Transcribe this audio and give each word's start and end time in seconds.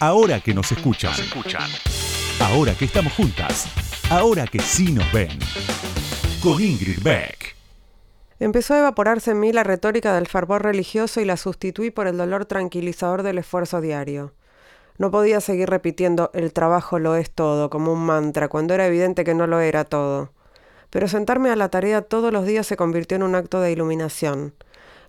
Ahora 0.00 0.38
que 0.38 0.54
nos 0.54 0.70
escuchan. 0.70 1.12
Ahora 2.40 2.72
que 2.74 2.84
estamos 2.84 3.12
juntas. 3.14 3.66
Ahora 4.10 4.46
que 4.46 4.60
sí 4.60 4.92
nos 4.92 5.10
ven. 5.12 5.36
Con 6.40 6.62
Ingrid 6.62 7.02
Beck. 7.02 7.56
Empezó 8.38 8.74
a 8.74 8.78
evaporarse 8.78 9.32
en 9.32 9.40
mí 9.40 9.52
la 9.52 9.64
retórica 9.64 10.14
del 10.14 10.28
fervor 10.28 10.62
religioso 10.62 11.20
y 11.20 11.24
la 11.24 11.36
sustituí 11.36 11.90
por 11.90 12.06
el 12.06 12.16
dolor 12.16 12.44
tranquilizador 12.44 13.24
del 13.24 13.38
esfuerzo 13.38 13.80
diario. 13.80 14.34
No 14.98 15.10
podía 15.10 15.40
seguir 15.40 15.68
repitiendo 15.68 16.30
el 16.32 16.52
trabajo 16.52 17.00
lo 17.00 17.16
es 17.16 17.32
todo 17.32 17.68
como 17.68 17.92
un 17.92 18.06
mantra 18.06 18.46
cuando 18.46 18.74
era 18.74 18.86
evidente 18.86 19.24
que 19.24 19.34
no 19.34 19.48
lo 19.48 19.58
era 19.58 19.84
todo. 19.84 20.32
Pero 20.90 21.08
sentarme 21.08 21.50
a 21.50 21.56
la 21.56 21.70
tarea 21.70 22.02
todos 22.02 22.32
los 22.32 22.46
días 22.46 22.68
se 22.68 22.76
convirtió 22.76 23.16
en 23.16 23.24
un 23.24 23.34
acto 23.34 23.60
de 23.60 23.72
iluminación. 23.72 24.54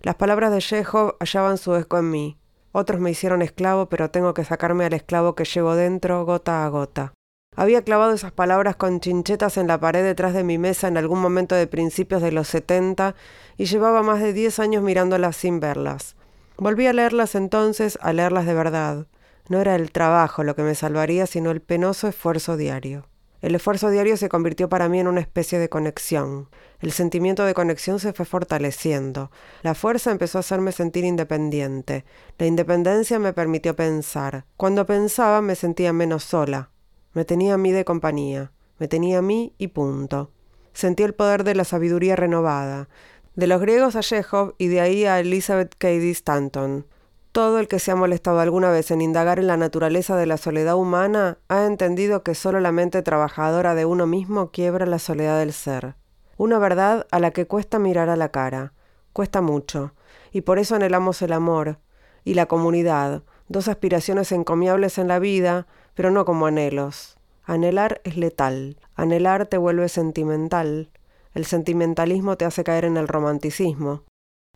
Las 0.02 0.16
palabras 0.16 0.50
de 0.50 0.58
Chekhov 0.58 1.14
hallaban 1.20 1.58
su 1.58 1.76
eco 1.76 1.96
en 1.96 2.10
mí. 2.10 2.39
Otros 2.72 3.00
me 3.00 3.10
hicieron 3.10 3.42
esclavo, 3.42 3.86
pero 3.88 4.10
tengo 4.10 4.34
que 4.34 4.44
sacarme 4.44 4.84
al 4.84 4.92
esclavo 4.92 5.34
que 5.34 5.44
llevo 5.44 5.74
dentro 5.74 6.24
gota 6.24 6.64
a 6.64 6.68
gota. 6.68 7.14
Había 7.56 7.82
clavado 7.82 8.12
esas 8.12 8.32
palabras 8.32 8.76
con 8.76 9.00
chinchetas 9.00 9.56
en 9.56 9.66
la 9.66 9.80
pared 9.80 10.04
detrás 10.04 10.34
de 10.34 10.44
mi 10.44 10.56
mesa 10.56 10.86
en 10.86 10.96
algún 10.96 11.20
momento 11.20 11.56
de 11.56 11.66
principios 11.66 12.22
de 12.22 12.30
los 12.30 12.46
setenta 12.46 13.16
y 13.56 13.64
llevaba 13.64 14.02
más 14.02 14.20
de 14.20 14.32
diez 14.32 14.60
años 14.60 14.84
mirándolas 14.84 15.36
sin 15.36 15.58
verlas. 15.58 16.14
Volví 16.56 16.86
a 16.86 16.92
leerlas 16.92 17.34
entonces, 17.34 17.98
a 18.02 18.12
leerlas 18.12 18.46
de 18.46 18.54
verdad. 18.54 19.06
No 19.48 19.60
era 19.60 19.74
el 19.74 19.90
trabajo 19.90 20.44
lo 20.44 20.54
que 20.54 20.62
me 20.62 20.76
salvaría, 20.76 21.26
sino 21.26 21.50
el 21.50 21.60
penoso 21.60 22.06
esfuerzo 22.06 22.56
diario. 22.56 23.09
El 23.40 23.54
esfuerzo 23.54 23.88
diario 23.88 24.16
se 24.18 24.28
convirtió 24.28 24.68
para 24.68 24.88
mí 24.88 25.00
en 25.00 25.08
una 25.08 25.20
especie 25.20 25.58
de 25.58 25.70
conexión. 25.70 26.48
El 26.80 26.92
sentimiento 26.92 27.44
de 27.44 27.54
conexión 27.54 27.98
se 27.98 28.12
fue 28.12 28.26
fortaleciendo. 28.26 29.30
La 29.62 29.74
fuerza 29.74 30.10
empezó 30.10 30.38
a 30.38 30.40
hacerme 30.40 30.72
sentir 30.72 31.04
independiente. 31.04 32.04
La 32.38 32.46
independencia 32.46 33.18
me 33.18 33.32
permitió 33.32 33.74
pensar. 33.74 34.44
Cuando 34.56 34.84
pensaba 34.84 35.40
me 35.40 35.54
sentía 35.54 35.92
menos 35.92 36.24
sola. 36.24 36.70
Me 37.14 37.24
tenía 37.24 37.54
a 37.54 37.58
mí 37.58 37.72
de 37.72 37.84
compañía. 37.84 38.52
Me 38.78 38.88
tenía 38.88 39.18
a 39.18 39.22
mí 39.22 39.54
y 39.56 39.68
punto. 39.68 40.30
Sentí 40.72 41.02
el 41.02 41.14
poder 41.14 41.44
de 41.44 41.54
la 41.54 41.64
sabiduría 41.64 42.16
renovada. 42.16 42.88
De 43.36 43.46
los 43.46 43.60
griegos 43.60 43.96
a 43.96 44.00
Chekhov 44.00 44.54
y 44.58 44.68
de 44.68 44.80
ahí 44.80 45.04
a 45.06 45.18
Elizabeth 45.18 45.74
Cady 45.78 46.10
Stanton. 46.10 46.86
Todo 47.32 47.60
el 47.60 47.68
que 47.68 47.78
se 47.78 47.92
ha 47.92 47.96
molestado 47.96 48.40
alguna 48.40 48.70
vez 48.70 48.90
en 48.90 49.00
indagar 49.00 49.38
en 49.38 49.46
la 49.46 49.56
naturaleza 49.56 50.16
de 50.16 50.26
la 50.26 50.36
soledad 50.36 50.74
humana 50.74 51.38
ha 51.48 51.64
entendido 51.64 52.24
que 52.24 52.34
solo 52.34 52.58
la 52.58 52.72
mente 52.72 53.02
trabajadora 53.02 53.76
de 53.76 53.84
uno 53.84 54.08
mismo 54.08 54.50
quiebra 54.50 54.84
la 54.84 54.98
soledad 54.98 55.38
del 55.38 55.52
ser. 55.52 55.94
Una 56.36 56.58
verdad 56.58 57.06
a 57.12 57.20
la 57.20 57.30
que 57.30 57.46
cuesta 57.46 57.78
mirar 57.78 58.08
a 58.08 58.16
la 58.16 58.30
cara, 58.30 58.72
cuesta 59.12 59.40
mucho, 59.42 59.94
y 60.32 60.40
por 60.40 60.58
eso 60.58 60.74
anhelamos 60.74 61.22
el 61.22 61.32
amor 61.32 61.78
y 62.24 62.34
la 62.34 62.46
comunidad, 62.46 63.22
dos 63.46 63.68
aspiraciones 63.68 64.32
encomiables 64.32 64.98
en 64.98 65.06
la 65.06 65.20
vida, 65.20 65.68
pero 65.94 66.10
no 66.10 66.24
como 66.24 66.46
anhelos. 66.46 67.16
Anhelar 67.44 68.00
es 68.02 68.16
letal, 68.16 68.76
anhelar 68.96 69.46
te 69.46 69.56
vuelve 69.56 69.88
sentimental, 69.88 70.90
el 71.34 71.44
sentimentalismo 71.44 72.36
te 72.36 72.44
hace 72.44 72.64
caer 72.64 72.86
en 72.86 72.96
el 72.96 73.06
romanticismo. 73.06 74.02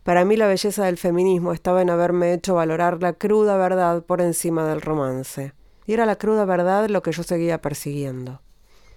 Para 0.04 0.26
mí 0.26 0.36
la 0.36 0.46
belleza 0.46 0.84
del 0.84 0.98
feminismo 0.98 1.54
estaba 1.54 1.80
en 1.80 1.88
haberme 1.88 2.34
hecho 2.34 2.54
valorar 2.54 3.02
la 3.02 3.14
cruda 3.14 3.56
verdad 3.56 4.04
por 4.04 4.20
encima 4.20 4.68
del 4.68 4.82
romance. 4.82 5.54
Y 5.86 5.94
era 5.94 6.04
la 6.04 6.16
cruda 6.16 6.44
verdad 6.44 6.90
lo 6.90 7.02
que 7.02 7.10
yo 7.10 7.22
seguía 7.22 7.62
persiguiendo. 7.62 8.42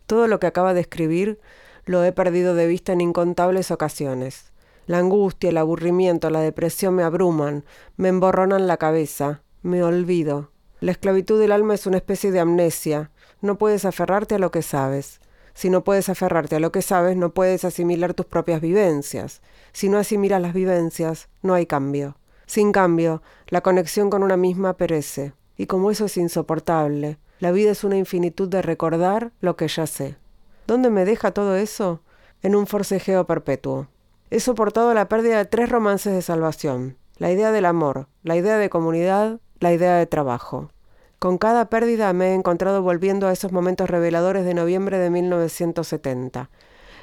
Todo 0.05 0.27
lo 0.27 0.41
que 0.41 0.47
acaba 0.47 0.73
de 0.73 0.81
escribir 0.81 1.39
lo 1.85 2.03
he 2.03 2.11
perdido 2.11 2.55
de 2.55 2.67
vista 2.67 2.91
en 2.91 2.99
incontables 2.99 3.71
ocasiones. 3.71 4.51
La 4.85 4.97
angustia, 4.97 5.49
el 5.49 5.57
aburrimiento, 5.57 6.29
la 6.29 6.41
depresión 6.41 6.95
me 6.95 7.03
abruman, 7.03 7.63
me 7.95 8.09
emborronan 8.09 8.67
la 8.67 8.75
cabeza, 8.75 9.43
me 9.61 9.83
olvido. 9.83 10.51
La 10.81 10.91
esclavitud 10.91 11.39
del 11.39 11.53
alma 11.53 11.75
es 11.75 11.87
una 11.87 11.97
especie 11.97 12.31
de 12.31 12.41
amnesia. 12.41 13.11
No 13.41 13.57
puedes 13.57 13.85
aferrarte 13.85 14.35
a 14.35 14.39
lo 14.39 14.51
que 14.51 14.61
sabes. 14.61 15.21
Si 15.53 15.69
no 15.69 15.85
puedes 15.85 16.09
aferrarte 16.09 16.57
a 16.57 16.59
lo 16.59 16.73
que 16.73 16.81
sabes, 16.81 17.15
no 17.15 17.33
puedes 17.33 17.63
asimilar 17.63 18.13
tus 18.13 18.25
propias 18.25 18.59
vivencias. 18.59 19.41
Si 19.77 19.89
no 19.89 19.99
asimilas 19.99 20.41
las 20.41 20.55
vivencias, 20.55 21.29
no 21.43 21.53
hay 21.53 21.67
cambio. 21.67 22.17
Sin 22.47 22.71
cambio, 22.71 23.21
la 23.45 23.61
conexión 23.61 24.09
con 24.09 24.23
una 24.23 24.35
misma 24.35 24.73
perece. 24.73 25.33
Y 25.55 25.67
como 25.67 25.91
eso 25.91 26.05
es 26.05 26.17
insoportable, 26.17 27.19
la 27.37 27.51
vida 27.51 27.69
es 27.69 27.83
una 27.83 27.95
infinitud 27.95 28.49
de 28.49 28.63
recordar 28.63 29.33
lo 29.39 29.55
que 29.55 29.67
ya 29.67 29.85
sé. 29.85 30.15
¿Dónde 30.65 30.89
me 30.89 31.05
deja 31.05 31.29
todo 31.29 31.55
eso? 31.55 32.01
En 32.41 32.55
un 32.55 32.65
forcejeo 32.65 33.27
perpetuo. 33.27 33.85
He 34.31 34.39
soportado 34.39 34.95
la 34.95 35.09
pérdida 35.09 35.37
de 35.37 35.45
tres 35.45 35.69
romances 35.69 36.11
de 36.11 36.23
salvación. 36.23 36.97
La 37.19 37.31
idea 37.31 37.51
del 37.51 37.65
amor, 37.65 38.07
la 38.23 38.35
idea 38.35 38.57
de 38.57 38.71
comunidad, 38.71 39.39
la 39.59 39.73
idea 39.73 39.97
de 39.97 40.07
trabajo. 40.07 40.71
Con 41.19 41.37
cada 41.37 41.69
pérdida 41.69 42.11
me 42.13 42.29
he 42.29 42.33
encontrado 42.33 42.81
volviendo 42.81 43.27
a 43.27 43.31
esos 43.31 43.51
momentos 43.51 43.91
reveladores 43.91 44.43
de 44.43 44.55
noviembre 44.55 44.97
de 44.97 45.11
1970. 45.11 46.49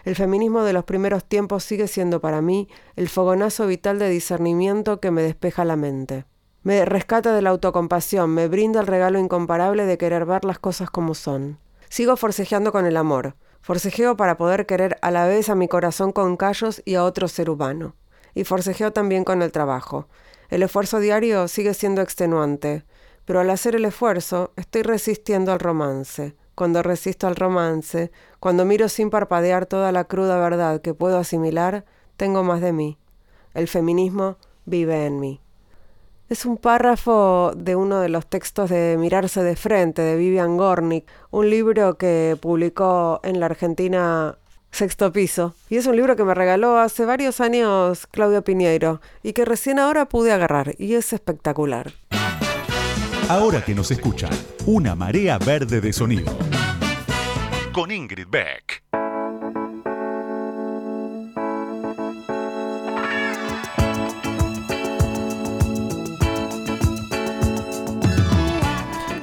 El 0.05 0.17
feminismo 0.17 0.65
de 0.65 0.75
los 0.75 0.85
primeros 0.85 1.25
tiempos 1.25 1.65
sigue 1.65 1.89
siendo 1.89 2.21
para 2.21 2.43
mí 2.43 2.69
el 2.95 3.09
fogonazo 3.09 3.67
vital 3.67 3.99
de 3.99 4.11
discernimiento 4.11 5.01
que 5.01 5.11
me 5.11 5.23
despeja 5.23 5.65
la 5.65 5.77
mente. 5.77 6.27
Me 6.63 6.85
rescata 6.85 7.35
de 7.35 7.41
la 7.41 7.51
autocompasión, 7.51 8.31
me 8.31 8.49
brinda 8.49 8.81
el 8.81 8.87
regalo 8.87 9.19
incomparable 9.19 9.87
de 9.87 9.97
querer 9.97 10.27
ver 10.27 10.45
las 10.45 10.59
cosas 10.59 10.91
como 10.91 11.15
son. 11.15 11.59
Sigo 11.89 12.17
forcejeando 12.17 12.71
con 12.71 12.85
el 12.85 12.99
amor, 12.99 13.35
forcejeo 13.63 14.17
para 14.17 14.37
poder 14.37 14.67
querer 14.67 14.99
a 15.01 15.11
la 15.11 15.27
vez 15.27 15.49
a 15.49 15.55
mi 15.55 15.69
corazón 15.69 16.13
con 16.13 16.37
callos 16.37 16.83
y 16.85 16.97
a 16.97 17.05
otro 17.05 17.29
ser 17.29 17.49
humano. 17.49 17.95
Y 18.35 18.45
forcejeo 18.45 18.93
también 18.93 19.25
con 19.25 19.41
el 19.41 19.53
trabajo. 19.53 20.09
El 20.51 20.63
esfuerzo 20.63 21.01
diario 21.01 21.49
sigue 21.49 21.73
siendo 21.73 22.03
extenuante, 22.03 22.85
pero 23.25 23.41
al 23.41 23.49
hacer 23.49 23.75
el 23.75 23.87
esfuerzo 23.87 24.53
estoy 24.57 24.83
resistiendo 24.83 25.53
al 25.53 25.61
romance. 25.61 26.35
Cuando 26.55 26.83
resisto 26.83 27.27
al 27.27 27.37
romance, 27.37 28.13
cuando 28.41 28.65
miro 28.65 28.89
sin 28.89 29.11
parpadear 29.11 29.67
toda 29.67 29.91
la 29.93 30.05
cruda 30.05 30.39
verdad 30.39 30.81
que 30.81 30.95
puedo 30.95 31.19
asimilar, 31.19 31.85
tengo 32.17 32.45
más 32.45 32.61
de 32.61 32.73
mí. 32.73 32.99
El 33.55 33.69
feminismo 33.69 34.37
vive 34.65 35.07
en 35.07 35.21
mí. 35.21 35.41
Es 36.29 36.47
un 36.47 36.57
párrafo 36.57 37.53
de 37.55 37.77
uno 37.77 38.01
de 38.01 38.09
los 38.09 38.27
textos 38.27 38.71
de 38.71 38.97
Mirarse 38.99 39.43
de 39.43 39.57
Frente 39.57 40.03
de 40.03 40.17
Vivian 40.17 40.57
Gornick, 40.57 41.07
un 41.31 41.51
libro 41.51 41.99
que 41.99 42.39
publicó 42.41 43.21
en 43.23 43.41
la 43.41 43.47
Argentina 43.47 44.39
Sexto 44.71 45.13
Piso. 45.13 45.55
Y 45.69 45.77
es 45.77 45.87
un 45.87 45.97
libro 45.97 46.17
que 46.17 46.25
me 46.25 46.35
regaló 46.35 46.79
hace 46.79 47.05
varios 47.05 47.41
años 47.41 48.07
Claudio 48.07 48.43
Piñeiro 48.43 49.01
y 49.23 49.33
que 49.35 49.45
recién 49.45 49.79
ahora 49.79 50.07
pude 50.07 50.33
agarrar 50.33 50.75
y 50.79 50.95
es 50.95 51.13
espectacular. 51.13 51.93
Ahora 53.29 53.65
que 53.65 53.75
nos 53.75 53.91
escuchan, 53.91 54.31
una 54.67 54.95
marea 54.95 55.39
verde 55.39 55.81
de 55.81 55.95
sonido. 55.95 56.37
Con 57.73 57.91
Ingrid 57.91 58.27
Beck. 58.29 58.83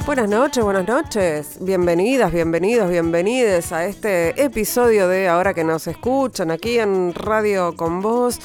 Buenas 0.07 0.27
noches, 0.27 0.63
buenas 0.63 0.87
noches. 0.87 1.57
Bienvenidas, 1.61 2.33
bienvenidos, 2.33 2.89
bienvenides 2.89 3.71
a 3.71 3.85
este 3.85 4.43
episodio 4.43 5.07
de 5.07 5.27
Ahora 5.27 5.53
que 5.53 5.63
nos 5.63 5.85
escuchan 5.85 6.49
aquí 6.49 6.79
en 6.79 7.13
Radio 7.13 7.75
con 7.77 8.01
Vos. 8.01 8.39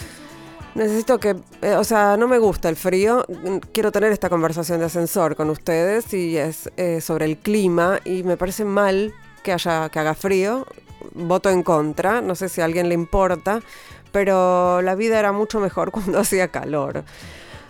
Necesito 0.76 1.18
que, 1.18 1.36
eh, 1.62 1.74
o 1.76 1.84
sea, 1.84 2.18
no 2.18 2.28
me 2.28 2.38
gusta 2.38 2.68
el 2.68 2.76
frío. 2.76 3.24
Quiero 3.72 3.90
tener 3.90 4.12
esta 4.12 4.28
conversación 4.28 4.78
de 4.78 4.84
ascensor 4.84 5.34
con 5.34 5.48
ustedes 5.48 6.12
y 6.12 6.36
es 6.36 6.70
eh, 6.76 7.00
sobre 7.00 7.24
el 7.24 7.38
clima 7.38 7.98
y 8.04 8.22
me 8.24 8.36
parece 8.36 8.66
mal 8.66 9.14
que 9.42 9.54
haya 9.54 9.88
que 9.88 9.98
haga 9.98 10.12
frío. 10.12 10.66
Voto 11.14 11.48
en 11.48 11.62
contra. 11.62 12.20
No 12.20 12.34
sé 12.34 12.50
si 12.50 12.60
a 12.60 12.66
alguien 12.66 12.90
le 12.90 12.94
importa, 12.94 13.62
pero 14.12 14.82
la 14.82 14.94
vida 14.94 15.18
era 15.18 15.32
mucho 15.32 15.60
mejor 15.60 15.90
cuando 15.92 16.18
hacía 16.18 16.48
calor. 16.48 17.04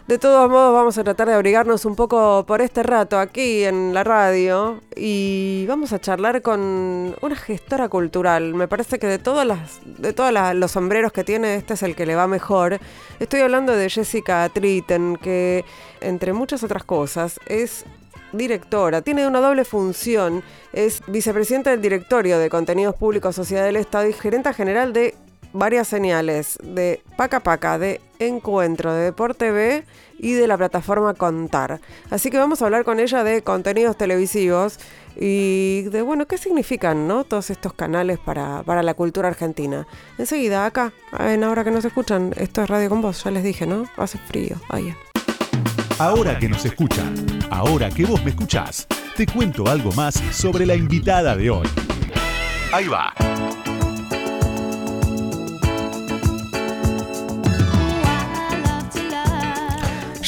De 0.06 0.18
todos 0.18 0.48
modos, 0.48 0.72
vamos 0.72 0.96
a 0.98 1.02
tratar 1.02 1.26
de 1.26 1.34
abrigarnos 1.34 1.84
un 1.84 1.96
poco 1.96 2.44
por 2.46 2.62
este 2.62 2.84
rato 2.84 3.18
aquí 3.18 3.64
en 3.64 3.92
la 3.92 4.04
radio 4.04 4.80
y 4.94 5.64
vamos 5.66 5.92
a 5.92 5.98
charlar 5.98 6.42
con 6.42 7.16
una 7.20 7.34
gestora 7.34 7.88
cultural. 7.88 8.54
Me 8.54 8.68
parece 8.68 9.00
que 9.00 9.08
de 9.08 9.18
todos 9.18 9.44
de 9.84 10.12
todos 10.12 10.32
los 10.54 10.70
sombreros 10.70 11.10
que 11.10 11.24
tiene, 11.24 11.56
este 11.56 11.74
es 11.74 11.82
el 11.82 11.96
que 11.96 12.06
le 12.06 12.14
va 12.14 12.28
mejor. 12.28 12.78
Estoy 13.18 13.40
hablando 13.40 13.72
de 13.72 13.90
Jessica 13.90 14.48
Tritten, 14.48 15.16
que 15.16 15.64
entre 16.00 16.32
muchas 16.32 16.62
otras 16.62 16.84
cosas 16.84 17.40
es 17.48 17.84
directora, 18.32 19.02
tiene 19.02 19.26
una 19.26 19.40
doble 19.40 19.64
función, 19.64 20.44
es 20.72 21.02
vicepresidenta 21.08 21.70
del 21.70 21.80
directorio 21.80 22.38
de 22.38 22.48
contenidos 22.48 22.94
públicos 22.94 23.34
Sociedad 23.34 23.64
del 23.64 23.76
Estado 23.76 24.08
y 24.08 24.12
gerenta 24.12 24.52
general 24.52 24.92
de 24.92 25.16
varias 25.56 25.88
señales 25.88 26.58
de 26.62 27.02
Paca 27.16 27.40
Paca, 27.40 27.78
de 27.78 28.00
Encuentro, 28.18 28.92
de 28.92 29.04
Deporte 29.04 29.50
B 29.50 29.84
y 30.18 30.32
de 30.32 30.46
la 30.46 30.56
plataforma 30.56 31.14
Contar. 31.14 31.80
Así 32.10 32.30
que 32.30 32.38
vamos 32.38 32.62
a 32.62 32.66
hablar 32.66 32.84
con 32.84 33.00
ella 33.00 33.24
de 33.24 33.42
contenidos 33.42 33.96
televisivos 33.96 34.78
y 35.18 35.82
de, 35.82 36.02
bueno, 36.02 36.26
qué 36.26 36.38
significan 36.38 37.08
¿no? 37.08 37.24
todos 37.24 37.50
estos 37.50 37.72
canales 37.72 38.18
para, 38.18 38.62
para 38.62 38.82
la 38.82 38.94
cultura 38.94 39.28
argentina. 39.28 39.86
Enseguida, 40.18 40.66
acá, 40.66 40.92
en 41.18 41.44
ahora 41.44 41.64
que 41.64 41.70
nos 41.70 41.84
escuchan, 41.84 42.32
esto 42.36 42.62
es 42.62 42.68
Radio 42.68 42.88
con 42.88 43.02
Vos, 43.02 43.24
ya 43.24 43.30
les 43.30 43.42
dije, 43.42 43.66
¿no? 43.66 43.84
Hace 43.96 44.18
frío. 44.18 44.56
Ahora 45.98 46.38
que 46.38 46.48
nos 46.48 46.64
escuchan, 46.64 47.14
ahora 47.50 47.88
que 47.90 48.04
vos 48.04 48.22
me 48.22 48.30
escuchás, 48.30 48.86
te 49.16 49.26
cuento 49.26 49.66
algo 49.66 49.92
más 49.92 50.14
sobre 50.30 50.66
la 50.66 50.74
invitada 50.74 51.34
de 51.34 51.48
hoy. 51.48 51.66
Ahí 52.72 52.86
va. 52.86 53.14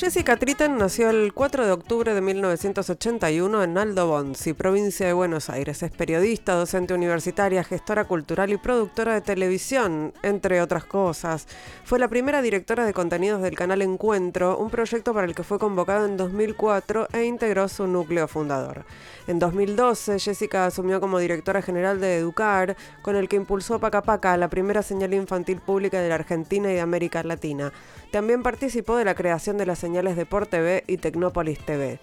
Jessica 0.08 0.38
Tritten 0.38 0.78
nació 0.78 1.10
el 1.10 1.34
4 1.34 1.66
de 1.66 1.72
octubre 1.72 2.14
de 2.14 2.22
1981 2.22 3.62
en 3.62 3.76
Aldo 3.76 4.08
Bonzi, 4.08 4.54
provincia 4.54 5.06
de 5.06 5.12
Buenos 5.12 5.50
Aires. 5.50 5.82
Es 5.82 5.90
periodista, 5.90 6.54
docente 6.54 6.94
universitaria, 6.94 7.62
gestora 7.62 8.06
cultural 8.06 8.50
y 8.50 8.56
productora 8.56 9.12
de 9.12 9.20
televisión, 9.20 10.14
entre 10.22 10.62
otras 10.62 10.86
cosas. 10.86 11.46
Fue 11.84 11.98
la 11.98 12.08
primera 12.08 12.40
directora 12.40 12.86
de 12.86 12.94
contenidos 12.94 13.42
del 13.42 13.54
canal 13.54 13.82
Encuentro, 13.82 14.56
un 14.56 14.70
proyecto 14.70 15.12
para 15.12 15.26
el 15.26 15.34
que 15.34 15.42
fue 15.42 15.58
convocada 15.58 16.06
en 16.06 16.16
2004 16.16 17.08
e 17.12 17.24
integró 17.24 17.68
su 17.68 17.86
núcleo 17.86 18.26
fundador. 18.28 18.86
En 19.26 19.38
2012, 19.38 20.20
Jessica 20.20 20.64
asumió 20.64 21.02
como 21.02 21.18
directora 21.18 21.60
general 21.60 22.00
de 22.00 22.16
Educar, 22.16 22.78
con 23.02 23.14
el 23.14 23.28
que 23.28 23.36
impulsó 23.36 23.78
Paca 23.78 24.00
Paca, 24.00 24.38
la 24.38 24.48
primera 24.48 24.82
señal 24.82 25.12
infantil 25.12 25.60
pública 25.60 26.00
de 26.00 26.08
la 26.08 26.14
Argentina 26.14 26.70
y 26.70 26.76
de 26.76 26.80
América 26.80 27.22
Latina. 27.22 27.74
También 28.10 28.42
participó 28.42 28.96
de 28.96 29.04
la 29.04 29.14
creación 29.14 29.58
de 29.58 29.66
las 29.66 29.78
señales 29.78 30.16
Deport 30.16 30.48
TV 30.48 30.84
y 30.86 30.96
Tecnópolis 30.96 31.58
TV. 31.58 32.00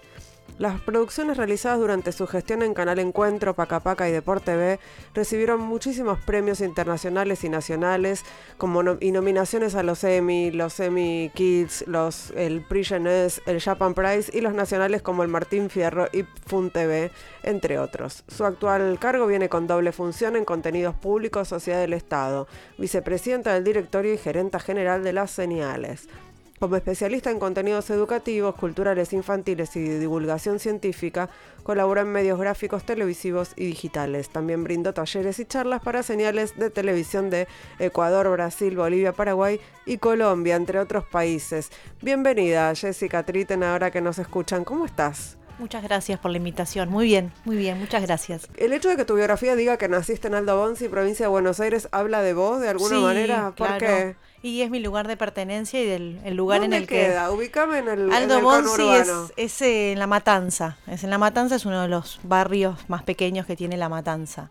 Las 0.58 0.80
producciones 0.80 1.36
realizadas 1.36 1.78
durante 1.78 2.12
su 2.12 2.26
gestión 2.26 2.62
en 2.62 2.72
Canal 2.72 2.98
Encuentro, 2.98 3.52
Pacapaca 3.52 4.08
y 4.08 4.12
Deport 4.12 4.42
TV 4.42 4.80
recibieron 5.12 5.60
muchísimos 5.60 6.18
premios 6.20 6.62
internacionales 6.62 7.44
y 7.44 7.50
nacionales, 7.50 8.24
como 8.56 8.82
y 9.00 9.12
nominaciones 9.12 9.74
a 9.74 9.82
los 9.82 10.02
Emmy, 10.02 10.50
los 10.50 10.80
Emmy 10.80 11.30
Kids, 11.34 11.84
los, 11.86 12.30
el 12.30 12.62
Prix 12.62 12.92
el 12.92 13.60
Japan 13.60 13.92
Prize 13.92 14.30
y 14.32 14.40
los 14.40 14.54
nacionales 14.54 15.02
como 15.02 15.22
el 15.22 15.28
Martín 15.28 15.68
Fierro 15.68 16.08
y 16.10 16.22
Fun 16.46 16.70
TV, 16.70 17.10
entre 17.42 17.78
otros. 17.78 18.24
Su 18.26 18.46
actual 18.46 18.98
cargo 18.98 19.26
viene 19.26 19.50
con 19.50 19.66
doble 19.66 19.92
función 19.92 20.36
en 20.36 20.46
contenidos 20.46 20.94
públicos, 20.94 21.48
Sociedad 21.48 21.80
del 21.80 21.92
Estado, 21.92 22.48
vicepresidenta 22.78 23.52
del 23.52 23.64
directorio 23.64 24.14
y 24.14 24.18
gerenta 24.18 24.58
general 24.58 25.04
de 25.04 25.12
las 25.12 25.30
señales. 25.30 26.08
Como 26.58 26.76
especialista 26.76 27.30
en 27.30 27.38
contenidos 27.38 27.90
educativos, 27.90 28.54
culturales 28.54 29.12
infantiles 29.12 29.76
y 29.76 29.80
divulgación 29.80 30.58
científica, 30.58 31.28
colabora 31.62 32.00
en 32.00 32.08
medios 32.08 32.38
gráficos, 32.38 32.84
televisivos 32.84 33.52
y 33.56 33.66
digitales. 33.66 34.30
También 34.30 34.64
brindó 34.64 34.94
talleres 34.94 35.38
y 35.38 35.44
charlas 35.44 35.82
para 35.82 36.02
señales 36.02 36.56
de 36.56 36.70
televisión 36.70 37.28
de 37.28 37.46
Ecuador, 37.78 38.30
Brasil, 38.30 38.74
Bolivia, 38.74 39.12
Paraguay 39.12 39.60
y 39.84 39.98
Colombia, 39.98 40.56
entre 40.56 40.78
otros 40.78 41.04
países. 41.04 41.70
Bienvenida, 42.00 42.74
Jessica 42.74 43.22
Triten, 43.22 43.62
ahora 43.62 43.90
que 43.90 44.00
nos 44.00 44.18
escuchan. 44.18 44.64
¿Cómo 44.64 44.86
estás? 44.86 45.36
Muchas 45.58 45.82
gracias 45.82 46.18
por 46.20 46.30
la 46.30 46.38
invitación. 46.38 46.88
Muy 46.88 47.06
bien, 47.06 47.32
muy 47.44 47.56
bien, 47.56 47.78
muchas 47.78 48.02
gracias. 48.02 48.48
El 48.56 48.72
hecho 48.72 48.88
de 48.88 48.96
que 48.96 49.04
tu 49.04 49.14
biografía 49.14 49.56
diga 49.56 49.76
que 49.76 49.88
naciste 49.88 50.28
en 50.28 50.34
Aldo 50.34 50.56
Bonzi, 50.58 50.88
provincia 50.88 51.26
de 51.26 51.30
Buenos 51.30 51.60
Aires, 51.60 51.88
habla 51.92 52.22
de 52.22 52.34
vos 52.34 52.60
de 52.60 52.68
alguna 52.68 53.00
manera. 53.00 53.52
¿Por 53.56 53.78
qué? 53.78 54.16
Y 54.42 54.62
es 54.62 54.70
mi 54.70 54.80
lugar 54.80 55.08
de 55.08 55.16
pertenencia 55.16 55.82
y 55.82 55.86
del 55.86 56.20
el 56.24 56.34
lugar 56.34 56.62
en 56.62 56.72
el 56.72 56.86
queda? 56.86 57.28
que. 57.28 57.34
Ubícame 57.34 57.78
en 57.78 57.88
el. 57.88 58.12
Aldo 58.12 58.40
Bonzi 58.40 58.88
es, 59.36 59.62
eh, 59.62 59.92
en 59.92 59.98
La 59.98 60.06
Matanza. 60.06 60.78
Es 60.86 61.04
en 61.04 61.10
La 61.10 61.18
Matanza, 61.18 61.56
es 61.56 61.64
uno 61.64 61.82
de 61.82 61.88
los 61.88 62.20
barrios 62.22 62.88
más 62.88 63.02
pequeños 63.02 63.46
que 63.46 63.56
tiene 63.56 63.76
La 63.76 63.88
Matanza. 63.88 64.50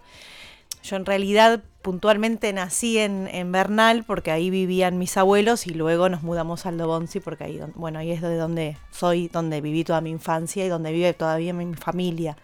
Yo 0.84 0.98
en 0.98 1.06
realidad 1.06 1.62
puntualmente 1.82 2.54
nací 2.54 3.00
en, 3.00 3.28
en, 3.28 3.52
Bernal 3.52 4.04
porque 4.04 4.32
ahí 4.32 4.52
vivían 4.52 5.00
mis 5.00 5.18
abuelos 5.18 5.66
y 5.66 5.74
luego 5.74 6.10
nos 6.10 6.22
mudamos 6.22 6.66
a 6.66 6.70
Aldo 6.70 6.88
Bonzi 6.88 7.20
porque 7.20 7.44
ahí, 7.44 7.60
bueno, 7.74 7.98
ahí 7.98 8.12
es 8.12 8.22
de 8.22 8.38
donde 8.38 8.78
soy, 8.92 9.28
donde 9.28 9.62
viví 9.62 9.84
toda 9.84 10.02
mi 10.02 10.12
infancia 10.12 10.64
y 10.64 10.70
donde 10.70 10.92
vive 10.92 11.14
todavía 11.14 11.54
mi 11.54 11.74
familia. 11.74 12.38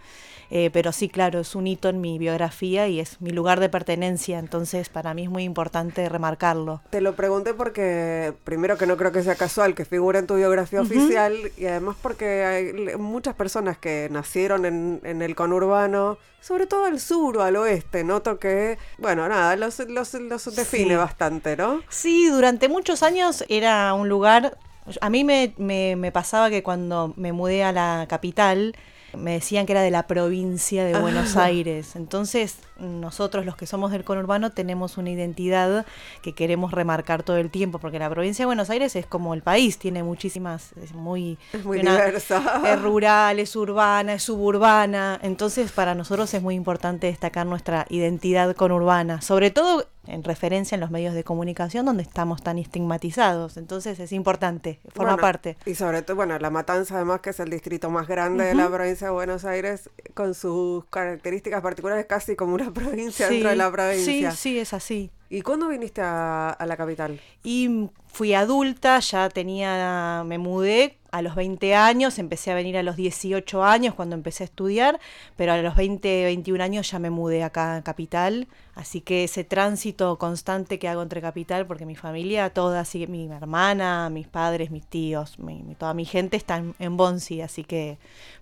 Eh, 0.54 0.70
pero 0.72 0.92
sí, 0.92 1.08
claro, 1.08 1.40
es 1.40 1.56
un 1.56 1.66
hito 1.66 1.88
en 1.88 2.02
mi 2.02 2.20
biografía 2.20 2.90
y 2.90 3.00
es 3.00 3.22
mi 3.22 3.32
lugar 3.32 3.62
de 3.62 3.70
pertenencia, 3.70 4.38
entonces 4.38 4.90
para 4.90 5.14
mí 5.14 5.24
es 5.24 5.30
muy 5.30 5.44
importante 5.44 6.10
remarcarlo. 6.10 6.82
Te 6.90 7.00
lo 7.00 7.16
pregunté 7.16 7.54
porque, 7.54 8.34
primero 8.44 8.78
que 8.78 8.86
no 8.86 8.98
creo 8.98 9.14
que 9.14 9.24
sea 9.24 9.36
casual 9.36 9.74
que 9.76 9.86
figure 9.86 10.20
en 10.20 10.28
tu 10.28 10.36
biografía 10.36 10.82
oficial 10.82 11.36
y 11.58 11.68
además 11.68 11.96
porque 12.02 12.44
hay 12.44 12.98
muchas 12.98 13.34
personas 13.34 13.78
que 13.78 14.10
nacieron 14.12 14.66
en, 14.66 15.00
en 15.06 15.22
el 15.22 15.36
conurbano, 15.36 16.18
sobre 16.42 16.68
todo 16.68 16.84
al 16.84 17.00
sur 17.00 17.38
o 17.38 17.44
al 17.44 17.56
oeste, 17.56 18.04
noto 18.04 18.38
que, 18.38 18.78
bueno, 18.98 19.30
nada, 19.30 19.56
los, 19.56 19.80
los, 19.88 20.14
los 20.16 20.54
define 20.54 20.98
bastante, 20.98 21.56
¿no? 21.56 21.82
Sí, 21.88 22.28
durante 22.28 22.68
muchos 22.68 23.04
años 23.04 23.46
era 23.48 23.94
un 23.94 24.10
lugar 24.10 24.58
a 25.00 25.10
mí 25.12 25.24
me, 25.24 25.54
me, 25.58 25.96
me, 25.96 26.12
pasaba 26.12 26.50
que 26.50 26.64
cuando 26.64 27.14
me 27.16 27.32
mudé 27.32 27.64
a 27.64 27.72
la 27.72 28.08
capital, 28.10 28.76
me 29.18 29.34
decían 29.34 29.66
que 29.66 29.74
era 29.74 29.82
de 29.82 29.92
la 29.92 30.08
provincia 30.08 30.84
de 30.86 31.00
Buenos. 31.00 31.36
Aires. 31.36 31.96
Entonces, 31.96 32.56
nosotros 32.82 33.46
los 33.46 33.56
que 33.56 33.66
somos 33.66 33.92
del 33.92 34.04
conurbano 34.04 34.52
tenemos 34.52 34.98
una 34.98 35.10
identidad 35.10 35.86
que 36.22 36.34
queremos 36.34 36.72
remarcar 36.72 37.24
todo 37.24 37.38
el 37.38 37.50
tiempo, 37.50 37.80
porque 37.80 38.00
la 38.00 38.10
provincia 38.10 38.44
de 38.44 38.48
Buenos 38.48 38.70
Aires 38.70 38.96
es 38.96 39.06
como 39.06 39.34
el 39.34 39.42
país, 39.42 39.78
tiene 39.78 40.04
muchísimas, 40.04 40.74
es 40.82 40.94
muy, 40.94 41.38
es 41.54 41.64
muy 41.64 41.80
diversa. 41.80 42.62
Es 42.66 42.82
rural, 42.82 43.40
es 43.40 43.56
urbana, 43.56 44.14
es 44.14 44.24
suburbana. 44.24 45.20
Entonces, 45.22 45.72
para 45.72 45.96
nosotros 45.96 46.34
es 46.34 46.42
muy 46.42 46.56
importante 46.56 47.08
destacar 47.08 47.46
nuestra 47.46 47.86
identidad 47.90 48.56
conurbana, 48.56 49.22
sobre 49.22 49.52
todo 49.52 49.86
en 50.08 50.24
referencia 50.24 50.76
en 50.76 50.82
los 50.82 50.92
medios 50.92 51.14
de 51.14 51.24
comunicación 51.24 51.86
donde 51.86 52.04
estamos 52.04 52.42
tan 52.42 52.58
estigmatizados. 52.58 53.58
Entonces 53.58 54.00
es 54.00 54.12
importante, 54.12 54.80
forma 54.94 55.18
parte. 55.18 55.58
Y 55.66 55.76
sobre 55.76 56.02
todo, 56.02 56.16
bueno, 56.16 56.38
La 56.40 56.50
Matanza 56.50 56.96
además 56.96 57.22
que 57.22 57.32
es 57.32 57.40
el 57.40 57.50
distrito 57.50 57.90
más 57.90 58.08
grande 58.08 58.46
de 58.46 58.56
la 58.56 58.70
provincia 58.70 59.08
de 59.08 59.14
Buenos 59.14 59.46
Aires, 59.46 59.90
con 60.14 60.34
sus 60.34 60.86
características 60.86 61.62
particulares, 61.62 62.06
casi 62.08 62.36
como 62.36 62.56
una 62.56 62.71
provincia 62.74 63.30
dentro 63.30 63.50
de 63.50 63.56
la 63.56 63.72
provincia. 63.72 64.32
Sí, 64.32 64.38
sí, 64.38 64.60
es 64.60 64.74
así. 64.74 65.12
¿Y 65.30 65.42
cuándo 65.42 65.70
viniste 65.70 66.02
a, 66.04 66.58
la 66.66 66.76
capital? 66.76 67.20
Y 67.44 67.90
fui 68.08 68.34
adulta, 68.34 69.00
ya 69.00 69.30
tenía, 69.30 70.24
me 70.26 70.38
mudé 70.38 70.98
a 71.12 71.22
los 71.22 71.36
20 71.36 71.76
años, 71.76 72.18
empecé 72.20 72.52
a 72.52 72.56
venir 72.56 72.78
a 72.78 72.84
los 72.84 72.96
18 72.96 73.64
años 73.64 73.94
cuando 73.94 74.16
empecé 74.16 74.44
a 74.44 74.46
estudiar, 74.46 75.00
pero 75.36 75.52
a 75.52 75.58
los 75.58 75.76
20, 75.76 76.24
21 76.24 76.64
años 76.64 76.90
ya 76.90 77.00
me 77.00 77.10
mudé 77.10 77.44
acá 77.44 77.76
a 77.76 77.84
Capital, 77.84 78.48
así 78.76 79.02
que 79.02 79.26
ese 79.26 79.44
tránsito 79.44 80.18
constante 80.18 80.80
que 80.80 80.88
hago 80.88 81.02
entre 81.02 81.22
Capital, 81.22 81.68
porque 81.68 81.86
mi 81.86 81.96
familia 81.96 82.50
toda, 82.52 82.80
así, 82.82 83.06
mi 83.08 83.30
hermana, 83.30 84.10
mis 84.10 84.28
padres, 84.28 84.72
mis 84.72 84.86
tíos, 84.86 85.38
toda 85.78 85.94
mi 85.94 86.06
gente 86.06 86.38
está 86.38 86.58
en, 86.58 86.76
en 86.80 86.96
Bonsi, 86.96 87.42
así 87.42 87.66
que, 87.66 87.98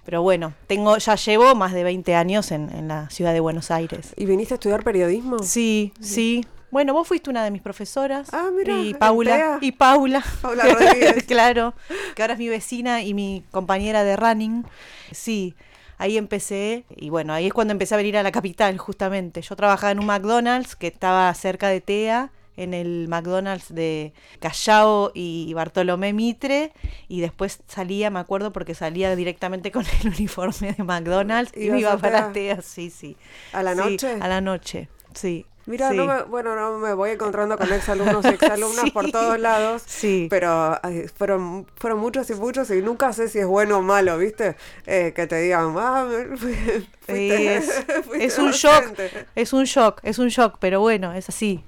pero 0.06 0.22
bueno, 0.22 0.54
tengo, 0.68 0.98
ya 0.98 1.16
llevo 1.16 1.56
más 1.56 1.74
de 1.74 1.84
20 1.84 2.14
años 2.14 2.52
en, 2.52 2.70
en 2.70 2.88
la 2.88 3.10
ciudad 3.10 3.34
de 3.34 3.40
Buenos 3.40 3.72
Aires. 3.72 4.14
¿Y 4.16 4.26
viniste 4.26 4.54
a 4.54 4.56
estudiar 4.56 4.84
periodismo? 4.84 5.40
Sí, 5.40 5.92
sí, 6.00 6.46
bueno, 6.72 6.94
vos 6.94 7.08
fuiste 7.08 7.30
una 7.30 7.44
de 7.44 7.52
mis 7.52 7.62
profesoras. 7.62 8.30
Ah, 8.34 8.50
mira. 8.56 8.78
Y 8.78 8.94
Paula. 8.94 9.58
Y 9.62 9.72
Paula. 9.72 10.24
Paula 10.42 10.64
Rodríguez. 10.74 11.24
claro. 11.26 11.74
Que 12.16 12.22
ahora 12.22 12.34
es 12.34 12.40
mi 12.40 12.50
vecina 12.50 13.02
y 13.02 13.14
mi 13.14 13.44
compañera 13.52 14.04
de 14.04 14.16
running. 14.16 14.66
Sí. 15.12 15.56
Ahí 15.98 16.18
empecé, 16.18 16.86
y 16.96 17.10
bueno, 17.10 17.34
ahí 17.34 17.48
es 17.48 17.54
cuando 17.54 17.74
empecé 17.74 17.94
a 17.94 17.98
venir 17.98 18.16
a 18.16 18.24
la 18.24 18.32
capital, 18.32 18.78
justamente. 18.78 19.42
Yo 19.42 19.58
trabajaba 19.58 19.92
en 19.92 20.00
un 20.00 20.06
McDonald's 20.06 20.78
que 20.78 20.88
estaba 20.88 21.34
cerca 21.34 21.68
de 21.68 21.82
TEA, 21.82 22.32
en 22.56 22.74
el 22.74 23.08
McDonald's 23.10 23.74
de 23.74 24.14
Callao 24.40 25.12
y 25.14 25.54
Bartolomé 25.54 26.14
Mitre 26.14 26.72
y 27.08 27.20
después 27.22 27.60
salía, 27.68 28.10
me 28.12 28.20
acuerdo 28.20 28.52
porque 28.54 28.76
salía 28.76 29.14
directamente 29.16 29.72
con 29.72 29.86
el 30.02 30.08
uniforme 30.18 30.74
de 30.74 30.84
McDonald's 30.84 31.52
y 31.56 31.70
me 31.70 31.80
iba 31.82 31.98
para 31.98 32.32
TEA, 32.32 32.62
sí, 32.62 32.90
sí. 32.90 33.18
¿A 33.52 33.62
la 33.64 33.76
noche? 33.76 34.18
a 34.22 34.28
la 34.30 34.40
noche, 34.42 34.88
sí. 35.14 35.46
Mira, 35.70 35.94
no 35.94 36.26
bueno, 36.26 36.56
no 36.56 36.80
me 36.80 36.96
voy 36.96 37.12
encontrando 37.12 37.56
con 37.56 37.72
exalumnos 37.72 38.26
y 38.26 38.30
exalumnas 38.30 38.90
por 38.94 39.12
todos 39.12 39.40
lados, 39.40 39.84
sí. 39.86 40.26
pero 40.28 40.80
fueron, 41.16 41.68
fueron 41.76 42.00
muchos 42.00 42.28
y 42.32 42.34
muchos 42.34 42.72
y 42.72 42.82
nunca 42.82 43.14
sé 43.14 43.30
si 43.30 43.38
es 43.38 43.46
bueno 43.46 43.78
o 43.78 43.82
malo, 43.84 44.18
¿viste? 44.18 44.56
Eh, 44.88 45.14
que 45.16 45.28
te 45.28 45.40
digan, 45.42 45.76
ah, 45.78 46.10
es, 47.08 48.38
un 48.40 48.50
shock, 48.50 49.00
es 49.36 49.54
un 49.54 49.66
shock, 49.66 50.00
es 50.02 50.18
un 50.18 50.30
shock, 50.30 50.56
pero 50.60 50.80
bueno, 50.80 51.14
es 51.14 51.30
así. 51.30 51.64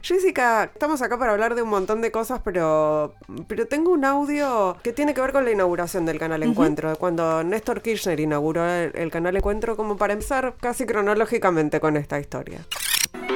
Jessica, 0.00 0.70
estamos 0.72 1.02
acá 1.02 1.18
para 1.18 1.32
hablar 1.32 1.56
de 1.56 1.62
un 1.62 1.70
montón 1.70 2.02
de 2.02 2.12
cosas, 2.12 2.40
pero, 2.44 3.14
pero 3.48 3.66
tengo 3.66 3.90
un 3.90 4.04
audio 4.04 4.76
que 4.84 4.92
tiene 4.92 5.12
que 5.12 5.22
ver 5.22 5.32
con 5.32 5.44
la 5.44 5.50
inauguración 5.50 6.06
del 6.06 6.20
canal 6.20 6.44
Encuentro, 6.44 6.94
cuando 6.96 7.42
Néstor 7.42 7.82
Kirchner 7.82 8.20
inauguró 8.20 8.64
el 8.64 9.10
canal 9.10 9.36
Encuentro, 9.36 9.76
como 9.76 9.96
para 9.96 10.12
empezar 10.12 10.54
casi 10.60 10.86
cronológicamente 10.86 11.80
con 11.80 11.96
esta 11.96 12.20
historia. 12.20 12.64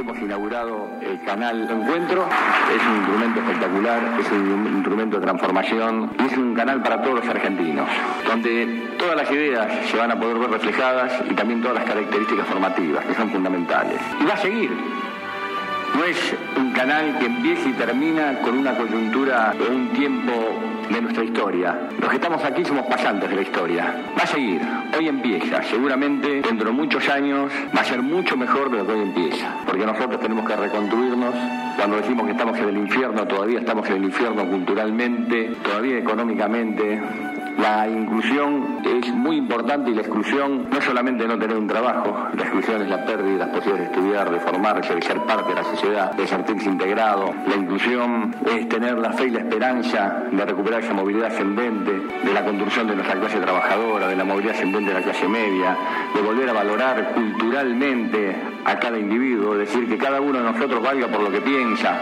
Hemos 0.05 0.21
inaugurado 0.21 0.87
el 1.01 1.19
canal 1.23 1.63
Encuentro, 1.63 2.29
es 2.77 2.87
un 2.87 2.97
instrumento 2.97 3.41
espectacular, 3.41 4.03
es 4.21 4.31
un 4.33 4.67
instrumento 4.75 5.17
de 5.17 5.23
transformación 5.23 6.11
y 6.21 6.27
es 6.27 6.37
un 6.37 6.55
canal 6.55 6.83
para 6.83 7.01
todos 7.01 7.21
los 7.21 7.27
argentinos, 7.27 7.89
donde 8.29 8.97
todas 8.99 9.17
las 9.17 9.31
ideas 9.31 9.67
se 9.91 9.97
van 9.97 10.11
a 10.11 10.21
poder 10.21 10.41
ver 10.41 10.51
reflejadas 10.51 11.11
y 11.31 11.33
también 11.33 11.63
todas 11.63 11.77
las 11.77 11.85
características 11.87 12.47
formativas 12.47 13.03
que 13.07 13.15
son 13.15 13.31
fundamentales. 13.31 13.99
Y 14.21 14.27
va 14.27 14.35
a 14.35 14.37
seguir. 14.37 14.71
No 15.95 16.05
es 16.05 16.35
un 16.57 16.73
canal 16.73 17.19
que 17.19 17.27
empiece 17.27 17.69
y 17.69 17.73
termina 17.73 18.41
con 18.41 18.59
una 18.59 18.77
coyuntura 18.77 19.55
o 19.59 19.73
un 19.73 19.91
tiempo 19.91 20.33
de 20.91 21.01
nuestra 21.01 21.25
historia. 21.25 21.89
Los 22.01 22.11
que 22.11 22.17
estamos 22.17 22.43
aquí 22.45 22.65
somos 22.65 22.87
pasantes 22.87 23.31
de 23.31 23.37
la 23.37 23.43
historia. 23.43 24.03
Va 24.19 24.25
a 24.25 24.27
seguir, 24.27 24.61
hoy 24.99 25.09
empieza, 25.09 25.63
seguramente 25.63 26.43
dentro 26.43 26.67
de 26.67 26.73
muchos 26.73 27.09
años 27.09 27.53
va 27.77 27.81
a 27.81 27.85
ser 27.85 28.03
mucho 28.03 28.37
mejor 28.37 28.71
de 28.71 28.79
lo 28.79 28.87
que 28.87 28.93
hoy 28.93 29.03
empieza, 29.03 29.55
porque 29.65 29.87
nosotros 29.87 30.21
tenemos 30.21 30.47
que 30.49 30.57
reconstruirnos. 30.57 31.35
Cuando 31.77 31.97
decimos 31.97 32.27
que 32.27 32.33
estamos 32.33 32.59
en 32.59 32.69
el 32.69 32.77
infierno, 32.77 33.27
todavía 33.27 33.61
estamos 33.61 33.89
en 33.89 33.97
el 33.97 34.05
infierno 34.05 34.45
culturalmente, 34.47 35.53
todavía 35.63 35.99
económicamente, 35.99 37.01
la 37.59 37.89
inclusión 37.89 38.81
es 38.85 39.13
muy 39.13 39.37
importante 39.37 39.91
y 39.91 39.95
la 39.95 40.01
exclusión 40.01 40.69
no 40.71 40.79
es 40.79 40.85
solamente 40.85 41.27
no 41.27 41.39
tener 41.39 41.57
un 41.57 41.67
trabajo, 41.67 42.29
la 42.35 42.43
exclusión 42.43 42.83
es 42.83 42.89
la 42.89 43.05
pérdida 43.05 43.33
de 43.33 43.39
las 43.39 43.49
posibilidades 43.49 43.91
de 43.91 43.95
estudiar, 43.95 44.31
de 44.31 44.41
formarse, 44.41 44.95
de 44.95 45.03
ser 45.03 45.19
parte 45.21 45.51
de 45.51 45.55
la 45.55 45.65
sociedad, 45.65 46.13
de 46.13 46.27
sentirse 46.27 46.69
integrado. 46.69 47.33
La 47.47 47.57
inclusión 47.57 48.35
es 48.47 48.69
tener 48.69 48.99
la 48.99 49.13
fe 49.13 49.27
y 49.27 49.31
la 49.31 49.41
esperanza 49.41 50.25
de 50.31 50.45
recuperar 50.45 50.83
esa 50.83 50.95
movilidad 50.95 51.29
ascendente, 51.29 51.93
de 51.93 52.33
la 52.33 52.45
construcción 52.45 52.89
de 52.89 52.97
nuestra 52.97 53.19
clase 53.19 53.39
trabajadora, 53.39 54.09
de 54.09 54.17
la 54.17 54.25
movilidad 54.25 54.55
ascendente 54.55 54.91
de 54.91 55.01
la 55.01 55.03
clase 55.03 55.29
media, 55.29 55.77
de 56.15 56.23
volver 56.23 56.49
a 56.49 56.53
valorar 56.53 57.13
culturalmente 57.15 58.37
a 58.65 58.79
cada 58.79 58.99
individuo, 58.99 59.57
decir 59.57 59.89
que 59.89 59.99
cada 59.99 60.21
uno 60.21 60.39
de 60.39 60.53
nosotros 60.53 60.83
valga 60.83 61.09
por 61.09 61.23
lo 61.23 61.31
que 61.31 61.41
piensa 61.41 61.99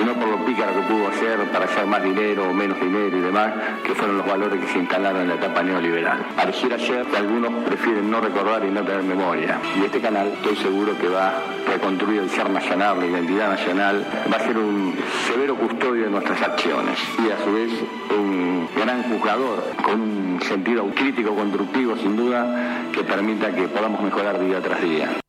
y 0.00 0.04
no 0.04 0.14
por 0.14 0.28
lo 0.28 0.44
pícaro 0.44 0.74
que 0.74 0.82
pudo 0.82 1.08
hacer 1.08 1.38
para 1.50 1.64
hacer 1.64 1.86
más 1.86 2.02
dinero 2.02 2.48
o 2.48 2.52
menos 2.52 2.80
dinero 2.80 3.16
y 3.16 3.20
demás, 3.20 3.52
que 3.84 3.94
fueron 3.94 4.18
los 4.18 4.26
valores 4.26 4.60
que 4.60 4.72
se 4.72 4.78
instalaron 4.78 5.22
en 5.22 5.28
la 5.28 5.34
etapa 5.34 5.62
neoliberal. 5.62 6.24
Pareciera 6.36 6.78
ser 6.78 7.06
que 7.06 7.16
algunos 7.16 7.52
prefieren 7.64 8.10
no 8.10 8.20
recordar 8.20 8.64
y 8.64 8.70
no 8.70 8.82
tener 8.82 9.02
memoria. 9.02 9.58
Y 9.80 9.84
este 9.84 10.00
canal 10.00 10.28
estoy 10.28 10.56
seguro 10.56 10.96
que 10.98 11.08
va 11.08 11.28
a 11.28 11.32
reconstruir 11.72 12.22
el 12.22 12.30
ser 12.30 12.48
nacional, 12.50 13.00
la 13.00 13.06
identidad 13.06 13.50
nacional, 13.50 14.06
va 14.32 14.36
a 14.36 14.40
ser 14.40 14.56
un 14.56 14.94
severo 15.26 15.56
custodio 15.56 16.04
de 16.04 16.10
nuestras 16.10 16.40
acciones 16.42 16.98
y 17.18 17.30
a 17.30 17.44
su 17.44 17.52
vez 17.52 17.70
un 18.16 18.68
gran 18.76 19.02
juzgador 19.04 19.62
con 19.82 20.00
un 20.00 20.40
sentido 20.42 20.86
crítico, 20.94 21.34
constructivo 21.34 21.96
sin 21.96 22.16
duda, 22.16 22.84
que 22.92 23.02
permita 23.02 23.50
que 23.54 23.68
podamos 23.68 24.00
mejorar 24.02 24.38
día 24.40 24.60
tras 24.60 24.80
día. 24.80 25.27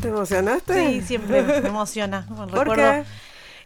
¿Te 0.00 0.08
emocionaste? 0.08 0.74
Sí, 0.74 1.00
siempre 1.02 1.42
me 1.62 1.68
emociona. 1.68 2.26
¿Por 2.26 2.74
qué? 2.74 3.04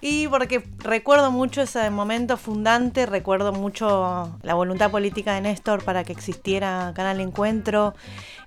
Y 0.00 0.28
porque 0.28 0.62
recuerdo 0.80 1.30
mucho 1.30 1.62
ese 1.62 1.88
momento 1.88 2.36
fundante, 2.36 3.06
recuerdo 3.06 3.52
mucho 3.52 4.36
la 4.42 4.52
voluntad 4.52 4.90
política 4.90 5.32
de 5.32 5.40
Néstor 5.40 5.82
para 5.82 6.04
que 6.04 6.12
existiera 6.12 6.92
Canal 6.94 7.20
Encuentro. 7.20 7.94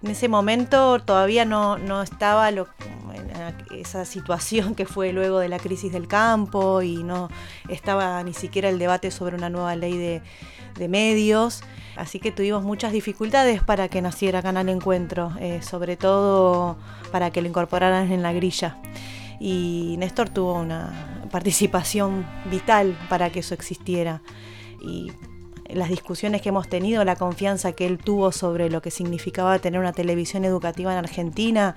En 0.04 0.12
ese 0.12 0.28
momento 0.28 1.00
todavía 1.00 1.46
no, 1.46 1.80
no 1.80 2.04
estaba 2.04 2.52
lo, 2.52 2.68
esa 3.72 4.06
situación 4.06 4.76
que 4.76 4.86
fue 4.86 5.14
luego 5.14 5.40
de 5.40 5.50
la 5.50 5.58
crisis 5.58 5.92
del 5.92 6.08
campo 6.08 6.84
y 6.84 7.04
no 7.04 7.30
estaba 7.70 8.22
ni 8.22 8.36
siquiera 8.36 8.70
el 8.70 8.78
debate 8.78 9.10
sobre 9.10 9.36
una 9.36 9.50
nueva 9.50 9.76
ley 9.76 9.98
de, 9.98 10.22
de 10.78 10.88
medios. 10.88 11.64
Así 11.96 12.20
que 12.20 12.32
tuvimos 12.32 12.64
muchas 12.64 12.92
dificultades 12.92 13.64
para 13.64 13.88
que 13.88 14.04
naciera 14.04 14.44
Canal 14.44 14.70
Encuentro, 14.70 15.32
eh, 15.40 15.64
sobre 15.64 15.98
todo 15.98 16.78
para 17.12 17.32
que 17.32 17.42
lo 17.42 17.48
incorporaran 17.48 18.12
en 18.12 18.22
la 18.22 18.34
grilla. 18.34 18.78
Y 19.40 19.96
Néstor 20.00 20.30
tuvo 20.30 20.54
una 20.54 21.28
participación 21.32 22.26
vital 22.50 22.98
para 23.10 23.30
que 23.30 23.40
eso 23.40 23.54
existiera. 23.54 24.22
Y 24.82 25.12
las 25.70 25.90
discusiones 25.90 26.42
que 26.42 26.50
hemos 26.50 26.70
tenido, 26.70 27.04
la 27.04 27.16
confianza 27.16 27.74
que 27.74 27.86
él 27.86 27.98
tuvo 27.98 28.32
sobre 28.32 28.70
lo 28.70 28.82
que 28.82 28.92
significaba 28.92 29.60
tener 29.60 29.80
una 29.80 29.94
televisión 29.94 30.46
educativa 30.46 30.92
en 30.92 31.00
Argentina, 31.00 31.76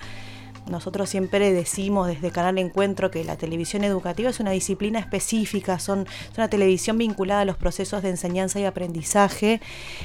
nosotros 0.66 1.08
siempre 1.08 1.52
decimos 1.52 2.06
desde 2.06 2.30
Canal 2.30 2.58
Encuentro 2.58 3.10
que 3.10 3.24
la 3.24 3.36
televisión 3.36 3.84
educativa 3.84 4.30
es 4.30 4.40
una 4.40 4.50
disciplina 4.50 4.98
específica, 4.98 5.78
son, 5.78 6.06
es 6.30 6.38
una 6.38 6.48
televisión 6.48 6.98
vinculada 6.98 7.42
a 7.42 7.44
los 7.44 7.56
procesos 7.56 8.02
de 8.02 8.10
enseñanza 8.10 8.60
y 8.60 8.64
aprendizaje 8.64 9.60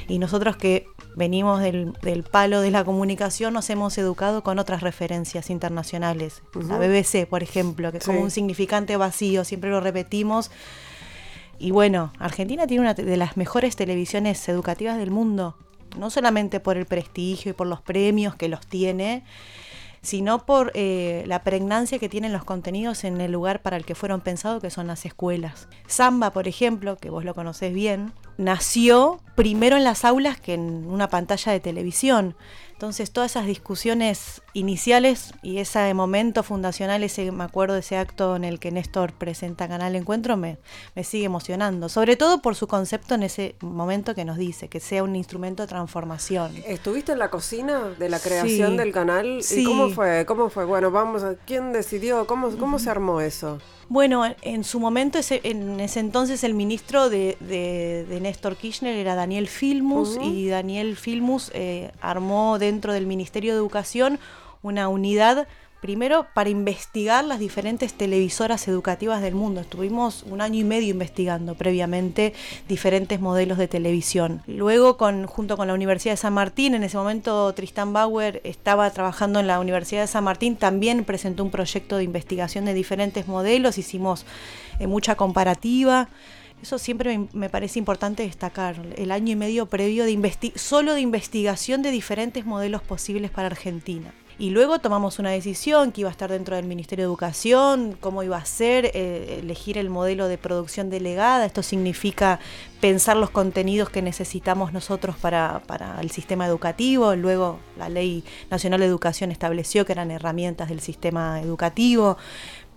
y 0.08 0.18
nosotros 0.18 0.56
que 0.56 0.86
venimos 1.16 1.60
del, 1.60 1.94
palo 2.30 2.60
de 2.60 2.70
la 2.70 2.84
comunicación 2.84 3.54
nos 3.54 3.70
hemos 3.70 3.96
educado 3.98 4.42
con 4.42 4.58
otras 4.58 4.82
referencias 4.82 5.50
internacionales. 5.50 6.42
La 6.68 6.78
BBC, 6.78 7.26
por 7.26 7.42
ejemplo, 7.42 7.90
que 7.90 7.98
es 7.98 8.04
como 8.04 8.20
un 8.20 8.30
significante 8.30 8.96
vacío, 8.96 9.44
siempre 9.44 9.70
lo 9.70 9.80
repetimos. 9.80 10.50
Y 11.58 11.70
bueno, 11.70 12.12
Argentina 12.18 12.66
tiene 12.66 12.82
una 12.82 12.94
de 12.94 13.16
las 13.16 13.36
mejores 13.36 13.76
televisiones 13.76 14.46
educativas 14.48 14.98
del 14.98 15.10
mundo, 15.10 15.56
no 15.96 16.10
solamente 16.10 16.60
por 16.60 16.76
el 16.76 16.84
prestigio 16.84 17.52
y 17.52 17.54
por 17.54 17.66
los 17.66 17.80
premios 17.80 18.34
que 18.34 18.48
los 18.48 18.66
tiene, 18.66 19.24
sino 20.06 20.46
por 20.46 20.70
eh, 20.74 21.24
la 21.26 21.42
pregnancia 21.42 21.98
que 21.98 22.08
tienen 22.08 22.32
los 22.32 22.44
contenidos 22.44 23.02
en 23.02 23.20
el 23.20 23.32
lugar 23.32 23.60
para 23.60 23.76
el 23.76 23.84
que 23.84 23.96
fueron 23.96 24.20
pensados, 24.20 24.62
que 24.62 24.70
son 24.70 24.86
las 24.86 25.04
escuelas. 25.04 25.66
Samba, 25.88 26.30
por 26.30 26.46
ejemplo, 26.46 26.96
que 26.96 27.10
vos 27.10 27.24
lo 27.24 27.34
conocés 27.34 27.74
bien, 27.74 28.12
nació 28.38 29.20
primero 29.34 29.76
en 29.76 29.84
las 29.84 30.04
aulas 30.04 30.40
que 30.40 30.54
en 30.54 30.86
una 30.88 31.08
pantalla 31.08 31.52
de 31.52 31.60
televisión. 31.60 32.34
Entonces 32.72 33.10
todas 33.10 33.30
esas 33.30 33.46
discusiones 33.46 34.42
iniciales 34.52 35.32
y 35.42 35.58
ese 35.58 35.94
momento 35.94 36.42
fundacional, 36.42 37.02
ese 37.04 37.32
me 37.32 37.44
acuerdo 37.44 37.72
de 37.72 37.80
ese 37.80 37.96
acto 37.96 38.36
en 38.36 38.44
el 38.44 38.58
que 38.58 38.70
Néstor 38.70 39.14
presenta 39.14 39.66
Canal 39.66 39.96
Encuentro, 39.96 40.36
me, 40.36 40.58
me 40.94 41.02
sigue 41.02 41.24
emocionando. 41.24 41.88
Sobre 41.88 42.16
todo 42.16 42.42
por 42.42 42.54
su 42.54 42.66
concepto 42.66 43.14
en 43.14 43.22
ese 43.22 43.56
momento 43.60 44.14
que 44.14 44.26
nos 44.26 44.36
dice, 44.36 44.68
que 44.68 44.80
sea 44.80 45.02
un 45.02 45.16
instrumento 45.16 45.62
de 45.62 45.68
transformación. 45.68 46.54
¿Estuviste 46.66 47.12
en 47.12 47.18
la 47.18 47.30
cocina 47.30 47.94
de 47.98 48.10
la 48.10 48.20
creación 48.20 48.76
del 48.76 48.92
canal? 48.92 49.40
¿Y 49.50 49.64
cómo 49.64 49.88
fue? 49.88 50.26
¿Cómo 50.26 50.50
fue? 50.50 50.66
Bueno, 50.66 50.90
vamos, 50.90 51.22
a, 51.22 51.34
¿quién 51.46 51.72
decidió? 51.72 52.26
¿Cómo, 52.26 52.50
cómo 52.58 52.78
se 52.78 52.90
armó 52.90 53.22
eso? 53.22 53.58
Bueno, 53.88 54.24
en 54.42 54.64
su 54.64 54.80
momento, 54.80 55.20
en 55.30 55.80
ese 55.80 56.00
entonces 56.00 56.42
el 56.42 56.54
ministro 56.54 57.08
de, 57.08 58.18
Néstor 58.20 58.56
Kirchner 58.56 58.96
era 58.96 59.14
Daniel 59.14 59.46
Filmus 59.46 60.18
y 60.20 60.48
Daniel 60.48 60.96
Filmus 60.96 61.50
eh, 61.54 61.92
armó 62.00 62.58
dentro 62.58 62.92
del 62.92 63.06
Ministerio 63.06 63.52
de 63.52 63.58
Educación 63.58 64.18
una 64.62 64.88
unidad 64.88 65.46
Primero, 65.80 66.26
para 66.32 66.48
investigar 66.48 67.22
las 67.24 67.38
diferentes 67.38 67.92
televisoras 67.92 68.66
educativas 68.66 69.20
del 69.20 69.34
mundo. 69.34 69.60
Estuvimos 69.60 70.22
un 70.22 70.40
año 70.40 70.58
y 70.60 70.64
medio 70.64 70.88
investigando 70.88 71.54
previamente 71.54 72.32
diferentes 72.66 73.20
modelos 73.20 73.58
de 73.58 73.68
televisión. 73.68 74.42
Luego, 74.46 74.96
junto 75.26 75.56
con 75.58 75.68
la 75.68 75.74
Universidad 75.74 76.14
de 76.14 76.16
San 76.16 76.32
Martín, 76.32 76.74
en 76.74 76.82
ese 76.82 76.96
momento 76.96 77.52
Tristan 77.52 77.92
Bauer 77.92 78.40
estaba 78.42 78.90
trabajando 78.90 79.38
en 79.38 79.46
la 79.46 79.60
Universidad 79.60 80.00
de 80.00 80.06
San 80.06 80.24
Martín, 80.24 80.56
también 80.56 81.04
presentó 81.04 81.44
un 81.44 81.50
proyecto 81.50 81.98
de 81.98 82.04
investigación 82.04 82.64
de 82.64 82.72
diferentes 82.72 83.28
modelos, 83.28 83.76
hicimos 83.76 84.24
eh, 84.78 84.86
mucha 84.86 85.14
comparativa. 85.14 86.08
Eso 86.62 86.78
siempre 86.78 87.18
me, 87.18 87.28
me, 87.34 87.50
parece 87.50 87.78
importante 87.78 88.22
destacar, 88.22 88.76
el 88.96 89.12
año 89.12 89.32
y 89.32 89.36
medio 89.36 89.66
previo 89.66 90.06
de 90.06 90.52
solo 90.54 90.94
de 90.94 91.02
investigación 91.02 91.82
de 91.82 91.90
diferentes 91.90 92.46
modelos 92.46 92.80
posibles 92.80 93.30
para 93.30 93.48
Argentina. 93.48 94.14
Y 94.38 94.50
luego 94.50 94.80
tomamos 94.80 95.18
una 95.18 95.30
decisión 95.30 95.92
que 95.92 96.02
iba 96.02 96.10
a 96.10 96.12
estar 96.12 96.30
dentro 96.30 96.56
del 96.56 96.66
Ministerio 96.66 97.04
de 97.04 97.08
Educación, 97.08 97.96
cómo 97.98 98.22
iba 98.22 98.36
a 98.36 98.44
ser, 98.44 98.90
eh, 98.92 99.38
elegir 99.40 99.78
el 99.78 99.88
modelo 99.88 100.28
de 100.28 100.36
producción 100.36 100.90
delegada. 100.90 101.46
Esto 101.46 101.62
significa 101.62 102.38
pensar 102.82 103.16
los 103.16 103.30
contenidos 103.30 103.88
que 103.88 104.02
necesitamos 104.02 104.74
nosotros 104.74 105.16
para, 105.16 105.62
para 105.66 106.02
el 106.02 106.10
sistema 106.10 106.46
educativo. 106.46 107.16
Luego 107.16 107.60
la 107.78 107.88
Ley 107.88 108.24
Nacional 108.50 108.80
de 108.80 108.86
Educación 108.86 109.30
estableció 109.30 109.86
que 109.86 109.92
eran 109.92 110.10
herramientas 110.10 110.68
del 110.68 110.80
sistema 110.80 111.40
educativo. 111.40 112.18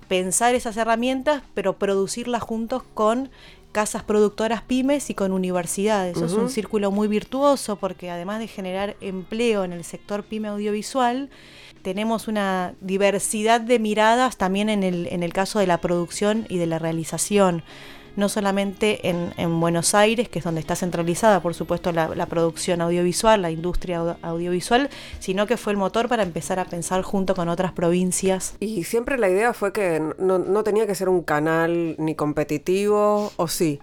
Pensar 0.08 0.56
esas 0.56 0.78
herramientas, 0.78 1.44
pero 1.54 1.78
producirlas 1.78 2.42
juntos 2.42 2.84
con 2.94 3.30
casas 3.72 4.04
productoras 4.04 4.62
pymes 4.62 5.10
y 5.10 5.14
con 5.14 5.32
universidades. 5.32 6.18
Es 6.18 6.34
un 6.34 6.50
círculo 6.50 6.92
muy 6.92 7.08
virtuoso 7.08 7.76
porque 7.76 8.10
además 8.10 8.40
de 8.40 8.48
generar 8.48 8.96
empleo 9.02 9.64
en 9.64 9.74
el 9.74 9.84
sector 9.84 10.24
pyme 10.24 10.48
audiovisual, 10.48 11.30
tenemos 11.82 12.28
una 12.28 12.74
diversidad 12.82 13.62
de 13.62 13.80
miradas 13.80 14.38
también 14.38 14.70
en 14.70 14.84
el, 14.84 15.08
en 15.12 15.24
el 15.24 15.34
caso 15.34 15.60
de 15.60 15.68
la 15.68 15.80
producción 15.80 16.46
y 16.50 16.58
de 16.58 16.66
la 16.66 16.80
realización 16.80 17.64
no 18.20 18.30
solamente 18.30 19.10
en, 19.10 19.60
Buenos 19.60 19.96
Aires, 19.96 20.30
que 20.30 20.40
es 20.40 20.46
donde 20.46 20.62
está 20.62 20.76
centralizada, 20.76 21.42
por 21.42 21.54
supuesto, 21.54 21.92
la, 21.92 22.26
producción 22.28 22.82
audiovisual, 22.82 23.42
la 23.42 23.52
industria 23.52 24.18
audiovisual, 24.22 24.90
sino 25.20 25.48
que 25.48 25.58
fue 25.58 25.74
el 25.74 25.78
motor 25.78 26.08
para 26.08 26.24
empezar 26.24 26.60
a 26.60 26.66
pensar 26.66 27.02
junto 27.02 27.34
con 27.34 27.50
otras 27.50 27.72
provincias. 27.72 28.56
Y 28.60 28.84
siempre 28.84 29.18
la 29.18 29.30
idea 29.30 29.54
fue 29.54 29.74
que 29.74 30.02
no, 30.20 30.38
no 30.38 30.64
tenía 30.64 30.86
que 30.86 30.96
ser 30.96 31.10
un 31.10 31.24
canal 31.24 31.96
ni 31.98 32.16
competitivo, 32.16 33.32
¿o 33.36 33.48
sí? 33.48 33.80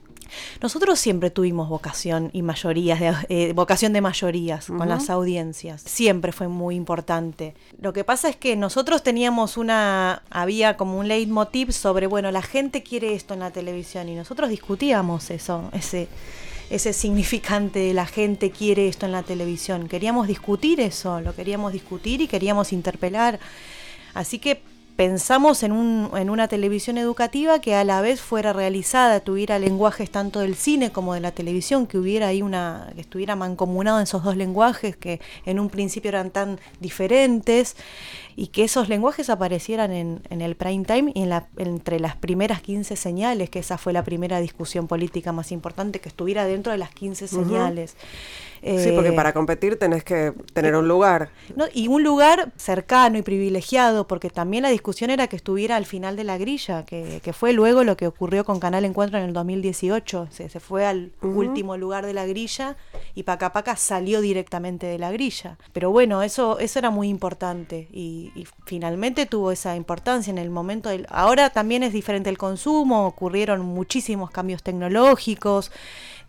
Nosotros 0.61 0.99
siempre 0.99 1.31
tuvimos 1.31 1.69
vocación 1.69 2.31
y 2.33 2.43
mayorías, 2.43 3.01
de, 3.01 3.15
eh, 3.29 3.53
vocación 3.53 3.93
de 3.93 4.01
mayorías 4.01 4.67
con 4.67 4.89
las 4.89 5.11
audiencias. 5.11 5.83
Siempre 5.83 6.33
fue 6.33 6.49
muy 6.49 6.75
importante. 6.75 7.55
Lo 7.81 7.93
que 7.93 8.05
pasa 8.05 8.29
es 8.29 8.37
que 8.37 8.57
nosotros 8.57 9.03
teníamos 9.03 9.57
una, 9.57 10.23
había 10.31 10.77
como 10.77 10.99
un 10.99 11.09
leitmotiv 11.09 11.73
sobre, 11.73 12.07
bueno, 12.07 12.31
la 12.31 12.43
gente 12.43 12.83
quiere 12.83 13.15
esto 13.15 13.35
en 13.35 13.41
la 13.41 13.51
televisión 13.51 14.09
y 14.09 14.15
nosotros 14.15 14.49
discutíamos 14.51 15.31
eso, 15.31 15.71
ese 15.73 16.09
ese 16.71 16.93
significante 16.93 17.79
de 17.79 17.95
la 17.95 18.07
gente 18.07 18.51
quiere 18.51 18.89
esto 18.89 19.07
en 19.07 19.13
la 19.13 19.23
televisión. 19.23 19.89
Queríamos 19.89 20.27
discutir 20.27 20.81
eso, 20.81 21.21
lo 21.21 21.35
queríamos 21.35 21.73
discutir 21.73 22.21
y 22.21 22.27
queríamos 22.27 22.73
interpelar. 22.73 23.39
Así 24.15 24.39
que 24.39 24.63
pensamos 24.97 25.63
en, 25.63 25.73
un, 25.73 26.11
en 26.17 26.31
una 26.31 26.49
televisión 26.49 26.99
educativa 26.99 27.61
que 27.61 27.75
a 27.75 27.85
la 27.85 28.01
vez 28.01 28.21
fuera 28.21 28.53
realizada, 28.53 29.21
tuviera 29.21 29.59
lenguajes 29.59 30.11
tanto 30.11 30.41
del 30.41 30.57
cine 30.57 30.91
como 30.91 31.15
de 31.15 31.21
la 31.21 31.33
televisión, 31.33 31.87
que 31.87 31.99
hubiera 31.99 32.29
ahí 32.29 32.43
una, 32.43 32.91
que 32.95 33.03
estuviera 33.03 33.37
mancomunado 33.37 33.99
en 33.99 34.05
esos 34.05 34.25
dos 34.25 34.37
lenguajes 34.37 34.97
que 34.97 35.21
en 35.45 35.61
un 35.61 35.69
principio 35.69 36.09
eran 36.09 36.31
tan 36.31 36.59
diferentes 36.81 37.77
y 38.37 38.49
que 38.49 38.65
esos 38.65 38.91
lenguajes 38.91 39.31
aparecieran 39.31 39.93
en, 39.93 40.21
en 40.29 40.43
el 40.43 40.57
prime 40.57 40.85
time 40.85 41.11
y 41.15 41.23
en 41.23 41.31
la, 41.31 41.49
entre 41.57 41.99
las 41.99 42.17
primeras 42.17 42.61
15 42.61 42.95
señales, 42.95 43.49
que 43.49 43.61
esa 43.61 43.79
fue 43.79 43.95
la 43.95 44.05
primera 44.05 44.41
discusión 44.41 44.87
política 44.87 45.33
más 45.33 45.53
importante, 45.53 46.01
que 46.01 46.11
estuviera 46.11 46.45
dentro 46.45 46.71
de 46.71 46.79
las 46.79 46.91
15 46.91 47.29
señales. 47.29 47.97
sí, 48.63 48.93
porque 48.95 49.13
para 49.13 49.33
competir 49.33 49.79
tenés 49.79 50.05
que 50.05 50.35
tener 50.53 50.77
un 50.77 50.87
lugar. 50.87 51.31
y 51.73 51.89
un 51.89 52.03
lugar 52.03 52.53
cercano 52.57 53.17
y 53.17 53.23
privilegiado, 53.23 54.07
porque 54.07 54.29
también 54.29 54.65
la 54.65 54.71
discusión 54.71 55.09
era 55.09 55.29
que 55.29 55.37
estuviera 55.37 55.77
al 55.77 55.87
final 55.87 56.15
de 56.15 56.25
la 56.25 56.37
grilla, 56.37 56.85
que, 56.85 57.21
que 57.23 57.33
fue 57.33 57.55
luego 57.55 57.85
lo 57.85 57.97
que 57.97 58.07
ocurrió 58.07 58.45
con 58.45 58.61
Canal 58.61 58.85
Encuentro 58.85 59.19
en 59.19 59.25
el 59.25 59.33
2018. 59.33 60.29
Se, 60.31 60.51
se 60.51 60.61
fue 60.61 60.85
al 60.85 61.13
último 61.23 61.79
lugar 61.79 62.05
de 62.05 62.13
la 62.13 62.27
grilla 62.27 62.77
y 63.15 63.23
Paca 63.23 63.55
Paca 63.55 63.77
salió 63.77 64.21
directamente 64.21 64.87
de 64.87 64.99
la 64.99 65.11
grilla. 65.11 65.57
Pero 65.73 65.91
bueno, 65.91 66.23
eso, 66.23 66.59
eso 66.59 66.79
era 66.79 66.91
muy 66.91 67.09
importante 67.09 67.89
y, 67.91 68.26
y 68.35 68.47
finalmente 68.65 69.27
tuvo 69.27 69.53
esa 69.53 69.77
importancia 69.77 70.31
en 70.31 70.39
el 70.39 70.51
momento 70.51 70.89
del... 70.89 71.07
Ahora 71.11 71.51
también 71.51 71.83
es 71.83 71.93
diferente 71.93 72.31
el 72.31 72.39
consumo, 72.39 73.07
ocurrieron 73.07 73.61
muchísimos 73.61 74.31
cambios 74.31 74.63
tecnológicos 74.63 75.71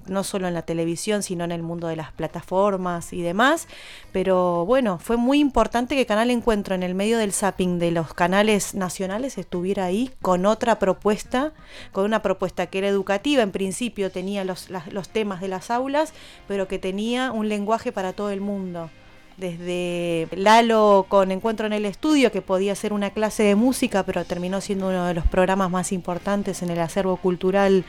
no 0.09 0.23
solo 0.23 0.47
en 0.47 0.53
la 0.53 0.61
televisión, 0.61 1.23
sino 1.23 1.43
en 1.43 1.51
el 1.51 1.63
mundo 1.63 1.87
de 1.87 1.95
las 1.95 2.11
plataformas 2.11 3.13
y 3.13 3.21
demás. 3.21 3.67
Pero 4.11 4.65
bueno, 4.65 4.99
fue 4.99 5.17
muy 5.17 5.39
importante 5.39 5.95
que 5.95 6.05
Canal 6.05 6.31
Encuentro 6.31 6.75
en 6.75 6.83
el 6.83 6.95
medio 6.95 7.17
del 7.17 7.33
zapping 7.33 7.79
de 7.79 7.91
los 7.91 8.13
canales 8.13 8.75
nacionales 8.75 9.37
estuviera 9.37 9.85
ahí 9.85 10.11
con 10.21 10.45
otra 10.45 10.79
propuesta, 10.79 11.53
con 11.91 12.05
una 12.05 12.21
propuesta 12.21 12.67
que 12.67 12.79
era 12.79 12.87
educativa, 12.87 13.43
en 13.43 13.51
principio 13.51 14.11
tenía 14.11 14.43
los, 14.43 14.69
los 14.69 15.09
temas 15.09 15.41
de 15.41 15.47
las 15.47 15.71
aulas, 15.71 16.13
pero 16.47 16.67
que 16.67 16.79
tenía 16.79 17.31
un 17.31 17.49
lenguaje 17.49 17.91
para 17.91 18.13
todo 18.13 18.29
el 18.29 18.41
mundo 18.41 18.89
desde 19.37 20.27
Lalo 20.35 21.05
con 21.07 21.31
Encuentro 21.31 21.67
en 21.67 21.73
el 21.73 21.85
Estudio, 21.85 22.31
que 22.31 22.41
podía 22.41 22.75
ser 22.75 22.91
una 22.91 23.11
clase 23.11 23.43
de 23.43 23.55
música, 23.55 24.03
pero 24.03 24.25
terminó 24.25 24.61
siendo 24.61 24.87
uno 24.89 25.05
de 25.05 25.13
los 25.13 25.25
programas 25.27 25.69
más 25.69 25.91
importantes 25.91 26.63
en 26.63 26.71
el 26.71 26.79
acervo 26.79 27.17
cultural 27.17 27.85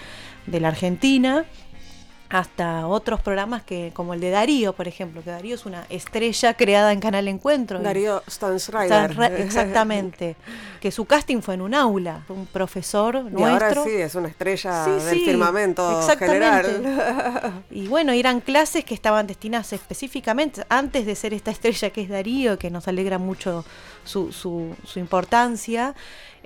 de 0.46 0.60
la 0.60 0.68
Argentina, 0.68 1.46
hasta 2.30 2.86
otros 2.86 3.20
programas 3.20 3.62
que 3.62 3.90
como 3.94 4.12
el 4.12 4.20
de 4.20 4.30
Darío, 4.30 4.74
por 4.74 4.86
ejemplo, 4.86 5.22
que 5.22 5.30
Darío 5.30 5.54
es 5.54 5.64
una 5.64 5.86
estrella 5.88 6.54
creada 6.54 6.92
en 6.92 7.00
Canal 7.00 7.26
Encuentro. 7.26 7.78
Darío 7.78 8.22
Stansrider. 8.28 9.18
exactamente. 9.38 10.36
que 10.80 10.90
su 10.90 11.06
casting 11.06 11.40
fue 11.40 11.54
en 11.54 11.62
un 11.62 11.74
aula, 11.74 12.24
un 12.28 12.46
profesor 12.46 13.16
y 13.16 13.30
nuestro. 13.30 13.46
ahora 13.46 13.84
sí, 13.84 13.90
es 13.90 14.14
una 14.14 14.28
estrella 14.28 14.84
del 14.84 15.24
firmamento 15.24 16.02
general. 16.18 17.64
y 17.70 17.88
bueno, 17.88 18.12
eran 18.12 18.40
clases 18.40 18.84
que 18.84 18.94
estaban 18.94 19.26
destinadas 19.26 19.72
específicamente, 19.72 20.64
antes 20.68 21.06
de 21.06 21.14
ser 21.14 21.32
esta 21.32 21.50
estrella 21.50 21.90
que 21.90 22.02
es 22.02 22.08
Darío, 22.08 22.58
que 22.58 22.70
nos 22.70 22.88
alegra 22.88 23.18
mucho 23.18 23.64
su, 24.04 24.32
su, 24.32 24.76
su 24.84 24.98
importancia, 24.98 25.94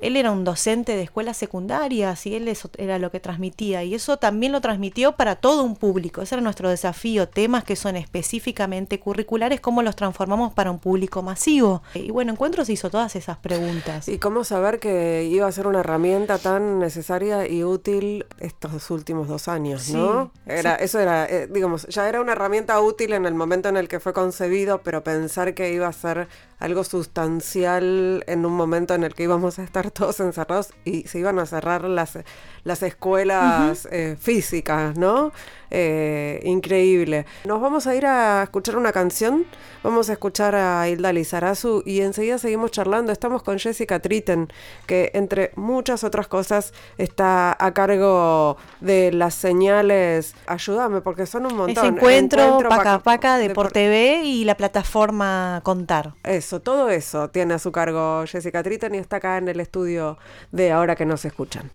él 0.03 0.17
era 0.17 0.31
un 0.31 0.45
docente 0.45 0.97
de 0.97 1.03
escuelas 1.03 1.37
secundarias 1.37 2.27
y 2.27 2.35
él 2.35 2.49
eso 2.49 2.71
era 2.77 2.99
lo 2.99 3.11
que 3.11 3.21
transmitía 3.21 3.85
y 3.85 3.95
eso 3.95 4.19
también 4.19 4.53
lo 4.53 4.61
transmitió 4.61 5.13
para 5.13 5.37
todo 5.37 5.63
un 5.63 5.77
público. 5.77 6.23
Ese 6.23 6.35
era 6.35 6.43
nuestro 6.43 6.69
desafío, 6.69 7.29
temas 7.29 7.65
que 7.65 7.77
son 7.77 7.97
específicamente 7.97 8.99
curriculares, 8.99 9.61
cómo 9.61 9.83
los 9.83 9.97
transformamos 9.97 10.53
para 10.53 10.71
un 10.71 10.79
público 10.79 11.23
masivo. 11.23 11.83
Y 11.95 12.11
bueno, 12.11 12.33
Encuentros 12.33 12.69
hizo 12.69 12.91
todas 12.91 13.15
esas 13.17 13.39
preguntas. 13.39 14.09
¿Y 14.09 14.19
cómo 14.19 14.45
saber 14.45 14.81
que 14.81 15.25
iba 15.31 15.47
a 15.47 15.53
ser 15.53 15.67
una 15.67 15.81
herramienta 15.81 16.39
tan 16.39 16.79
necesaria 16.79 17.49
y 17.49 17.63
útil 17.63 18.27
estos 18.41 18.91
últimos 18.91 19.29
dos 19.29 19.49
años, 19.49 19.91
no? 19.91 20.33
Era, 20.47 20.75
Eso 20.75 20.99
era, 20.99 21.27
eh, 21.27 21.47
digamos, 21.47 21.87
ya 21.89 22.09
era 22.09 22.21
una 22.21 22.33
herramienta 22.33 22.81
útil 22.81 23.13
en 23.13 23.27
el 23.27 23.35
momento 23.35 23.69
en 23.69 23.77
el 23.77 23.89
que 23.89 24.01
fue 24.01 24.13
concebido, 24.13 24.83
pero 24.83 25.05
pensar 25.05 25.55
que 25.55 25.73
iba 25.73 25.87
a 25.87 25.93
ser 25.93 26.29
algo 26.63 26.85
sustancial 26.85 28.23
en 28.29 28.47
un 28.47 28.53
momento 28.53 28.95
en 28.95 29.03
el 29.03 29.15
que 29.15 29.25
íbamos 29.25 29.59
a 29.59 29.65
estar 29.65 29.91
todos 29.91 30.21
encerrados 30.21 30.73
y 30.85 31.03
se 31.09 31.19
iban 31.19 31.39
a 31.39 31.47
cerrar 31.47 31.85
las, 31.85 32.19
las 32.63 32.83
escuelas 32.83 33.89
eh, 33.91 34.17
físicas, 34.19 34.97
¿no? 34.97 35.33
Eh, 35.75 36.41
increíble. 36.45 37.25
Nos 37.47 37.61
vamos 37.61 37.87
a 37.87 37.97
ir 37.97 38.05
a 38.05 38.43
escuchar 38.43 38.77
una 38.77 38.93
canción, 38.93 39.47
vamos 39.83 40.11
a 40.11 40.13
escuchar 40.13 40.55
a 40.55 40.87
Hilda 40.87 41.15
Lizarazu 41.15 41.83
y 41.87 42.03
enseguida 42.03 42.37
seguimos 42.37 42.71
charlando. 42.71 43.11
Estamos 43.11 43.43
con 43.43 43.59
Jessica 43.59 43.99
Tritten, 43.99 44.53
que 44.87 45.11
entre 45.15 45.51
muchas 45.57 46.05
otras 46.05 46.29
cosas 46.29 46.75
está 46.99 47.57
a 47.59 47.73
cargo 47.73 48.59
de 48.81 49.13
las 49.13 49.35
señales. 49.35 50.35
Ayúdame, 50.47 51.01
porque 51.01 51.25
son 51.25 51.47
un 51.47 51.57
montón. 51.57 51.87
Ese 51.87 51.87
encuentro, 51.87 52.59
Paca 52.69 52.99
Paca 52.99 53.39
de, 53.39 53.51
Por 53.51 53.73
TV 53.73 54.23
y 54.25 54.45
la 54.45 54.57
plataforma 54.57 55.61
Contar. 55.65 56.13
Eso, 56.23 56.52
todo 56.61 56.91
eso 56.91 57.31
tiene 57.31 57.55
a 57.55 57.59
su 57.59 57.73
cargo 57.73 58.25
Jessica 58.27 58.63
Tritten 58.63 58.95
y 58.95 58.99
está 58.99 59.17
acá 59.17 59.39
en 59.39 59.49
el 59.49 59.61
estudio 59.61 60.19
de 60.51 60.73
Ahora 60.73 60.97
que 60.97 61.07
nos 61.07 61.25
escuchan. 61.25 61.73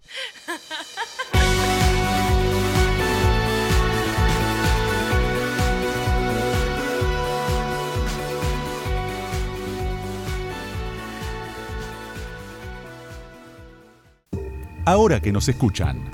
ahora 14.87 15.19
que 15.19 15.33
nos 15.33 15.49
escuchan. 15.49 16.09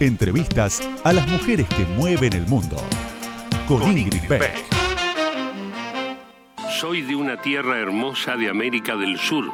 Entrevistas 0.00 0.82
a 1.04 1.12
las 1.12 1.28
mujeres 1.28 1.68
que 1.68 1.84
mueven 1.84 2.32
el 2.32 2.44
mundo. 2.48 2.76
Con, 3.68 3.96
Ingrid 3.96 4.26
Beck. 4.28 4.81
Soy 6.80 7.02
de 7.02 7.14
una 7.14 7.36
tierra 7.36 7.78
hermosa 7.78 8.36
de 8.36 8.48
América 8.48 8.96
del 8.96 9.18
Sur, 9.18 9.50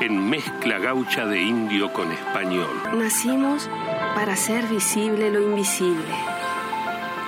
en 0.00 0.28
mezcla 0.28 0.78
gaucha 0.78 1.26
de 1.26 1.40
indio 1.40 1.92
con 1.92 2.10
español. 2.12 2.70
Nacimos 2.94 3.68
para 4.14 4.34
hacer 4.34 4.66
visible 4.66 5.30
lo 5.30 5.40
invisible, 5.40 6.14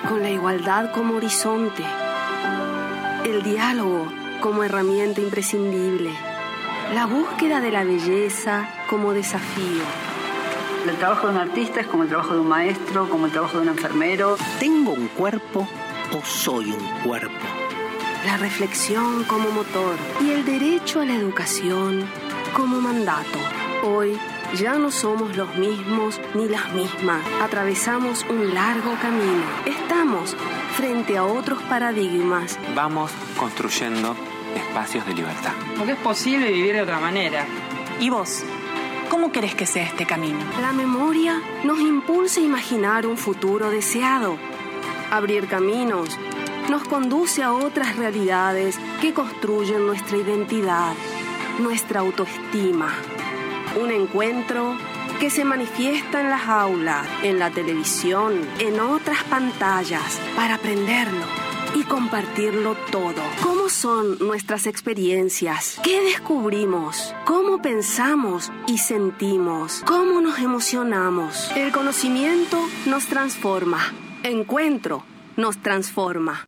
con 0.08 0.22
la 0.22 0.30
igualdad 0.30 0.92
como 0.92 1.14
horizonte, 1.14 1.82
el 3.24 3.42
diálogo 3.42 4.12
como 4.40 4.64
herramienta 4.64 5.20
imprescindible 5.20 6.10
la 6.94 7.06
búsqueda 7.06 7.60
de 7.60 7.70
la 7.70 7.84
belleza 7.84 8.68
como 8.88 9.14
desafío. 9.14 9.82
El 10.86 10.96
trabajo 10.96 11.28
de 11.28 11.32
un 11.34 11.38
artista 11.38 11.80
es 11.80 11.86
como 11.86 12.02
el 12.02 12.08
trabajo 12.10 12.34
de 12.34 12.40
un 12.40 12.48
maestro, 12.48 13.08
como 13.08 13.26
el 13.26 13.32
trabajo 13.32 13.56
de 13.56 13.62
un 13.62 13.68
enfermero. 13.68 14.36
¿Tengo 14.58 14.92
un 14.92 15.08
cuerpo 15.08 15.66
o 16.12 16.22
soy 16.24 16.72
un 16.72 17.02
cuerpo? 17.02 17.46
La 18.24 18.36
reflexión 18.36 19.24
como 19.24 19.50
motor 19.50 19.96
y 20.20 20.30
el 20.30 20.44
derecho 20.44 21.00
a 21.00 21.04
la 21.04 21.14
educación 21.14 22.06
como 22.54 22.80
mandato. 22.80 23.38
Hoy 23.82 24.16
ya 24.54 24.74
no 24.74 24.92
somos 24.92 25.36
los 25.36 25.56
mismos 25.56 26.20
ni 26.34 26.48
las 26.48 26.72
mismas. 26.72 27.20
Atravesamos 27.42 28.24
un 28.28 28.54
largo 28.54 28.94
camino. 29.02 29.42
Estamos 29.66 30.36
frente 30.76 31.18
a 31.18 31.24
otros 31.24 31.60
paradigmas. 31.64 32.60
Vamos 32.76 33.10
construyendo 33.36 34.14
espacios 34.54 35.04
de 35.04 35.14
libertad. 35.14 35.52
Porque 35.76 35.92
es 35.92 35.98
posible 35.98 36.52
vivir 36.52 36.74
de 36.74 36.82
otra 36.82 37.00
manera. 37.00 37.44
¿Y 37.98 38.08
vos? 38.08 38.44
¿Cómo 39.10 39.32
querés 39.32 39.56
que 39.56 39.66
sea 39.66 39.84
este 39.84 40.06
camino? 40.06 40.38
La 40.60 40.72
memoria 40.72 41.42
nos 41.64 41.80
impulsa 41.80 42.40
a 42.40 42.44
imaginar 42.44 43.04
un 43.04 43.18
futuro 43.18 43.70
deseado. 43.70 44.38
Abrir 45.10 45.48
caminos 45.48 46.16
nos 46.70 46.84
conduce 46.84 47.42
a 47.42 47.52
otras 47.52 47.96
realidades 47.96 48.78
que 49.00 49.12
construyen 49.12 49.86
nuestra 49.86 50.16
identidad, 50.16 50.94
nuestra 51.58 52.00
autoestima. 52.00 52.92
Un 53.80 53.90
encuentro 53.90 54.76
que 55.18 55.30
se 55.30 55.44
manifiesta 55.44 56.20
en 56.20 56.30
las 56.30 56.48
aulas, 56.48 57.06
en 57.22 57.38
la 57.38 57.50
televisión, 57.50 58.40
en 58.58 58.80
otras 58.80 59.22
pantallas, 59.24 60.20
para 60.36 60.54
aprenderlo 60.54 61.24
y 61.74 61.84
compartirlo 61.84 62.76
todo. 62.90 63.22
¿Cómo 63.42 63.68
son 63.68 64.18
nuestras 64.18 64.66
experiencias? 64.66 65.80
¿Qué 65.82 66.02
descubrimos? 66.02 67.14
¿Cómo 67.24 67.62
pensamos 67.62 68.50
y 68.66 68.78
sentimos? 68.78 69.82
¿Cómo 69.86 70.20
nos 70.20 70.38
emocionamos? 70.38 71.50
El 71.56 71.72
conocimiento 71.72 72.58
nos 72.86 73.06
transforma. 73.06 73.78
Encuentro 74.22 75.04
nos 75.36 75.58
transforma. 75.58 76.44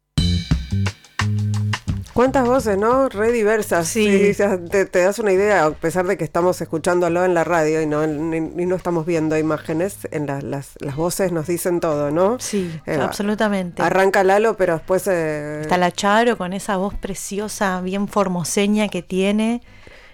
¿Cuántas 2.14 2.46
voces, 2.46 2.78
no? 2.78 3.08
Re 3.08 3.32
diversas. 3.32 3.88
Sí. 3.88 4.32
te, 4.70 4.86
das 4.86 5.18
una 5.18 5.32
idea, 5.32 5.64
a 5.64 5.70
pesar 5.72 6.06
de 6.06 6.16
que 6.16 6.22
estamos 6.22 6.60
escuchándolo 6.60 7.24
en 7.24 7.34
la 7.34 7.42
radio 7.42 7.82
y 7.82 7.86
no, 7.86 8.06
no 8.06 8.76
estamos 8.76 9.04
viendo 9.04 9.36
imágenes, 9.36 9.98
en 10.12 10.26
las, 10.26 10.76
voces 10.94 11.32
nos 11.32 11.48
dicen 11.48 11.80
todo, 11.80 12.12
¿no? 12.12 12.38
Sí, 12.38 12.70
eh, 12.86 12.98
absolutamente. 13.00 13.82
Arranca 13.82 14.22
Lalo, 14.22 14.56
pero 14.56 14.74
después... 14.74 15.08
Eh, 15.08 15.62
Está 15.62 15.76
la 15.76 15.90
Charo 15.90 16.38
con 16.38 16.52
esa 16.52 16.76
voz 16.76 16.94
preciosa, 16.94 17.80
bien 17.80 18.06
formoseña 18.06 18.86
que 18.86 19.02
tiene. 19.02 19.60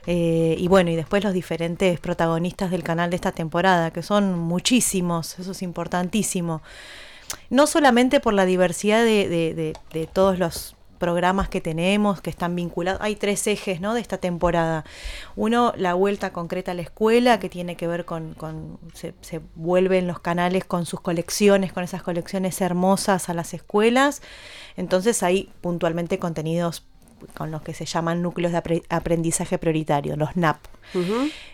Eh, 0.06 0.56
y 0.58 0.68
bueno, 0.68 0.90
y 0.90 0.96
después 0.96 1.22
los 1.22 1.34
diferentes 1.34 2.00
protagonistas 2.00 2.70
del 2.70 2.82
canal 2.82 3.10
de 3.10 3.16
esta 3.16 3.32
temporada, 3.32 3.90
que 3.90 4.02
son 4.02 4.38
muchísimos, 4.38 5.38
eso 5.38 5.52
es 5.52 5.60
importantísimo. 5.60 6.62
No 7.50 7.66
solamente 7.66 8.20
por 8.20 8.32
la 8.32 8.46
diversidad 8.46 9.04
de, 9.04 9.74
de 9.92 10.06
todos 10.06 10.38
los 10.38 10.76
programas 11.00 11.48
que 11.48 11.60
tenemos, 11.60 12.20
que 12.20 12.30
están 12.30 12.54
vinculados. 12.54 13.00
Hay 13.02 13.16
tres 13.16 13.44
ejes 13.48 13.80
¿no? 13.80 13.94
de 13.94 14.00
esta 14.00 14.18
temporada. 14.18 14.84
Uno, 15.34 15.72
la 15.76 15.94
vuelta 15.94 16.32
concreta 16.32 16.70
a 16.70 16.74
la 16.74 16.82
escuela, 16.82 17.40
que 17.40 17.48
tiene 17.48 17.74
que 17.74 17.88
ver 17.88 18.04
con, 18.04 18.34
con 18.34 18.78
se, 18.94 19.14
se 19.22 19.40
vuelven 19.56 20.06
los 20.06 20.20
canales 20.20 20.64
con 20.64 20.86
sus 20.86 21.00
colecciones, 21.00 21.72
con 21.72 21.82
esas 21.82 22.04
colecciones 22.04 22.60
hermosas 22.60 23.28
a 23.28 23.34
las 23.34 23.54
escuelas. 23.54 24.22
Entonces 24.76 25.24
hay 25.24 25.50
puntualmente 25.62 26.20
contenidos 26.20 26.84
con 27.34 27.50
los 27.50 27.62
que 27.62 27.74
se 27.74 27.86
llaman 27.86 28.22
núcleos 28.22 28.52
de 28.52 28.82
aprendizaje 28.88 29.58
prioritario, 29.58 30.16
los 30.16 30.36
NAP. 30.36 30.58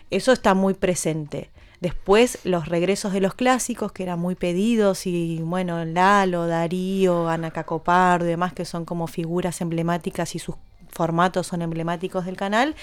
Eso 0.09 0.31
está 0.31 0.53
muy 0.53 0.73
presente. 0.73 1.49
Después 1.79 2.39
los 2.43 2.67
regresos 2.67 3.13
de 3.13 3.21
los 3.21 3.35
clásicos, 3.35 3.91
que 3.91 4.03
eran 4.03 4.19
muy 4.19 4.35
pedidos, 4.35 5.05
y 5.05 5.39
bueno, 5.43 5.85
Lalo, 5.85 6.47
Darío, 6.47 7.29
Ana 7.29 7.51
Cacopardo 7.51 8.25
y 8.25 8.29
demás, 8.29 8.53
que 8.53 8.65
son 8.65 8.83
como 8.83 9.07
figuras 9.07 9.61
emblemáticas 9.61 10.33
y 10.35 10.39
sus 10.39 10.55
formatos 10.89 11.45
son 11.45 11.61
emblemáticos 11.61 12.25
del 12.25 12.35
canal, 12.35 12.75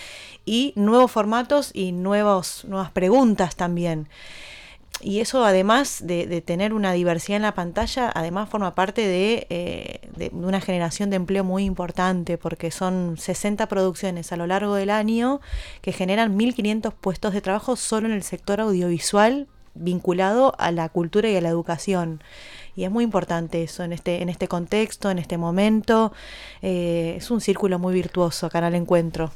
y 0.45 0.73
nuevos 0.77 1.11
formatos 1.11 1.71
y 1.75 1.91
nuevos, 1.91 2.65
nuevas 2.67 2.91
preguntas 2.93 3.57
también 3.57 4.09
y 5.01 5.21
eso 5.21 5.45
además 5.45 6.01
de, 6.03 6.41
tener 6.41 6.73
una 6.73 6.93
diversidad 6.93 7.37
en 7.37 7.43
la 7.43 7.55
pantalla, 7.55 8.11
además 8.15 8.49
forma 8.49 8.75
parte 8.75 9.47
eh, 9.51 10.01
de, 10.17 10.31
una 10.33 10.61
generación 10.61 11.11
de 11.11 11.17
empleo 11.17 11.45
muy 11.45 11.65
importante, 11.65 12.39
porque 12.39 12.71
son 12.71 13.17
60 13.19 13.67
producciones 13.67 14.33
a 14.33 14.37
lo 14.37 14.47
largo 14.47 14.75
del 14.75 14.91
año 14.91 15.41
que 15.83 15.93
generan 15.93 16.39
1.500 16.39 16.93
puestos 16.93 17.35
de 17.35 17.41
trabajo 17.41 17.77
solo 17.77 18.07
en 18.07 18.15
el 18.15 18.23
sector 18.23 18.61
audiovisual 18.61 19.47
vinculado 19.75 20.55
a 20.59 20.71
la 20.71 20.89
cultura 20.89 21.29
y 21.29 21.37
a 21.37 21.41
la 21.41 21.49
educación. 21.49 22.23
Y 22.77 22.85
es 22.85 22.91
muy 22.91 23.05
importante 23.05 23.63
eso 23.63 23.85
en 23.85 23.93
este, 23.93 24.23
en 24.23 24.29
este 24.29 24.49
contexto, 24.49 25.11
en 25.11 25.19
este 25.19 25.37
momento. 25.37 26.13
Eh, 26.63 27.15
es 27.19 27.31
un 27.31 27.41
círculo 27.41 27.79
muy 27.79 27.95
virtuoso 27.95 28.49
el 28.53 28.75
encuentro 28.75 29.33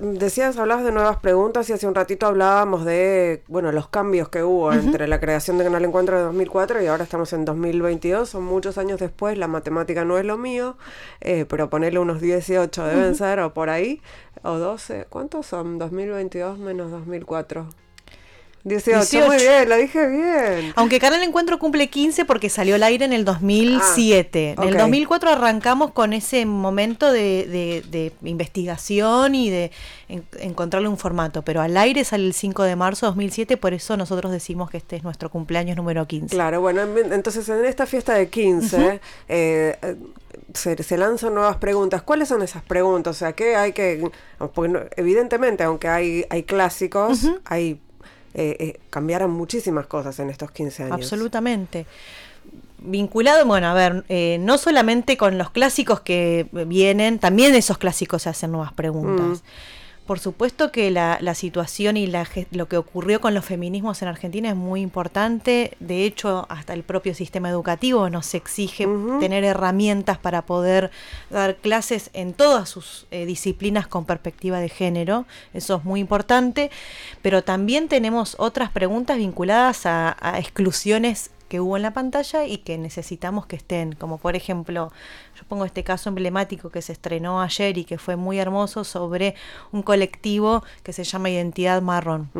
decías, 0.00 0.56
hablabas 0.56 0.84
de 0.84 0.92
nuevas 0.92 1.18
preguntas 1.18 1.68
y 1.68 1.72
hace 1.72 1.86
un 1.86 1.94
ratito 1.94 2.26
hablábamos 2.26 2.84
de, 2.84 3.42
bueno, 3.48 3.72
los 3.72 3.88
cambios 3.88 4.28
que 4.28 4.42
hubo 4.42 4.72
entre 4.72 5.08
la 5.08 5.20
creación 5.20 5.58
de 5.58 5.64
Canal 5.64 5.84
Encuentro 5.84 6.16
de 6.16 6.24
2004 6.24 6.82
y 6.82 6.86
ahora 6.86 7.04
estamos 7.04 7.32
en 7.32 7.44
2022, 7.44 8.28
son 8.28 8.44
muchos 8.44 8.78
años 8.78 9.00
después, 9.00 9.36
la 9.38 9.48
matemática 9.48 10.04
no 10.04 10.18
es 10.18 10.24
lo 10.24 10.38
mío, 10.38 10.76
eh, 11.20 11.46
pero 11.48 11.68
ponerle 11.68 11.98
unos 11.98 12.20
18 12.20 12.84
deben 12.84 13.14
ser, 13.14 13.40
o 13.40 13.52
por 13.52 13.70
ahí, 13.70 14.00
o 14.42 14.58
12, 14.58 15.06
¿cuántos 15.08 15.46
son? 15.46 15.78
2022 15.78 16.58
menos 16.58 16.90
2004. 16.90 17.85
18, 18.66 19.26
muy 19.26 19.36
bien, 19.36 19.68
lo 19.68 19.76
dije 19.76 20.08
bien. 20.08 20.72
Aunque 20.74 20.98
Canal 20.98 21.22
Encuentro 21.22 21.56
cumple 21.60 21.88
15 21.88 22.24
porque 22.24 22.50
salió 22.50 22.74
al 22.74 22.82
aire 22.82 23.04
en 23.04 23.12
el 23.12 23.24
2007. 23.24 24.56
Ah, 24.58 24.62
en 24.64 24.70
el 24.70 24.76
2004 24.76 25.30
arrancamos 25.30 25.92
con 25.92 26.12
ese 26.12 26.44
momento 26.46 27.12
de, 27.12 28.12
investigación 28.24 29.36
y 29.36 29.50
de 29.50 29.70
encontrarle 30.40 30.88
un 30.88 30.98
formato, 30.98 31.42
pero 31.42 31.60
al 31.60 31.76
aire 31.76 32.02
sale 32.02 32.26
el 32.26 32.34
5 32.34 32.64
de 32.64 32.74
marzo 32.74 33.06
de 33.06 33.10
2007, 33.10 33.56
por 33.56 33.72
eso 33.72 33.96
nosotros 33.96 34.32
decimos 34.32 34.68
que 34.68 34.78
este 34.78 34.96
es 34.96 35.04
nuestro 35.04 35.30
cumpleaños 35.30 35.76
número 35.76 36.04
15. 36.04 36.34
Claro, 36.34 36.60
bueno, 36.60 36.82
entonces 36.82 37.48
en 37.48 37.64
esta 37.64 37.86
fiesta 37.86 38.14
de 38.14 38.28
15... 38.28 39.00
Eh, 39.28 39.96
se, 40.52 40.80
se, 40.82 40.96
lanzan 40.96 41.34
nuevas 41.34 41.56
preguntas. 41.56 42.02
¿Cuáles 42.02 42.28
son 42.28 42.42
esas 42.42 42.62
preguntas? 42.62 43.16
O 43.16 43.18
sea, 43.18 43.32
¿qué 43.32 43.56
hay 43.56 43.72
que...? 43.72 44.10
evidentemente, 44.96 45.64
aunque 45.64 45.88
hay, 45.88 46.24
hay 46.30 46.42
clásicos, 46.42 47.26
hay 47.44 47.80
eh, 48.38 48.56
eh, 48.60 48.80
cambiaron 48.90 49.30
muchísimas 49.30 49.86
cosas 49.86 50.18
en 50.18 50.28
estos 50.28 50.50
15 50.50 50.82
años. 50.82 50.94
Absolutamente. 50.94 51.86
Vinculado, 52.76 53.46
bueno, 53.46 53.68
a 53.68 53.72
ver, 53.72 54.04
eh, 54.10 54.36
no 54.40 54.58
solamente 54.58 55.16
con 55.16 55.38
los 55.38 55.48
clásicos 55.48 56.00
que 56.00 56.46
vienen, 56.52 57.18
también 57.18 57.54
esos 57.54 57.78
clásicos 57.78 58.24
se 58.24 58.28
hacen 58.28 58.52
nuevas 58.52 58.74
preguntas. 58.74 59.42
Mm. 59.42 59.75
Por 60.06 60.20
supuesto 60.20 60.70
que 60.70 60.92
la, 60.92 61.34
situación 61.34 61.96
y 61.96 62.06
la, 62.06 62.28
lo 62.52 62.68
que 62.68 62.76
ocurrió 62.76 63.20
con 63.20 63.34
los 63.34 63.44
feminismos 63.44 64.02
en 64.02 64.08
Argentina 64.08 64.48
es 64.48 64.54
muy 64.54 64.80
importante. 64.80 65.76
De 65.80 66.04
hecho, 66.04 66.46
hasta 66.48 66.74
el 66.74 66.84
propio 66.84 67.12
sistema 67.12 67.50
educativo 67.50 68.08
nos 68.08 68.32
exige 68.34 68.86
tener 69.18 69.42
herramientas 69.42 70.16
para 70.18 70.46
poder 70.46 70.92
dar 71.28 71.56
clases 71.56 72.10
en 72.12 72.34
todas 72.34 72.68
sus 72.68 73.08
eh, 73.10 73.26
disciplinas 73.26 73.88
con 73.88 74.04
perspectiva 74.04 74.60
de 74.60 74.68
género. 74.68 75.26
Eso 75.52 75.76
es 75.76 75.84
muy 75.84 75.98
importante. 75.98 76.70
Pero 77.20 77.42
también 77.42 77.88
tenemos 77.88 78.36
otras 78.38 78.70
preguntas 78.70 79.18
vinculadas 79.18 79.86
a, 79.86 80.16
a 80.20 80.38
exclusiones 80.38 81.30
que 81.48 81.60
hubo 81.60 81.76
en 81.76 81.82
la 81.82 81.92
pantalla 81.92 82.44
y 82.44 82.58
que 82.58 82.78
necesitamos 82.78 83.46
que 83.46 83.56
estén, 83.56 83.92
como 83.92 84.18
por 84.18 84.36
ejemplo, 84.36 84.92
yo 85.36 85.44
pongo 85.48 85.64
este 85.64 85.84
caso 85.84 86.08
emblemático 86.08 86.70
que 86.70 86.82
se 86.82 86.92
estrenó 86.92 87.40
ayer 87.40 87.78
y 87.78 87.84
que 87.84 87.98
fue 87.98 88.16
muy 88.16 88.38
hermoso 88.38 88.84
sobre 88.84 89.34
un 89.72 89.82
colectivo 89.82 90.64
que 90.82 90.92
se 90.92 91.04
llama 91.04 91.30
Identidad 91.30 91.82
Marrón. 91.82 92.30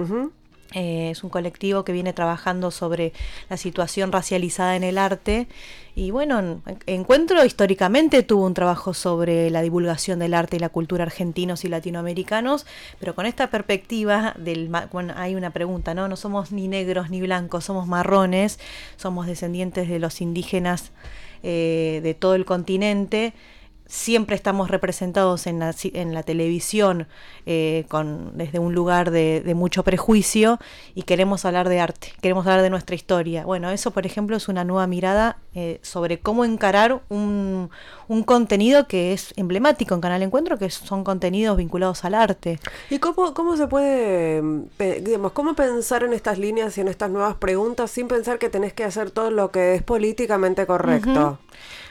Eh, 0.75 1.11
es 1.11 1.23
un 1.23 1.31
colectivo 1.31 1.85
que 1.85 1.93
viene 1.93 2.13
trabajando 2.13 2.71
sobre 2.71 3.13
la 3.49 3.57
situación 3.57 4.11
racializada 4.11 4.75
en 4.75 4.83
el 4.83 4.99
arte 4.99 5.47
y 5.95 6.11
bueno, 6.11 6.61
Encuentro 6.85 7.43
históricamente 7.43 8.23
tuvo 8.23 8.45
un 8.45 8.53
trabajo 8.53 8.93
sobre 8.93 9.49
la 9.49 9.63
divulgación 9.63 10.19
del 10.19 10.35
arte 10.35 10.57
y 10.57 10.59
la 10.59 10.69
cultura 10.69 11.05
argentinos 11.05 11.65
y 11.65 11.69
latinoamericanos, 11.69 12.67
pero 13.01 13.15
con 13.15 13.25
esta 13.25 13.49
perspectiva 13.49 14.35
del 14.37 14.71
bueno, 14.93 15.15
hay 15.17 15.35
una 15.35 15.51
pregunta, 15.51 15.95
¿no? 15.95 16.07
No 16.07 16.17
somos 16.17 16.53
ni 16.53 16.69
negros 16.69 17.09
ni 17.09 17.23
blancos, 17.23 17.65
somos 17.65 17.87
marrones, 17.87 18.59
somos 18.97 19.27
descendientes 19.27 19.89
de 19.89 19.99
los 19.99 20.21
indígenas 20.21 20.93
eh, 21.43 22.01
de 22.03 22.13
todo 22.13 22.35
el 22.35 22.45
continente 22.45 23.33
siempre 23.87 24.37
estamos 24.37 24.71
representados 24.71 25.47
en 25.47 25.59
la, 25.59 25.75
en 25.83 26.15
la 26.15 26.23
televisión 26.23 27.07
eh, 27.47 27.85
con, 27.89 28.37
desde 28.37 28.59
un 28.59 28.75
lugar 28.75 29.11
de, 29.11 29.43
mucho 29.57 29.85
prejuicio 29.85 30.59
y 30.95 31.03
queremos 31.03 31.45
hablar 31.45 31.69
de 31.69 31.81
arte, 31.81 32.13
queremos 32.21 32.47
hablar 32.47 32.63
de 32.63 32.71
nuestra 32.71 32.95
historia. 32.95 33.45
Bueno, 33.45 33.71
eso 33.71 33.91
por 33.91 34.05
ejemplo 34.05 34.37
es 34.37 34.49
una 34.49 34.65
nueva 34.65 34.87
mirada 34.87 35.39
eh, 35.55 35.79
sobre 35.83 36.19
cómo 36.19 36.45
encarar 36.45 37.01
un, 37.09 37.71
un, 38.09 38.23
contenido 38.25 38.87
que 38.87 39.13
es 39.13 39.33
emblemático 39.37 39.95
en 39.95 40.01
Canal 40.01 40.23
Encuentro, 40.23 40.59
que 40.59 40.69
son 40.69 41.05
contenidos 41.05 41.57
vinculados 41.57 42.05
al 42.05 42.15
arte. 42.15 42.59
¿Y 42.91 42.99
cómo, 42.99 43.33
cómo 43.35 43.57
se 43.57 43.67
puede, 43.67 44.43
digamos, 45.01 45.33
cómo 45.33 45.55
pensar 45.55 46.03
en 46.03 46.13
estas 46.13 46.39
líneas 46.39 46.77
y 46.77 46.81
en 46.81 46.89
estas 46.89 47.11
nuevas 47.11 47.37
preguntas 47.37 47.91
sin 47.91 48.09
pensar 48.09 48.39
que 48.39 48.51
tenés 48.51 48.73
que 48.73 48.85
hacer 48.85 49.11
todo 49.11 49.31
lo 49.31 49.51
que 49.51 49.77
es 49.77 49.83
políticamente 49.83 50.67
correcto? 50.67 51.39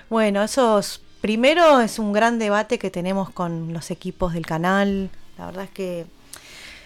Bueno, 0.09 0.43
esos 0.43 1.01
Primero 1.21 1.81
es 1.81 1.99
un 1.99 2.13
gran 2.13 2.39
debate 2.39 2.77
que 2.77 2.91
tenemos 2.91 3.29
con 3.29 3.73
los 3.73 3.91
equipos 3.91 4.33
del 4.33 4.45
canal. 4.45 5.09
La 5.37 5.47
verdad 5.47 5.65
es 5.65 5.71
que 5.71 6.05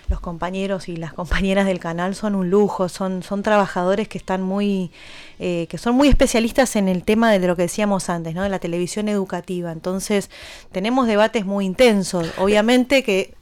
los 0.10 0.20
compañeros 0.20 0.89
y 0.89 0.96
las 0.96 1.13
compañeras 1.13 1.65
del 1.65 1.80
canal 1.80 2.15
son 2.15 2.36
un 2.36 2.50
lujo, 2.50 2.89
son, 2.89 3.22
son 3.24 3.44
trabajadores 3.44 4.08
que 4.08 4.18
están 4.18 4.42
muy, 4.42 4.92
eh, 5.39 5.68
que 5.70 5.78
son 5.78 5.96
muy 5.96 6.08
especialistas 6.08 6.76
en 6.76 6.88
el 6.88 7.04
tema 7.04 7.32
de 7.32 7.46
lo 7.46 7.56
que 7.56 7.63
decíamos 7.63 8.10
antes, 8.10 8.34
¿no? 8.34 8.44
De 8.44 8.50
la 8.50 8.60
televisión 8.60 9.08
educativa. 9.08 9.72
Entonces, 9.72 10.30
tenemos 10.72 11.08
debates 11.08 11.46
muy 11.46 11.65
intensos. 11.65 12.32
Obviamente 12.38 13.04
que 13.04 13.36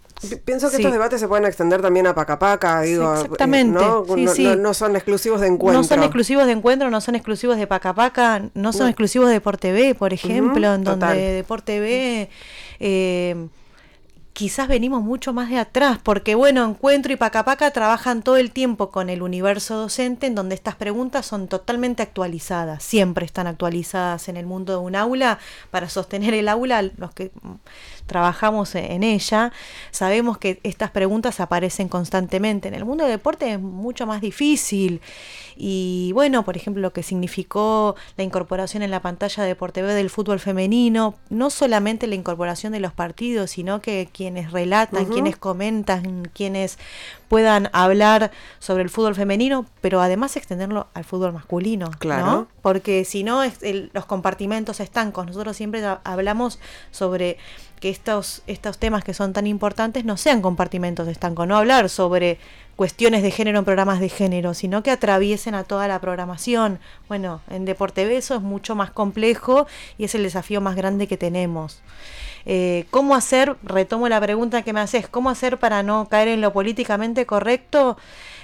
Pienso 0.46 0.70
que 0.70 0.78
estos 0.78 0.92
debates 0.92 1.20
se 1.20 1.28
pueden 1.28 1.46
extender 1.46 1.82
también 1.82 2.08
a 2.08 2.16
Pacapaca, 2.16 2.82
digo, 2.82 3.14
exactamente. 3.14 3.80
¿no? 3.80 4.04
no, 4.56 4.74
son 4.74 4.96
exclusivos 4.96 5.42
de 5.42 5.48
encuentro. 5.48 5.82
No 5.82 5.88
son 5.88 6.02
exclusivos 6.02 6.48
de 6.48 6.54
encuentro, 6.54 6.90
no 6.90 7.02
son 7.02 7.16
exclusivos 7.16 7.58
de 7.58 7.68
Pacapaca, 7.68 8.50
no 8.56 8.74
son 8.74 8.88
exclusivos 8.88 9.28
de 9.28 9.34
Deporte 9.36 9.72
B, 9.72 9.94
por 9.94 10.14
ejemplo, 10.14 10.74
en 10.74 10.84
donde 10.84 11.16
Deporte 11.34 11.80
B 11.80 12.30
eh, 12.80 13.48
quizás 14.38 14.68
venimos 14.68 15.02
mucho 15.02 15.34
más 15.34 15.50
de 15.50 15.58
atrás, 15.58 15.98
porque 16.04 16.36
bueno, 16.36 16.64
Encuentro 16.64 17.12
y 17.12 17.16
Pacapaca 17.16 17.72
trabajan 17.72 18.22
todo 18.22 18.38
el 18.38 18.52
tiempo 18.52 18.92
con 18.92 19.10
el 19.10 19.24
universo 19.24 19.78
docente, 19.78 20.28
en 20.28 20.36
donde 20.36 20.54
estas 20.54 20.76
preguntas 20.76 21.26
son 21.26 21.48
totalmente 21.48 22.04
actualizadas, 22.04 22.84
siempre 22.84 23.26
están 23.26 23.48
actualizadas 23.48 24.30
en 24.30 24.38
el 24.38 24.46
mundo 24.46 24.74
de 24.74 24.86
un 24.86 24.96
aula, 24.96 25.40
para 25.72 25.90
sostener 25.90 26.36
el 26.36 26.50
aula, 26.50 26.84
los 26.84 27.16
que 27.16 27.32
trabajamos 28.06 28.76
en 28.76 29.02
ella, 29.02 29.52
sabemos 29.90 30.38
que 30.38 30.60
estas 30.62 30.92
preguntas 30.92 31.40
aparecen 31.40 31.90
constantemente. 31.90 32.68
En 32.68 32.76
el 32.76 32.86
mundo 32.86 33.06
del 33.06 33.14
deporte 33.14 33.52
es 33.52 33.60
mucho 33.60 34.06
más 34.06 34.22
difícil. 34.22 35.02
Y 35.58 36.12
bueno, 36.14 36.46
por 36.46 36.56
ejemplo, 36.56 36.82
lo 36.82 36.94
que 36.94 37.04
significó 37.04 37.96
la 38.16 38.24
incorporación 38.24 38.84
en 38.84 38.92
la 38.92 39.02
pantalla 39.02 39.44
de 39.44 39.56
B 39.56 39.94
del 39.94 40.10
fútbol 40.10 40.40
femenino, 40.40 41.16
no 41.30 41.50
solamente 41.50 42.08
la 42.08 42.16
incorporación 42.16 42.74
de 42.74 42.80
los 42.80 42.94
partidos, 42.94 43.52
sino 43.52 43.82
que 43.82 44.10
quienes 44.12 44.52
relatan, 44.52 45.06
quienes 45.06 45.38
comentan, 45.38 46.30
quienes 46.34 46.78
puedan 47.28 47.70
hablar 47.74 48.32
sobre 48.60 48.84
el 48.84 48.90
fútbol 48.90 49.16
femenino, 49.16 49.66
pero 49.82 50.02
además 50.02 50.36
extenderlo 50.36 50.88
al 50.94 51.04
fútbol 51.04 51.34
masculino. 51.34 51.92
Claro. 52.00 52.48
Porque 52.62 53.06
si 53.06 53.24
no, 53.24 53.42
los 53.94 54.06
compartimentos 54.06 54.80
estancos. 54.80 55.26
Nosotros 55.26 55.56
siempre 55.56 55.84
hablamos 56.04 56.60
sobre 56.92 57.38
que 57.80 57.90
estos, 57.90 58.42
estos 58.48 58.78
temas 58.78 59.04
que 59.04 59.14
son 59.14 59.34
tan 59.34 59.48
importantes 59.48 60.04
no 60.04 60.18
sean 60.18 60.42
compartimentos 60.42 61.08
estanco, 61.08 61.46
no 61.46 61.58
hablar 61.58 61.90
sobre 61.90 62.40
cuestiones 62.76 63.24
de 63.24 63.32
género 63.32 63.60
en 63.60 63.66
programas 63.66 64.00
de 64.00 64.10
género, 64.10 64.54
sino 64.54 64.84
que 64.84 64.92
atraviesen 64.92 65.56
a 65.56 65.64
toda 65.64 65.88
la 65.88 66.00
programación. 66.00 66.80
Bueno, 67.08 67.42
en 67.50 67.66
Deporte 67.66 68.16
eso 68.16 68.36
es 68.36 68.42
mucho 68.42 68.76
más 68.76 68.92
complejo 68.92 69.68
y 69.98 70.06
es 70.06 70.16
el 70.16 70.24
desafío 70.24 70.62
más 70.62 70.76
grande 70.76 71.08
que 71.08 71.18
tenemos. 71.18 71.82
Eh, 72.46 72.86
¿Cómo 72.92 73.14
hacer, 73.14 73.58
retomo 73.64 74.08
la 74.08 74.22
pregunta 74.22 74.62
que 74.62 74.72
me 74.72 74.80
haces, 74.80 75.08
cómo 75.10 75.30
hacer 75.30 75.58
para 75.58 75.84
no 75.84 76.08
caer 76.08 76.30
en 76.30 76.40
lo 76.40 76.54
políticamente 76.54 77.17
correcto? 77.26 77.98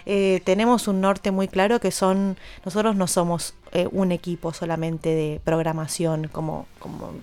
Eh, 0.06 0.42
tenemos 0.44 0.88
un 0.88 1.02
norte 1.02 1.32
muy 1.32 1.48
claro 1.48 1.80
que 1.80 1.92
son, 1.92 2.38
nosotros 2.66 2.96
no 2.96 3.08
somos 3.08 3.54
eh, 3.72 3.88
un 3.92 4.12
equipo 4.12 4.54
solamente 4.54 5.10
de 5.10 5.40
programación 5.44 6.28
como, 6.28 6.66
como 6.80 7.14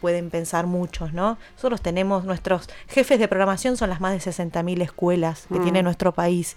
pueden 0.00 0.30
pensar 0.30 0.66
muchos, 0.66 1.12
¿no? 1.12 1.38
Nosotros 1.54 1.80
tenemos, 1.80 2.24
nuestros 2.24 2.68
jefes 2.88 3.18
de 3.18 3.28
programación 3.28 3.76
son 3.76 3.90
las 3.90 4.00
más 4.00 4.12
de 4.12 4.30
60.000 4.30 4.82
escuelas 4.82 5.46
que 5.52 5.58
tiene 5.60 5.82
mm. 5.82 5.84
nuestro 5.84 6.12
país. 6.12 6.56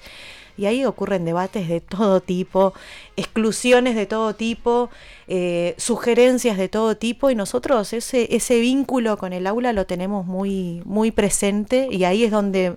Y 0.57 0.65
ahí 0.65 0.83
ocurren 0.83 1.23
debates 1.23 1.69
de 1.69 1.79
todo 1.79 2.19
tipo, 2.19 2.73
exclusiones 3.15 3.95
de 3.95 4.05
todo 4.05 4.35
tipo, 4.35 4.89
eh, 5.27 5.73
sugerencias 5.77 6.57
de 6.57 6.67
todo 6.67 6.97
tipo, 6.97 7.29
y 7.29 7.35
nosotros 7.35 7.93
ese, 7.93 8.35
ese 8.35 8.59
vínculo 8.59 9.17
con 9.17 9.31
el 9.31 9.47
aula 9.47 9.71
lo 9.71 9.85
tenemos 9.85 10.25
muy, 10.25 10.81
muy 10.83 11.11
presente, 11.11 11.87
y 11.89 12.03
ahí 12.03 12.25
es 12.25 12.31
donde 12.31 12.75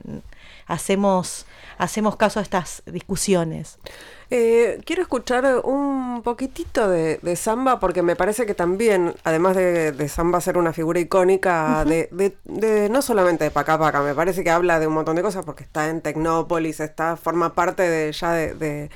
hacemos, 0.66 1.44
hacemos 1.83 2.16
caso 2.16 2.38
a 2.38 2.42
estas 2.42 2.83
discusiones. 2.87 3.79
Eh, 4.31 4.81
quiero 4.87 5.03
escuchar 5.03 5.61
un 5.64 6.23
poquitito 6.23 6.88
de, 6.88 7.37
samba 7.37 7.81
porque 7.81 8.03
me 8.03 8.16
parece 8.16 8.47
que 8.47 8.55
también, 8.55 9.14
además 9.25 9.57
de, 9.57 10.09
samba 10.09 10.40
ser 10.40 10.57
una 10.57 10.73
figura 10.73 11.01
icónica 11.01 11.85
de, 11.85 12.88
no 12.90 13.03
solamente 13.03 13.45
de 13.45 13.51
Paca 13.51 13.79
Paca, 13.79 14.01
me 14.01 14.14
parece 14.14 14.45
que 14.45 14.51
habla 14.51 14.79
de 14.79 14.87
un 14.87 14.95
montón 14.95 15.16
de 15.16 15.23
cosas 15.23 15.45
porque 15.45 15.64
está 15.64 15.88
en 15.88 16.01
Tecnópolis, 16.01 16.81
está, 16.81 17.16
forma 17.16 17.55
parte 17.55 17.83
de 17.83 18.12
ya 18.12 18.33
de, 18.33 18.90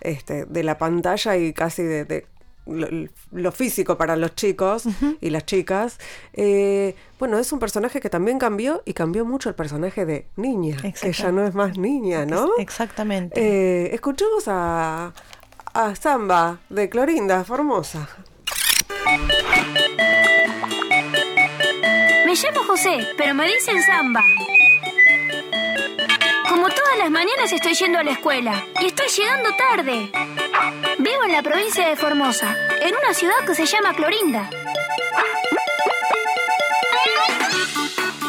este, 0.00 0.46
de 0.46 0.62
la 0.62 0.78
pantalla 0.78 1.36
y 1.36 1.52
casi 1.52 1.82
de, 1.82 2.26
lo, 2.66 3.52
físico 3.52 3.96
para 3.98 4.16
los 4.16 4.34
chicos 4.34 4.84
y 5.20 5.30
las 5.30 5.46
chicas. 5.46 5.98
Eh, 6.32 6.94
bueno, 7.18 7.38
es 7.38 7.52
un 7.52 7.58
personaje 7.58 8.00
que 8.00 8.10
también 8.10 8.38
cambió 8.38 8.82
y 8.84 8.94
cambió 8.94 9.24
mucho 9.24 9.48
el 9.48 9.54
personaje 9.54 10.06
de 10.06 10.26
niña, 10.36 10.76
que 11.00 11.12
ya 11.12 11.32
no 11.32 11.46
es 11.46 11.54
más 11.54 11.78
niña, 11.78 12.26
¿no? 12.26 12.50
Exactamente. 12.58 13.40
Eh, 13.40 13.94
escuchemos 13.94 14.44
a, 14.48 15.12
a 15.72 15.94
Samba 15.96 16.58
de 16.68 16.88
Clorinda, 16.88 17.44
Formosa. 17.44 18.08
Me 22.26 22.34
llamo 22.34 22.64
José, 22.66 23.08
pero 23.16 23.34
me 23.34 23.46
dicen 23.46 23.82
Samba. 23.82 24.22
Como 26.48 26.68
todas 26.68 26.98
las 26.98 27.10
mañanas 27.10 27.52
estoy 27.52 27.74
yendo 27.74 27.98
a 27.98 28.02
la 28.02 28.12
escuela 28.12 28.64
y 28.80 28.86
estoy 28.86 29.08
llegando 29.08 29.50
tarde. 29.56 30.10
Vivo 31.04 31.22
en 31.26 31.32
la 31.32 31.42
provincia 31.42 31.86
de 31.86 31.96
Formosa, 31.96 32.56
en 32.80 32.94
una 32.96 33.12
ciudad 33.12 33.34
que 33.46 33.54
se 33.54 33.66
llama 33.66 33.92
Clorinda. 33.92 34.48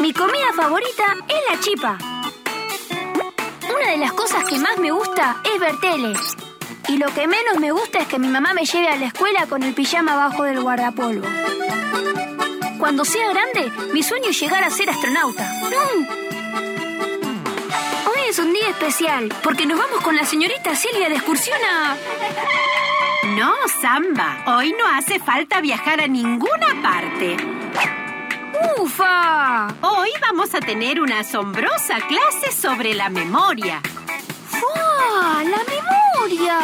Mi 0.01 0.11
comida 0.11 0.51
favorita 0.53 1.03
es 1.29 1.37
la 1.49 1.59
chipa. 1.61 1.97
Una 3.73 3.91
de 3.91 3.97
las 3.97 4.11
cosas 4.11 4.43
que 4.43 4.59
más 4.59 4.77
me 4.77 4.91
gusta 4.91 5.37
es 5.45 5.57
ver 5.57 5.79
tele. 5.79 6.17
Y 6.89 6.97
lo 6.97 7.07
que 7.13 7.29
menos 7.29 7.61
me 7.61 7.71
gusta 7.71 7.99
es 7.99 8.09
que 8.09 8.19
mi 8.19 8.27
mamá 8.27 8.53
me 8.53 8.65
lleve 8.65 8.89
a 8.89 8.97
la 8.97 9.05
escuela 9.05 9.47
con 9.47 9.63
el 9.63 9.73
pijama 9.73 10.11
abajo 10.11 10.43
del 10.43 10.59
guardapolvo. 10.59 11.25
Cuando 12.77 13.05
sea 13.05 13.29
grande, 13.29 13.71
mi 13.93 14.03
sueño 14.03 14.31
es 14.31 14.39
llegar 14.41 14.65
a 14.65 14.69
ser 14.69 14.89
astronauta. 14.89 15.49
Día 15.69 16.34
especial, 18.75 19.33
porque 19.41 19.65
nos 19.65 19.79
vamos 19.79 20.01
con 20.01 20.15
la 20.15 20.25
señorita 20.25 20.75
Silvia 20.75 21.07
de 21.09 21.15
excursión 21.15 21.57
a... 21.63 21.95
No, 23.35 23.53
Samba, 23.81 24.43
hoy 24.47 24.75
no 24.77 24.85
hace 24.87 25.19
falta 25.19 25.61
viajar 25.61 26.01
a 26.01 26.07
ninguna 26.07 26.81
parte. 26.81 27.37
¡Ufa! 28.77 29.67
Hoy 29.81 30.09
vamos 30.21 30.53
a 30.53 30.59
tener 30.59 30.99
una 30.99 31.19
asombrosa 31.19 31.97
clase 32.07 32.51
sobre 32.51 32.93
la 32.93 33.09
memoria. 33.09 33.81
¡Fua! 34.49 35.43
¡La 35.43 35.61
memoria! 35.73 36.59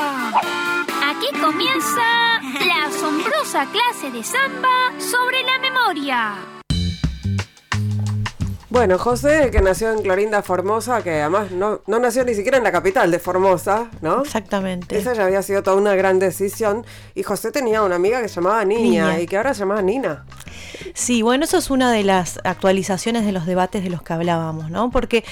Aquí 1.09 1.39
comienza 1.39 2.41
la 2.65 2.85
asombrosa 2.87 3.65
clase 3.67 4.11
de 4.11 4.23
samba 4.23 4.91
sobre 4.99 5.43
la 5.43 5.59
memoria. 5.59 6.60
Bueno, 8.71 8.97
José, 8.97 9.49
que 9.51 9.59
nació 9.59 9.91
en 9.91 10.01
Clorinda, 10.01 10.41
Formosa, 10.41 11.03
que 11.03 11.19
además 11.19 11.51
no, 11.51 11.81
no, 11.87 11.99
nació 11.99 12.23
ni 12.23 12.33
siquiera 12.33 12.57
en 12.57 12.63
la 12.63 12.71
capital 12.71 13.11
de 13.11 13.19
Formosa, 13.19 13.91
¿no? 14.01 14.21
Exactamente. 14.21 14.97
Esa 14.97 15.13
ya 15.13 15.25
había 15.25 15.41
sido 15.43 15.61
toda 15.61 15.75
una 15.75 15.93
gran 15.93 16.19
decisión. 16.19 16.85
Y 17.13 17.23
José 17.23 17.51
tenía 17.51 17.83
una 17.83 17.95
amiga 17.95 18.21
que 18.21 18.29
se 18.29 18.35
llamaba 18.35 18.63
Niña, 18.63 19.19
y 19.19 19.27
que 19.27 19.35
ahora 19.35 19.53
se 19.53 19.59
llamaba 19.59 19.81
Nina. 19.81 20.23
Sí, 20.93 21.21
bueno, 21.21 21.43
eso 21.43 21.57
es 21.57 21.69
una 21.69 21.91
de 21.91 22.05
las 22.05 22.39
actualizaciones 22.45 23.25
de 23.25 23.33
los 23.33 23.45
debates 23.45 23.83
de 23.83 23.89
los 23.89 24.03
que 24.03 24.13
hablábamos, 24.13 24.71
¿no? 24.71 24.89
Porque 24.89 25.25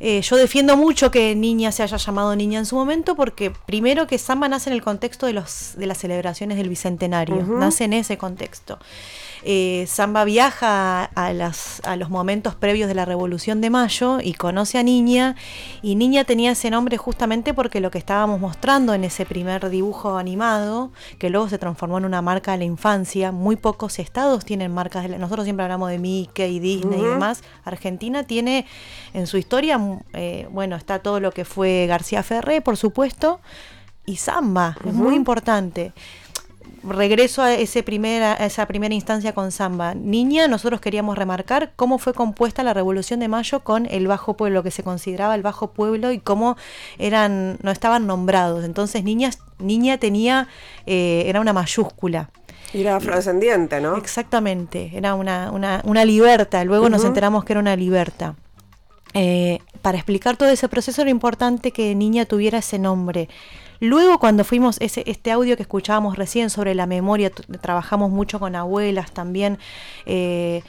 eh, 0.00 0.20
yo 0.20 0.34
defiendo 0.34 0.76
mucho 0.76 1.12
que 1.12 1.36
Niña 1.36 1.70
se 1.70 1.84
haya 1.84 1.96
llamado 1.98 2.34
Niña 2.34 2.58
en 2.58 2.66
su 2.66 2.74
momento 2.74 3.14
porque 3.14 3.52
primero 3.64 4.08
que 4.08 4.18
Samba 4.18 4.48
nace 4.48 4.70
en 4.70 4.74
el 4.74 4.82
contexto 4.82 5.26
de, 5.26 5.34
los, 5.34 5.74
de 5.76 5.86
las 5.86 5.98
celebraciones 5.98 6.58
del 6.58 6.68
Bicentenario, 6.68 7.44
nace 7.46 7.84
en 7.84 7.92
ese 7.92 8.18
contexto. 8.18 8.80
Eh, 9.44 9.84
Samba 9.88 10.24
viaja 10.24 11.04
a, 11.04 11.32
las, 11.32 11.80
a 11.84 11.96
los 11.96 12.10
momentos 12.10 12.54
previos 12.54 12.88
de 12.88 12.94
la 12.94 13.04
Revolución 13.04 13.60
de 13.60 13.70
Mayo 13.70 14.18
y 14.22 14.34
conoce 14.34 14.78
a 14.78 14.82
Niña. 14.82 15.36
Y 15.82 15.96
Niña 15.96 16.24
tenía 16.24 16.52
ese 16.52 16.70
nombre 16.70 16.96
justamente 16.96 17.54
porque 17.54 17.80
lo 17.80 17.90
que 17.90 17.98
estábamos 17.98 18.40
mostrando 18.40 18.94
en 18.94 19.04
ese 19.04 19.26
primer 19.26 19.68
dibujo 19.70 20.16
animado, 20.16 20.92
que 21.18 21.30
luego 21.30 21.48
se 21.48 21.58
transformó 21.58 21.98
en 21.98 22.04
una 22.04 22.22
marca 22.22 22.52
de 22.52 22.58
la 22.58 22.64
infancia, 22.64 23.32
muy 23.32 23.56
pocos 23.56 23.98
estados 23.98 24.44
tienen 24.44 24.72
marcas, 24.72 25.08
de 25.08 25.18
nosotros 25.18 25.44
siempre 25.44 25.64
hablamos 25.64 25.90
de 25.90 25.98
Mickey, 25.98 26.60
Disney 26.60 27.00
y 27.00 27.04
demás, 27.04 27.42
Argentina 27.64 28.24
tiene 28.24 28.66
en 29.12 29.26
su 29.26 29.38
historia, 29.38 29.80
eh, 30.12 30.46
bueno, 30.50 30.76
está 30.76 31.00
todo 31.00 31.20
lo 31.20 31.32
que 31.32 31.44
fue 31.44 31.86
García 31.86 32.22
Ferré, 32.22 32.60
por 32.60 32.76
supuesto, 32.76 33.40
y 34.04 34.16
Samba, 34.16 34.76
es 34.84 34.92
muy 34.92 35.14
importante 35.14 35.92
regreso 36.82 37.42
a, 37.42 37.54
ese 37.54 37.82
primera, 37.82 38.34
esa 38.34 38.66
primera 38.66 38.94
instancia 38.94 39.34
con 39.34 39.52
Samba. 39.52 39.94
Niña, 39.94 40.48
nosotros 40.48 40.80
queríamos 40.80 41.16
remarcar 41.16 41.72
cómo 41.76 41.98
fue 41.98 42.14
compuesta 42.14 42.62
la 42.62 42.74
Revolución 42.74 43.20
de 43.20 43.28
Mayo 43.28 43.60
con 43.60 43.86
el 43.86 44.06
Bajo 44.06 44.36
Pueblo, 44.36 44.62
que 44.62 44.70
se 44.70 44.82
consideraba 44.82 45.34
el 45.34 45.42
Bajo 45.42 45.72
Pueblo 45.72 46.12
y 46.12 46.18
cómo 46.18 46.56
eran, 46.98 47.58
no 47.62 47.70
estaban 47.70 48.06
nombrados. 48.06 48.64
Entonces, 48.64 49.04
niña, 49.04 49.30
niña 49.58 49.98
tenía, 49.98 50.48
eh, 50.86 51.24
era 51.26 51.40
una 51.40 51.52
mayúscula. 51.52 52.30
Era 52.74 52.96
afrodescendiente, 52.96 53.80
¿no? 53.80 53.96
Exactamente, 53.96 54.92
era 54.94 55.14
una, 55.14 55.50
una, 55.50 55.82
una 55.84 56.04
libertad. 56.04 56.64
Luego 56.64 56.88
nos 56.88 57.04
enteramos 57.04 57.44
que 57.44 57.52
era 57.52 57.60
una 57.60 57.76
libertad. 57.76 58.34
Eh, 59.14 59.58
para 59.82 59.98
explicar 59.98 60.36
todo 60.36 60.48
ese 60.48 60.68
proceso 60.68 61.02
era 61.02 61.10
importante 61.10 61.70
que 61.70 61.94
Niña 61.94 62.24
tuviera 62.24 62.58
ese 62.58 62.78
nombre. 62.78 63.28
Luego 63.82 64.20
cuando 64.20 64.44
fuimos, 64.44 64.76
ese, 64.80 65.02
este 65.08 65.32
audio 65.32 65.56
que 65.56 65.62
escuchábamos 65.62 66.16
recién 66.16 66.50
sobre 66.50 66.72
la 66.76 66.86
memoria, 66.86 67.32
trabajamos 67.60 68.12
mucho 68.12 68.38
con 68.38 68.54
abuelas 68.54 69.10
también. 69.10 69.58
Eh, 70.06 70.62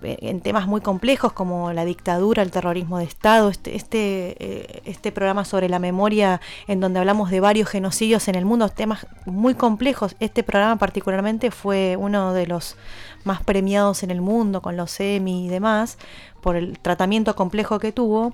en 0.00 0.40
temas 0.40 0.66
muy 0.66 0.80
complejos 0.80 1.34
como 1.34 1.74
la 1.74 1.84
dictadura, 1.84 2.42
el 2.42 2.50
terrorismo 2.50 2.96
de 2.96 3.04
Estado, 3.04 3.50
este, 3.50 3.76
este, 3.76 4.34
eh, 4.38 4.82
este 4.86 5.12
programa 5.12 5.44
sobre 5.44 5.68
la 5.68 5.78
memoria 5.78 6.40
en 6.66 6.80
donde 6.80 7.00
hablamos 7.00 7.30
de 7.30 7.40
varios 7.40 7.68
genocidios 7.68 8.28
en 8.28 8.34
el 8.34 8.46
mundo, 8.46 8.70
temas 8.70 9.06
muy 9.26 9.54
complejos. 9.54 10.16
Este 10.18 10.42
programa 10.42 10.76
particularmente 10.76 11.50
fue 11.50 11.98
uno 11.98 12.32
de 12.32 12.46
los 12.46 12.78
más 13.24 13.42
premiados 13.42 14.02
en 14.02 14.10
el 14.10 14.22
mundo 14.22 14.62
con 14.62 14.78
los 14.78 14.98
Emmy 15.00 15.44
y 15.44 15.48
demás 15.50 15.98
por 16.40 16.56
el 16.56 16.78
tratamiento 16.78 17.36
complejo 17.36 17.78
que 17.78 17.92
tuvo. 17.92 18.32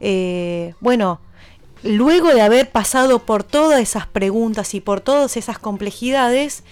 Eh, 0.00 0.72
bueno, 0.80 1.20
luego 1.82 2.34
de 2.34 2.40
haber 2.40 2.70
pasado 2.70 3.20
por 3.20 3.44
todas 3.44 3.80
esas 3.80 4.06
preguntas 4.06 4.74
y 4.74 4.80
por 4.80 5.00
todas 5.00 5.36
esas 5.36 5.58
complejidades, 5.58 6.64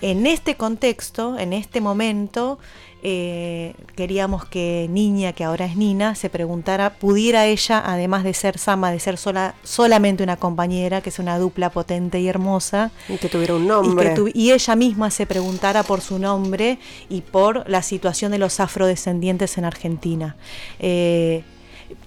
en 0.00 0.26
este 0.26 0.56
contexto, 0.56 1.38
en 1.38 1.52
este 1.52 1.80
momento, 1.80 2.58
eh, 3.02 3.74
queríamos 3.94 4.44
que 4.44 4.88
Niña, 4.90 5.32
que 5.32 5.44
ahora 5.44 5.66
es 5.66 5.76
Nina, 5.76 6.14
se 6.14 6.30
preguntara, 6.30 6.94
pudiera 6.94 7.46
ella, 7.46 7.82
además 7.84 8.24
de 8.24 8.34
ser 8.34 8.58
Sama, 8.58 8.90
de 8.90 8.98
ser 8.98 9.18
sola, 9.18 9.54
solamente 9.62 10.22
una 10.22 10.36
compañera, 10.36 11.00
que 11.00 11.10
es 11.10 11.18
una 11.18 11.38
dupla 11.38 11.70
potente 11.70 12.20
y 12.20 12.28
hermosa, 12.28 12.90
y 13.08 13.16
que 13.16 13.28
tuviera 13.28 13.54
un 13.54 13.68
nombre. 13.68 14.14
Y, 14.34 14.50
ella 14.50 14.76
misma 14.76 15.10
se 15.10 15.26
preguntara 15.26 15.82
por 15.82 16.00
su 16.00 16.18
nombre 16.18 16.78
y 17.08 17.20
por 17.20 17.68
la 17.68 17.82
situación 17.82 18.32
de 18.32 18.38
los 18.38 18.58
afrodescendientes 18.60 19.58
en 19.58 19.64
Argentina. 19.64 20.36
Eh, 20.80 21.44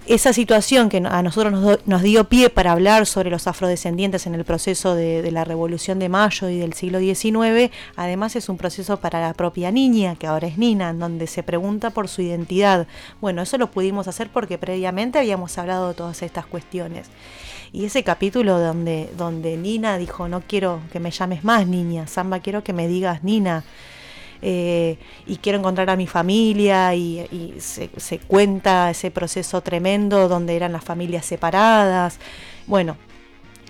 esa 0.07 0.33
situación 0.33 0.89
que 0.89 0.97
a 0.97 1.21
nosotros 1.21 1.79
nos, 1.85 2.01
dio 2.01 2.23
pie 2.25 2.49
para 2.49 2.71
hablar 2.71 3.05
sobre 3.05 3.29
los 3.29 3.47
afrodescendientes 3.47 4.25
en 4.25 4.35
el 4.35 4.43
proceso 4.43 4.95
de, 4.95 5.29
la 5.31 5.43
Revolución 5.43 5.99
de 5.99 6.09
Mayo 6.09 6.49
y 6.49 6.59
del 6.59 6.73
siglo 6.73 6.99
XIX, 6.99 7.71
además 7.95 8.35
es 8.35 8.49
un 8.49 8.57
proceso 8.57 8.97
para 8.97 9.21
la 9.21 9.33
propia 9.33 9.71
niña, 9.71 10.15
que 10.15 10.27
ahora 10.27 10.47
es 10.47 10.57
Nina, 10.57 10.89
en 10.89 10.99
donde 10.99 11.27
se 11.27 11.43
pregunta 11.43 11.91
por 11.91 12.07
su 12.07 12.21
identidad. 12.21 12.87
Bueno, 13.21 13.41
eso 13.41 13.57
lo 13.57 13.71
pudimos 13.71 14.07
hacer 14.07 14.29
porque 14.29 14.57
previamente 14.57 15.19
habíamos 15.19 15.57
hablado 15.57 15.89
de 15.89 15.93
todas 15.93 16.21
estas 16.23 16.45
cuestiones. 16.45 17.07
Y 17.71 17.85
ese 17.85 18.03
capítulo 18.03 18.59
donde, 18.59 19.09
donde 19.17 19.55
Nina 19.55 19.97
dijo, 19.97 20.27
no 20.27 20.41
quiero 20.41 20.81
que 20.91 20.99
me 20.99 21.11
llames 21.11 21.43
más 21.43 21.67
niña, 21.67 22.07
Samba, 22.07 22.39
quiero 22.39 22.63
que 22.63 22.73
me 22.73 22.87
digas 22.87 23.23
Nina. 23.23 23.63
Eh, 24.41 24.97
y 25.27 25.37
quiero 25.37 25.59
encontrar 25.59 25.89
a 25.89 25.95
mi 25.95 26.07
familia 26.07 26.95
y, 26.95 27.55
se, 27.59 28.19
cuenta 28.19 28.89
ese 28.89 29.11
proceso 29.11 29.61
tremendo 29.61 30.27
donde 30.27 30.55
eran 30.55 30.71
las 30.71 30.83
familias 30.83 31.25
separadas. 31.25 32.19
Bueno, 32.67 32.97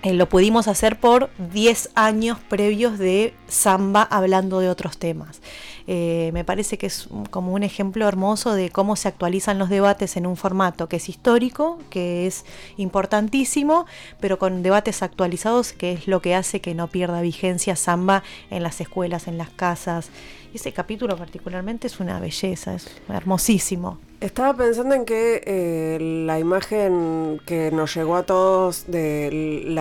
eh, 0.02 0.14
lo 0.14 0.28
pudimos 0.28 0.66
hacer 0.66 0.98
por 0.98 1.30
10 1.52 1.90
años 1.94 2.38
previos 2.48 2.98
de 2.98 3.34
samba 3.46 4.02
hablando 4.02 4.58
de 4.60 4.68
otros 4.68 4.98
temas. 4.98 5.40
Eh, 5.86 6.30
me 6.32 6.44
parece 6.44 6.78
que 6.78 6.86
es 6.86 7.08
como 7.30 7.52
un 7.52 7.62
ejemplo 7.62 8.06
hermoso 8.08 8.54
de 8.54 8.70
cómo 8.70 8.96
se 8.96 9.08
actualizan 9.08 9.58
los 9.58 9.68
debates 9.68 10.16
en 10.16 10.26
un 10.26 10.36
formato 10.36 10.88
que 10.88 10.96
es 10.96 11.08
histórico, 11.08 11.78
que 11.90 12.26
es 12.26 12.44
importantísimo, 12.76 13.86
pero 14.20 14.38
con 14.38 14.62
debates 14.62 15.02
actualizados, 15.02 15.72
que 15.72 15.92
es 15.92 16.08
lo 16.08 16.20
que 16.20 16.34
hace 16.34 16.60
que 16.60 16.74
no 16.74 16.88
pierda 16.88 17.20
vigencia 17.20 17.76
samba 17.76 18.22
en 18.50 18.62
las 18.62 18.80
escuelas, 18.80 19.28
en 19.28 19.38
las 19.38 19.50
casas. 19.50 20.10
Ese 20.54 20.72
capítulo 20.72 21.16
particularmente 21.16 21.86
es 21.86 21.98
una 21.98 22.20
belleza, 22.20 22.74
es 22.74 22.86
hermosísimo. 23.08 23.98
Estaba 24.20 24.54
pensando 24.54 24.94
en 24.94 25.06
que 25.06 25.42
eh, 25.46 25.98
la 26.26 26.38
imagen 26.38 27.40
que 27.46 27.72
nos 27.72 27.94
llegó 27.94 28.16
a 28.16 28.22
todos 28.24 28.84
del 28.86 29.76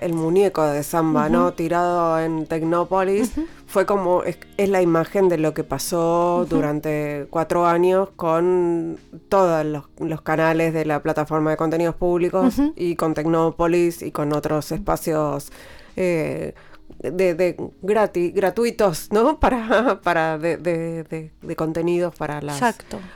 el 0.00 0.12
muñeco 0.12 0.66
de 0.66 0.82
Samba, 0.82 1.28
¿no? 1.28 1.52
Tirado 1.52 2.18
en 2.18 2.46
Tecnópolis, 2.46 3.32
fue 3.66 3.86
como, 3.86 4.24
es, 4.24 4.38
la 4.58 4.82
imagen 4.82 5.28
de 5.28 5.38
lo 5.38 5.54
que 5.54 5.62
pasó 5.62 6.44
durante 6.50 7.26
cuatro 7.30 7.66
años 7.66 8.08
con 8.16 8.98
todos 9.28 9.64
los, 9.64 10.20
canales 10.22 10.74
de 10.74 10.84
la 10.84 11.02
plataforma 11.02 11.52
de 11.52 11.56
contenidos 11.56 11.94
públicos 11.94 12.56
y 12.74 12.96
con 12.96 13.14
Tecnópolis 13.14 14.02
y 14.02 14.10
con 14.10 14.32
otros 14.32 14.72
espacios. 14.72 15.52
Eh, 15.96 16.54
de, 17.02 17.34
de 17.34 17.56
gratuitos, 17.82 19.08
¿no? 19.10 19.40
Para, 19.40 20.00
para 20.02 20.38
de, 20.38 20.56
de, 20.56 21.30
de, 21.40 21.56
contenidos 21.56 22.14
para 22.14 22.40
las, 22.42 22.60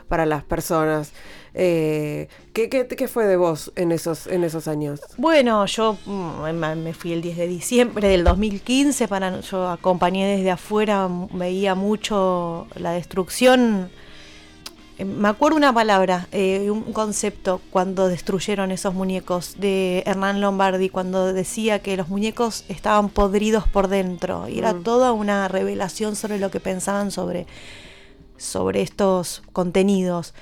para 0.08 0.26
las 0.26 0.42
personas. 0.44 1.12
Eh, 1.52 2.28
¿qué, 2.52 2.68
qué, 2.68 3.08
fue 3.08 3.26
de 3.26 3.36
vos 3.36 3.72
en 3.76 3.92
esos, 3.92 4.26
en 4.26 4.42
esos 4.42 4.66
años? 4.68 5.00
Bueno, 5.18 5.64
yo 5.66 5.98
mm, 6.06 6.50
me 6.82 6.94
fui 6.94 7.12
el 7.12 7.22
10 7.22 7.36
de 7.36 7.46
diciembre 7.46 8.08
del 8.08 8.24
2015, 8.24 9.06
para, 9.06 9.40
yo 9.40 9.68
acompañé 9.68 10.36
desde 10.36 10.50
afuera, 10.50 11.08
veía 11.32 11.74
mucho 11.74 12.66
la 12.74 12.92
destrucción 12.92 13.90
me 14.98 15.28
acuerdo 15.28 15.56
una 15.56 15.72
palabra, 15.72 16.28
eh, 16.30 16.70
un 16.70 16.92
concepto 16.92 17.60
cuando 17.70 18.06
destruyeron 18.08 18.70
esos 18.70 18.94
muñecos 18.94 19.56
de 19.58 20.04
Hernán 20.06 20.40
Lombardi, 20.40 20.88
cuando 20.88 21.32
decía 21.32 21.80
que 21.80 21.96
los 21.96 22.08
muñecos 22.08 22.64
estaban 22.68 23.08
podridos 23.08 23.66
por 23.66 23.88
dentro. 23.88 24.48
Y 24.48 24.58
era 24.58 24.72
mm. 24.72 24.82
toda 24.84 25.12
una 25.12 25.48
revelación 25.48 26.14
sobre 26.14 26.38
lo 26.38 26.50
que 26.50 26.60
pensaban 26.60 27.10
sobre, 27.10 27.46
sobre 28.36 28.82
estos 28.82 29.42
contenidos. 29.52 30.32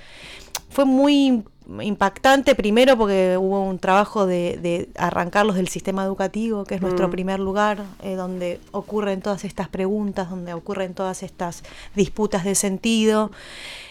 Fue 0.69 0.85
muy 0.85 1.45
impactante 1.81 2.55
primero 2.55 2.97
porque 2.97 3.37
hubo 3.39 3.63
un 3.63 3.79
trabajo 3.79 4.27
de, 4.27 4.89
arrancarlos 4.97 5.57
del 5.57 5.69
sistema 5.69 6.05
educativo, 6.05 6.65
que 6.65 6.75
es 6.75 6.83
nuestro 6.83 7.09
mm. 7.09 7.11
primer 7.11 7.41
lugar, 7.41 7.85
eh, 8.03 8.15
donde 8.15 8.61
ocurren 8.73 9.23
todas 9.23 9.45
estas 9.45 9.69
preguntas, 9.69 10.31
donde 10.31 10.55
ocurren 10.55 10.95
todas 10.95 11.23
estas 11.23 11.63
disputas 11.95 12.45
de 12.45 12.55
sentido. 12.55 13.31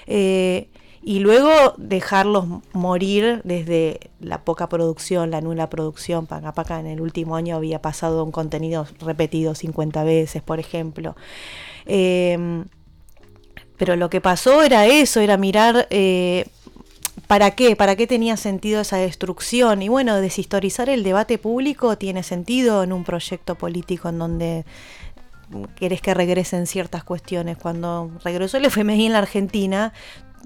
Eh, 0.07 0.67
y 1.03 1.19
luego 1.19 1.49
dejarlos 1.77 2.45
morir 2.73 3.41
desde 3.43 4.11
la 4.19 4.43
poca 4.43 4.69
producción, 4.69 5.31
la 5.31 5.41
nula 5.41 5.67
producción. 5.69 6.27
Paca 6.27 6.79
en 6.79 6.85
el 6.85 7.01
último 7.01 7.35
año 7.35 7.55
había 7.55 7.81
pasado 7.81 8.23
un 8.23 8.31
contenido 8.31 8.85
repetido 8.99 9.55
50 9.55 10.03
veces, 10.03 10.43
por 10.43 10.59
ejemplo. 10.59 11.15
Em, 11.87 12.65
pero 13.77 13.95
lo 13.95 14.11
que 14.11 14.21
pasó 14.21 14.61
era 14.61 14.85
eso, 14.85 15.21
era 15.21 15.37
mirar 15.37 15.87
eh, 15.89 16.45
para 17.27 17.51
qué, 17.51 17.75
para 17.75 17.95
qué 17.95 18.07
tenía 18.07 18.37
sentido 18.37 18.81
esa 18.81 18.97
destrucción. 18.97 19.81
Y 19.81 19.89
bueno, 19.89 20.19
deshistorizar 20.21 20.89
el 20.89 21.03
debate 21.03 21.37
público 21.37 21.97
tiene 21.97 22.23
sentido 22.23 22.83
en 22.83 22.93
un 22.93 23.03
proyecto 23.03 23.55
político 23.55 24.09
en 24.09 24.19
donde 24.19 24.65
querés 25.75 26.01
que 26.01 26.13
regresen 26.13 26.67
ciertas 26.67 27.03
cuestiones. 27.03 27.57
Cuando 27.57 28.11
regresó 28.23 28.57
el 28.57 28.65
FMI 28.65 29.07
en 29.07 29.13
la 29.13 29.19
Argentina, 29.19 29.93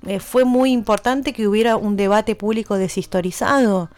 eh, 0.05 0.19
fue 0.19 0.45
muy 0.45 0.71
importante 0.71 1.33
que 1.33 1.47
hubiera 1.47 1.77
un 1.77 1.95
debate 1.95 2.35
público 2.35 2.77
deshistorizado. 2.77 3.89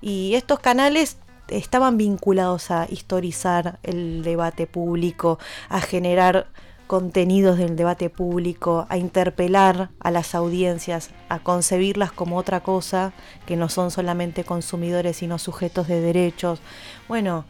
Y 0.00 0.34
estos 0.34 0.60
canales 0.60 1.18
estaban 1.48 1.96
vinculados 1.96 2.70
a 2.70 2.86
historizar 2.90 3.78
el 3.82 4.22
debate 4.22 4.66
público, 4.66 5.38
a 5.68 5.80
generar 5.80 6.48
contenidos 6.88 7.58
del 7.58 7.76
debate 7.76 8.10
público, 8.10 8.86
a 8.88 8.96
interpelar 8.96 9.90
a 10.00 10.10
las 10.10 10.34
audiencias, 10.34 11.10
a 11.28 11.38
concebirlas 11.38 12.10
como 12.10 12.36
otra 12.36 12.60
cosa, 12.64 13.12
que 13.46 13.56
no 13.56 13.68
son 13.68 13.92
solamente 13.92 14.42
consumidores, 14.42 15.18
sino 15.18 15.38
sujetos 15.38 15.86
de 15.86 16.00
derechos. 16.00 16.60
Bueno, 17.06 17.44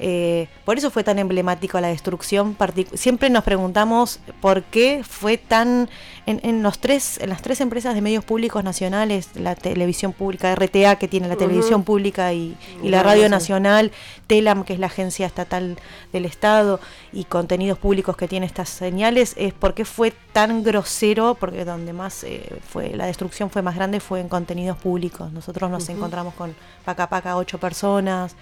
eh, 0.00 0.48
por 0.64 0.78
eso 0.78 0.90
fue 0.90 1.04
tan 1.04 1.18
emblemático 1.18 1.80
la 1.80 1.88
destrucción. 1.88 2.56
Siempre 2.94 3.30
nos 3.30 3.44
preguntamos 3.44 4.20
por 4.40 4.62
qué 4.64 5.02
fue 5.04 5.38
tan 5.38 5.88
en, 6.26 6.62
los 6.62 6.78
tres, 6.78 7.18
en 7.18 7.28
las 7.28 7.42
tres 7.42 7.60
empresas 7.60 7.94
de 7.94 8.00
medios 8.00 8.24
públicos 8.24 8.64
nacionales, 8.64 9.28
la 9.34 9.54
televisión 9.54 10.12
pública, 10.12 10.54
RTA 10.54 10.96
que 10.96 11.06
tiene 11.06 11.28
la 11.28 11.36
televisión 11.36 11.84
pública 11.84 12.32
y, 12.32 12.56
la 12.82 13.02
radio 13.02 13.28
nacional, 13.28 13.92
TELAM 14.26 14.64
que 14.64 14.72
es 14.72 14.78
la 14.78 14.86
agencia 14.86 15.26
estatal 15.26 15.76
del 16.12 16.24
Estado 16.24 16.80
y 17.12 17.24
contenidos 17.24 17.78
públicos 17.78 18.16
que 18.16 18.28
tiene 18.28 18.46
estas 18.46 18.68
señales, 18.68 19.34
es 19.36 19.52
por 19.52 19.74
qué 19.74 19.84
fue 19.84 20.12
tan 20.32 20.62
grosero, 20.62 21.34
porque 21.34 21.64
donde 21.64 21.92
más 21.92 22.24
eh, 22.24 22.58
fue 22.66 22.90
la 22.96 23.06
destrucción 23.06 23.50
fue 23.50 23.62
más 23.62 23.74
grande 23.74 24.00
fue 24.00 24.20
en 24.20 24.28
contenidos 24.28 24.78
públicos. 24.78 25.30
Nosotros 25.32 25.70
nos 25.70 25.88
encontramos 25.88 26.34
con 26.34 26.54
Paca 26.84 27.08
Paca 27.08 27.36
ocho 27.36 27.58
personas, 27.58 28.34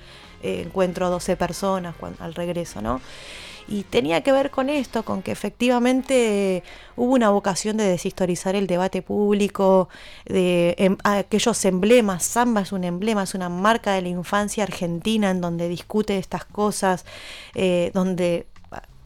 eh, 0.42 0.62
encuentro 0.66 1.10
12 1.10 1.36
personas 1.36 1.94
al 2.18 2.34
regreso, 2.34 2.80
¿no? 2.80 3.00
Y 3.68 3.84
tenía 3.84 4.22
que 4.22 4.32
ver 4.32 4.50
con 4.50 4.68
esto, 4.68 5.04
con 5.04 5.22
que 5.22 5.30
efectivamente 5.30 6.64
hubo 6.96 7.12
una 7.14 7.30
vocación 7.30 7.76
de 7.76 7.84
deshistorizar 7.84 8.56
el 8.56 8.66
debate 8.66 9.02
público, 9.02 9.88
de 10.26 10.74
em, 10.78 10.96
aquellos 11.04 11.64
emblemas. 11.64 12.24
Samba 12.24 12.62
es 12.62 12.72
un 12.72 12.84
emblema, 12.84 13.22
es 13.22 13.34
una 13.34 13.48
marca 13.48 13.92
de 13.92 14.02
la 14.02 14.08
infancia 14.08 14.64
argentina 14.64 15.30
en 15.30 15.40
donde 15.40 15.68
discute 15.68 16.18
estas 16.18 16.44
cosas, 16.44 17.04
eh, 17.54 17.92
donde 17.94 18.46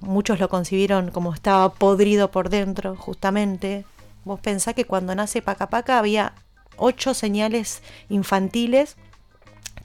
muchos 0.01 0.41
lo 0.41 0.49
concibieron 0.49 1.11
como 1.11 1.35
estaba 1.35 1.73
podrido 1.75 2.31
por 2.31 2.49
dentro, 2.49 2.97
justamente. 2.97 3.85
Vos 4.25 4.41
pensás 4.41 4.75
que 4.75 4.85
cuando 4.85 5.15
nace 5.15 5.43
Paca 5.43 5.69
Paca 5.69 5.99
había 5.99 6.33
ocho 6.77 7.15
señales 7.15 7.83
infantiles 8.09 8.97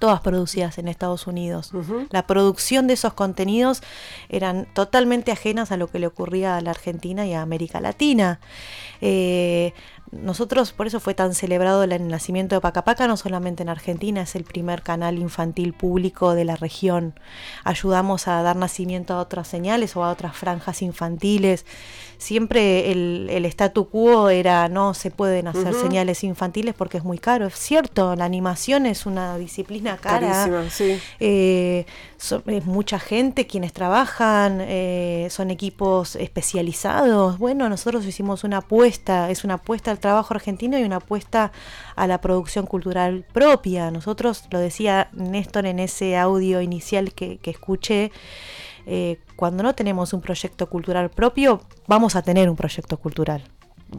todas 0.02 0.20
producidas 0.20 0.80
en 0.80 0.88
Estados 0.88 1.28
Unidos. 1.28 1.72
La 2.10 2.26
producción 2.26 2.88
de 2.88 2.96
esos 2.96 3.14
contenidos 3.14 3.84
eran 4.30 4.68
totalmente 4.74 5.32
ajenas 5.32 5.72
a 5.72 5.78
lo 5.78 5.88
que 5.88 6.00
le 6.00 6.08
ocurría 6.08 6.58
a 6.58 6.62
la 6.62 6.72
Argentina 6.72 7.28
y 7.28 7.34
a 7.34 7.44
América 7.44 7.80
Latina. 7.80 8.40
Eh, 9.00 9.74
nosotros, 10.12 10.74
por 10.74 10.88
eso 10.88 11.00
fue 11.00 11.14
tan 11.14 11.34
celebrado 11.34 11.84
el 11.84 12.08
nacimiento 12.08 12.56
de 12.56 12.62
Pacapaca, 12.62 13.08
no 13.08 13.16
solamente 13.16 13.64
en 13.64 13.70
Argentina, 13.70 14.22
es 14.22 14.36
el 14.36 14.44
primer 14.44 14.82
canal 14.82 15.18
infantil 15.18 15.74
público 15.74 16.34
de 16.34 16.46
la 16.46 16.56
región. 16.56 17.14
Ayudamos 17.64 18.28
a 18.28 18.42
dar 18.42 18.56
nacimiento 18.56 19.14
a 19.14 19.20
otras 19.20 19.48
señales 19.48 19.96
o 19.96 20.04
a 20.04 20.12
otras 20.12 20.36
franjas 20.36 20.82
infantiles. 20.82 21.66
Siempre 22.18 22.92
el, 22.92 23.30
el 23.32 23.46
statu 23.46 23.90
quo 23.90 24.30
era 24.30 24.70
no 24.70 24.94
se 24.94 25.10
pueden 25.10 25.48
hacer 25.48 25.74
señales 25.74 26.24
infantiles 26.24 26.76
porque 26.76 26.98
es 26.98 27.04
muy 27.04 27.18
caro. 27.18 27.48
Es 27.48 27.56
cierto, 27.56 28.16
la 28.16 28.26
animación 28.26 28.86
es 28.86 29.06
una 29.06 29.38
disciplina 29.38 29.98
cara. 29.98 30.48
Eh, 31.20 31.86
es 32.46 32.66
mucha 32.66 33.00
gente 33.00 33.48
quienes 33.48 33.74
trabajan, 33.74 34.60
eh, 34.62 35.28
son 35.32 35.50
equipos 35.50 36.16
especializados. 36.16 37.40
Bueno, 37.40 37.70
nosotros 37.70 38.06
hicimos 38.06 38.44
una 38.44 38.58
apuesta, 38.58 39.32
es 39.32 39.44
una 39.44 39.56
apuesta 39.56 39.90
al 39.90 40.01
trabajo 40.02 40.34
argentino 40.34 40.78
y 40.78 40.84
una 40.84 40.98
apuesta 40.98 41.52
a 41.96 42.08
la 42.08 42.20
producción 42.20 42.66
cultural 42.66 43.26
propia. 43.32 43.92
Nosotros, 43.92 44.46
lo 44.52 44.60
decía 44.60 45.10
Néstor 45.14 45.66
en 45.66 45.80
ese 45.80 46.18
audio 46.18 46.62
inicial 46.62 47.14
que, 47.14 47.40
escuché, 47.44 48.12
eh, 48.86 49.20
cuando 49.36 49.64
no 49.64 49.74
tenemos 49.76 50.14
un 50.14 50.22
proyecto 50.22 50.68
cultural 50.68 51.10
propio, 51.10 51.62
vamos 51.88 52.16
a 52.16 52.22
tener 52.22 52.50
un 52.50 52.56
proyecto 52.56 52.98
cultural. 52.98 53.44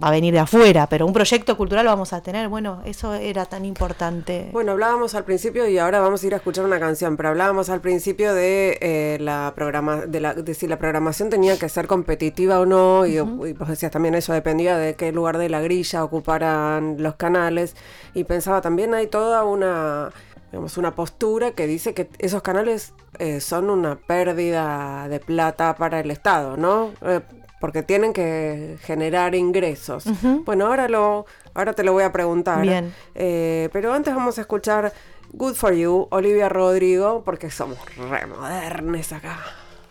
Va 0.02 0.08
a 0.08 0.10
venir 0.10 0.32
de 0.32 0.40
afuera, 0.40 0.86
pero 0.86 1.06
un 1.06 1.12
proyecto 1.12 1.56
cultural 1.56 1.86
vamos 1.86 2.12
a 2.12 2.22
tener. 2.22 2.48
Bueno, 2.48 2.80
eso 2.84 3.14
era 3.14 3.44
tan 3.46 3.64
importante. 3.64 4.48
Bueno, 4.52 4.72
hablábamos 4.72 5.14
al 5.14 5.24
principio 5.24 5.68
y 5.68 5.78
ahora 5.78 6.00
vamos 6.00 6.22
a 6.22 6.26
ir 6.26 6.34
a 6.34 6.36
escuchar 6.36 6.64
una 6.64 6.80
canción, 6.80 7.16
pero 7.16 7.30
hablábamos 7.30 7.68
al 7.68 7.80
principio 7.80 8.34
de 8.34 8.78
eh, 8.80 9.18
la 9.20 9.52
programa, 9.54 10.06
de, 10.06 10.20
la, 10.20 10.34
de 10.34 10.54
si 10.54 10.66
la 10.66 10.78
programación 10.78 11.30
tenía 11.30 11.58
que 11.58 11.68
ser 11.68 11.86
competitiva 11.86 12.60
o 12.60 12.66
no, 12.66 13.06
y, 13.06 13.16
y 13.16 13.20
vos 13.52 13.68
decías 13.68 13.92
también 13.92 14.14
eso 14.14 14.32
dependía 14.32 14.78
de 14.78 14.94
qué 14.94 15.12
lugar 15.12 15.38
de 15.38 15.48
la 15.48 15.60
grilla 15.60 16.04
ocuparan 16.04 16.96
los 16.98 17.16
canales, 17.16 17.76
y 18.14 18.24
pensaba 18.24 18.60
también 18.60 18.94
hay 18.94 19.06
toda 19.06 19.44
una 19.44 20.10
digamos, 20.52 20.76
una 20.76 20.94
postura 20.94 21.52
que 21.52 21.66
dice 21.66 21.94
que 21.94 22.10
esos 22.18 22.42
canales 22.42 22.92
eh, 23.18 23.40
son 23.40 23.70
una 23.70 23.96
pérdida 23.96 25.08
de 25.08 25.18
plata 25.18 25.74
para 25.76 26.00
el 26.00 26.10
Estado, 26.10 26.58
¿no? 26.58 26.92
Eh, 27.00 27.20
porque 27.62 27.84
tienen 27.84 28.12
que 28.12 28.76
generar 28.82 29.36
ingresos. 29.36 30.04
Bueno, 30.44 30.66
ahora 30.66 30.88
lo, 30.88 31.26
ahora 31.54 31.74
te 31.74 31.84
lo 31.84 31.92
voy 31.92 32.02
a 32.02 32.10
preguntar. 32.10 32.60
Bien. 32.60 32.92
Eh, 33.14 33.68
pero 33.72 33.92
antes 33.92 34.12
vamos 34.12 34.36
a 34.38 34.40
escuchar 34.40 34.92
Good 35.32 35.54
for 35.54 35.72
You, 35.72 36.08
Olivia 36.10 36.48
Rodrigo, 36.48 37.22
porque 37.24 37.52
somos 37.52 37.78
re 37.94 38.26
modernes 38.26 39.12
acá. 39.12 39.38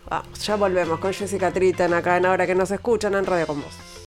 Vamos, 0.06 0.44
ya 0.46 0.56
volvemos 0.56 1.00
con 1.00 1.14
Jessica 1.14 1.50
Tritten 1.50 1.94
acá 1.94 2.18
en 2.18 2.26
Ahora 2.26 2.46
que 2.46 2.54
nos 2.54 2.70
escuchan 2.70 3.14
en 3.14 3.24
Radio 3.24 3.46
Con 3.46 3.62
Vos. 3.62 4.02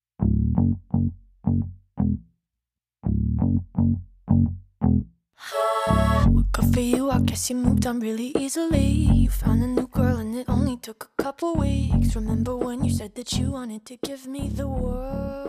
Good 6.52 6.74
for 6.74 6.80
you, 6.80 7.10
I 7.10 7.18
guess 7.20 7.48
you 7.50 7.56
moved 7.56 7.86
on 7.86 8.00
really 8.00 8.32
easily. 8.38 9.08
You 9.14 9.30
found 9.30 9.62
a 9.62 9.66
new 9.66 9.86
girl 9.88 10.18
and 10.18 10.34
it 10.36 10.48
only 10.48 10.76
took 10.76 11.10
a 11.18 11.22
couple 11.22 11.54
weeks. 11.54 12.14
Remember 12.14 12.56
when 12.56 12.84
you 12.84 12.90
said 12.92 13.14
that 13.14 13.32
you 13.32 13.52
wanted 13.52 13.84
to 13.86 13.96
give 13.96 14.26
me 14.26 14.50
the 14.54 14.66
world? 14.66 15.48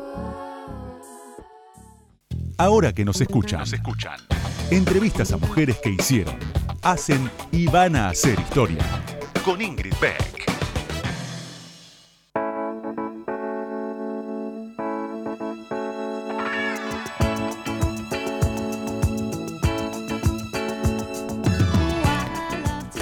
Ahora 2.57 2.93
que 2.93 3.03
nos 3.03 3.19
escuchan, 3.21 3.59
Nos 3.59 3.73
escuchan. 3.73 4.19
entrevistas 4.69 5.31
a 5.31 5.37
mujeres 5.37 5.77
que 5.81 5.89
hicieron, 5.89 6.37
hacen 6.83 7.29
y 7.51 7.65
van 7.67 7.95
a 7.95 8.09
hacer 8.09 8.39
historia. 8.39 8.85
Con 9.43 9.61
Ingrid 9.61 9.95
Beck. 9.99 10.60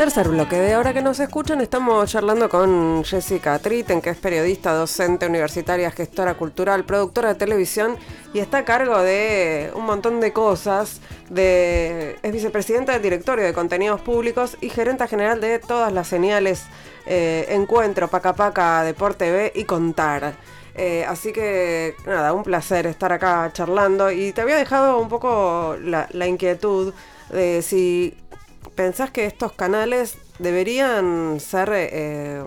Tercer 0.10 0.30
bloque 0.30 0.56
de 0.56 0.74
ahora 0.74 0.92
que 0.92 1.04
nos 1.04 1.20
escuchan, 1.20 1.62
estamos 1.62 2.10
charlando 2.10 2.50
con 2.50 3.04
Jessica 3.04 3.60
Tritten, 3.60 4.02
que 4.02 4.10
es 4.10 4.18
periodista, 4.18 4.74
docente 4.74 5.28
universitaria, 5.28 5.92
gestora 5.92 6.34
cultural, 6.34 6.84
productora 6.84 7.30
de 7.30 7.36
televisión 7.36 7.96
y 8.34 8.40
está 8.40 8.58
a 8.58 8.66
cargo 8.66 8.98
de 9.04 9.72
un 9.76 9.86
montón 9.86 10.20
de 10.20 10.34
cosas. 10.34 11.00
De, 11.30 12.18
es 12.24 12.34
vicepresidenta 12.34 12.94
del 12.94 13.04
directorio 13.04 13.46
de 13.46 13.54
contenidos 13.54 14.02
públicos 14.02 14.58
y 14.62 14.70
gerenta 14.70 15.06
general 15.06 15.42
de 15.42 15.60
todas 15.60 15.94
las 15.94 16.08
señales 16.08 16.64
eh, 17.06 17.46
Encuentro, 17.50 18.08
Paca 18.08 18.34
Paca, 18.34 18.82
Deporte 18.82 19.32
B 19.32 19.52
y 19.54 19.66
Contar. 19.66 20.34
Eh, 20.74 21.06
así 21.08 21.32
que 21.32 21.94
nada, 22.08 22.34
un 22.34 22.42
placer 22.42 22.88
estar 22.88 23.14
acá 23.14 23.52
charlando 23.54 24.10
y 24.10 24.32
te 24.32 24.42
había 24.42 24.58
dejado 24.58 24.98
un 24.98 25.08
poco 25.08 25.78
la 25.80 26.28
inquietud 26.28 26.96
de 27.32 27.62
si 27.62 28.18
pensás 28.80 29.12
que 29.12 29.26
estos 29.26 29.52
canales 29.52 30.18
deberían 30.38 31.42
ser, 31.42 31.70
eh, 31.74 32.42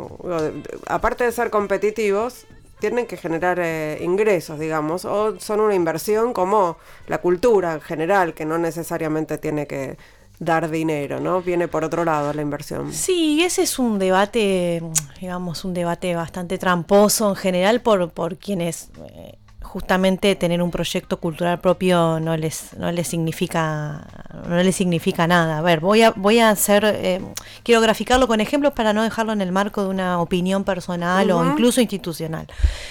aparte 0.87 1.25
de 1.25 1.33
ser 1.33 1.51
competitivos, 1.51 2.47
tienen 2.81 3.07
que 3.07 3.19
generar 3.19 3.59
eh, 3.61 3.99
ingresos, 4.01 4.59
digamos, 4.59 5.05
o 5.05 5.39
son 5.39 5.61
una 5.61 5.75
inversión 5.75 6.33
como 6.33 6.79
la 7.07 7.19
cultura 7.19 7.75
en 7.75 7.83
general, 7.83 8.33
que 8.33 8.47
no 8.47 8.57
necesariamente 8.57 9.37
tiene 9.37 9.67
que 9.67 9.99
dar 10.39 10.71
dinero, 10.71 11.21
¿no? 11.21 11.43
Viene 11.43 11.69
por 11.69 11.85
otro 11.85 12.03
lado 12.03 12.33
la 12.33 12.41
inversión. 12.41 12.95
Sí, 12.95 13.43
ese 13.45 13.65
es 13.65 13.79
un 13.79 13.99
debate, 13.99 14.83
digamos, 15.21 15.67
un 15.67 15.75
debate 15.75 16.15
bastante 16.15 16.57
tramposo 16.57 17.29
en 17.29 17.37
general 17.37 17.83
por, 17.83 18.11
por 18.11 18.39
quienes 18.39 18.89
eh, 19.11 19.37
justamente 19.73 20.37
tener 20.37 20.61
un 20.61 20.71
proyecto 20.71 21.19
cultural 21.19 21.59
propio 21.59 22.21
no 22.21 22.37
les 22.37 22.75
no 22.77 22.93
les 22.93 23.09
significa 23.09 24.07
no 24.47 24.63
les 24.63 24.77
significa 24.77 25.27
nada. 25.27 25.57
A 25.57 25.63
ver, 25.63 25.81
voy 25.81 26.03
a 26.03 26.11
voy 26.11 26.41
a 26.41 26.51
hacer 26.51 26.85
eh, 26.85 27.23
quiero 27.63 27.81
graficarlo 27.81 28.29
con 28.29 28.41
ejemplos 28.43 28.75
para 28.75 28.93
no 28.93 29.03
dejarlo 29.03 29.33
en 29.33 29.41
el 29.41 29.51
marco 29.51 29.83
de 29.83 29.89
una 29.89 30.21
opinión 30.21 30.65
personal 30.65 31.31
o 31.31 31.43
incluso 31.43 31.81
institucional, 31.81 32.49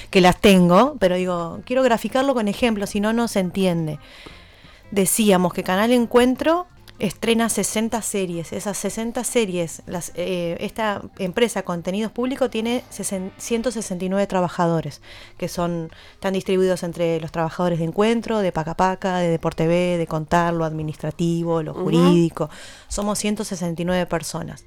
que 0.10 0.22
las 0.22 0.42
tengo, 0.42 0.96
pero 1.00 1.18
digo, 1.18 1.60
quiero 1.66 1.84
graficarlo 1.84 2.34
con 2.34 2.48
ejemplos, 2.48 2.90
si 2.90 3.00
no 3.00 3.14
no 3.14 3.28
se 3.28 3.42
entiende. 3.42 4.00
Decíamos 4.90 5.54
que 5.54 5.62
Canal 5.62 5.92
Encuentro 5.92 6.66
estrena 7.02 7.50
60 7.50 8.00
series. 8.04 8.54
Esas 8.54 8.78
60 8.78 9.24
series, 9.24 9.82
las, 9.88 10.12
eh, 10.16 10.56
esta 10.60 11.02
empresa 11.18 11.64
Contenidos 11.64 12.12
Públicos 12.12 12.50
tiene 12.50 12.84
60 12.90 13.34
169 13.38 14.28
trabajadores, 14.28 15.02
que 15.38 15.48
son 15.48 15.90
están 16.14 16.34
distribuidos 16.34 16.84
entre 16.84 17.20
los 17.20 17.32
trabajadores 17.32 17.80
de 17.80 17.86
Encuentro, 17.86 18.40
de 18.40 18.52
Paca 18.52 18.76
Paca, 18.76 19.18
de 19.18 19.30
Deporte 19.30 19.68
B, 19.68 19.98
de 19.98 20.06
Contar, 20.06 20.54
lo 20.54 20.64
administrativo, 20.64 21.64
lo 21.64 21.74
jurídico. 21.74 22.50
Somos 22.88 23.18
169 23.20 24.06
personas. 24.06 24.66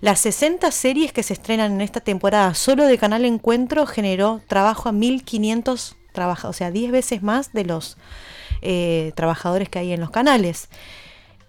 Las 0.00 0.20
60 0.20 0.70
series 0.70 1.12
que 1.12 1.22
se 1.22 1.34
estrenan 1.34 1.72
en 1.72 1.80
esta 1.82 2.00
temporada 2.00 2.54
solo 2.54 2.86
de 2.86 2.96
Canal 2.96 3.26
Encuentro 3.26 3.86
generó 3.86 4.40
trabajo 4.48 4.88
a 4.88 4.92
1500 4.92 5.96
trabajadores, 6.12 6.56
o 6.56 6.58
sea, 6.58 6.70
10 6.70 6.92
veces 6.92 7.22
más 7.22 7.52
de 7.52 7.64
los 7.64 7.98
eh, 8.62 9.12
trabajadores 9.16 9.68
que 9.68 9.80
hay 9.80 9.92
en 9.92 10.00
los 10.00 10.10
canales. 10.10 10.70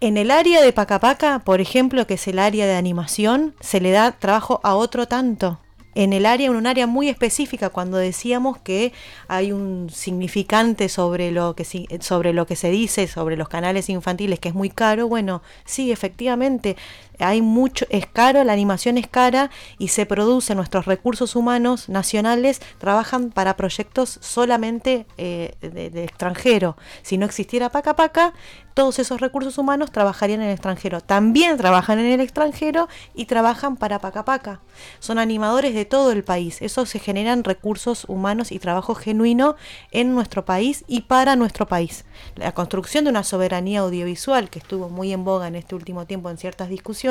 En 0.05 0.17
el 0.17 0.29
área 0.29 0.61
de 0.61 0.71
Pacapaca, 0.71 1.39
por 1.39 1.61
ejemplo, 1.61 2.05
que 2.05 2.13
es 2.13 2.27
el 2.27 2.37
área 2.37 2.67
de 2.67 2.75
animación, 2.75 3.55
se 3.59 3.81
le 3.81 3.89
da 3.89 4.11
trabajo 4.11 4.59
a 4.61 4.75
otro 4.75 5.07
tanto. 5.07 5.59
En 5.95 6.13
el 6.13 6.27
área, 6.27 6.45
en 6.45 6.55
un 6.55 6.67
área 6.67 6.85
muy 6.85 7.09
específica, 7.09 7.71
cuando 7.71 7.97
decíamos 7.97 8.59
que 8.59 8.93
hay 9.27 9.51
un 9.51 9.89
significante 9.89 10.89
sobre 10.89 11.31
lo 11.31 11.55
que 11.55 11.65
sobre 12.01 12.33
lo 12.33 12.45
que 12.45 12.55
se 12.55 12.69
dice 12.69 13.07
sobre 13.07 13.35
los 13.35 13.49
canales 13.49 13.89
infantiles, 13.89 14.37
que 14.37 14.49
es 14.49 14.53
muy 14.53 14.69
caro, 14.69 15.07
bueno, 15.07 15.41
sí, 15.63 15.91
efectivamente, 15.91 16.77
hay 17.19 17.41
mucho, 17.41 17.85
es 17.89 18.05
caro, 18.05 18.43
la 18.43 18.53
animación 18.53 18.97
es 18.97 19.07
cara 19.07 19.49
y 19.77 19.89
se 19.89 20.05
produce, 20.05 20.55
nuestros 20.55 20.85
recursos 20.85 21.35
humanos 21.35 21.89
nacionales 21.89 22.61
trabajan 22.77 23.29
para 23.29 23.55
proyectos 23.55 24.17
solamente 24.21 25.05
eh, 25.17 25.53
de, 25.61 26.03
extranjero. 26.03 26.77
Si 27.01 27.17
no 27.17 27.25
existiera 27.25 27.69
Paca 27.69 27.95
Paca, 27.95 28.33
todos 28.73 28.99
esos 28.99 29.21
recursos 29.21 29.57
humanos 29.57 29.91
trabajarían 29.91 30.41
en 30.41 30.47
el 30.47 30.53
extranjero. 30.53 30.99
También 30.99 31.55
trabajan 31.55 31.97
en 31.99 32.07
el 32.07 32.19
extranjero 32.19 32.89
y 33.13 33.25
trabajan 33.25 33.77
para 33.77 33.99
Paca 33.99 34.25
Paca. 34.25 34.59
Son 34.99 35.17
animadores 35.17 35.73
de 35.73 35.85
todo 35.85 36.11
el 36.11 36.25
país. 36.25 36.61
Eso 36.61 36.85
se 36.85 36.99
generan 36.99 37.45
recursos 37.45 38.03
humanos 38.09 38.51
y 38.51 38.59
trabajo 38.59 38.93
genuino 38.93 39.55
en 39.91 40.13
nuestro 40.13 40.43
país 40.43 40.83
y 40.87 41.01
para 41.01 41.37
nuestro 41.37 41.67
país. 41.67 42.03
La 42.35 42.53
construcción 42.53 43.05
de 43.05 43.11
una 43.11 43.23
soberanía 43.23 43.79
audiovisual 43.79 44.49
que 44.49 44.59
estuvo 44.59 44.89
muy 44.89 45.13
en 45.13 45.23
boga 45.23 45.47
en 45.47 45.55
este 45.55 45.75
último 45.75 46.05
tiempo 46.05 46.29
en 46.29 46.37
ciertas 46.37 46.67
discusiones 46.67 47.04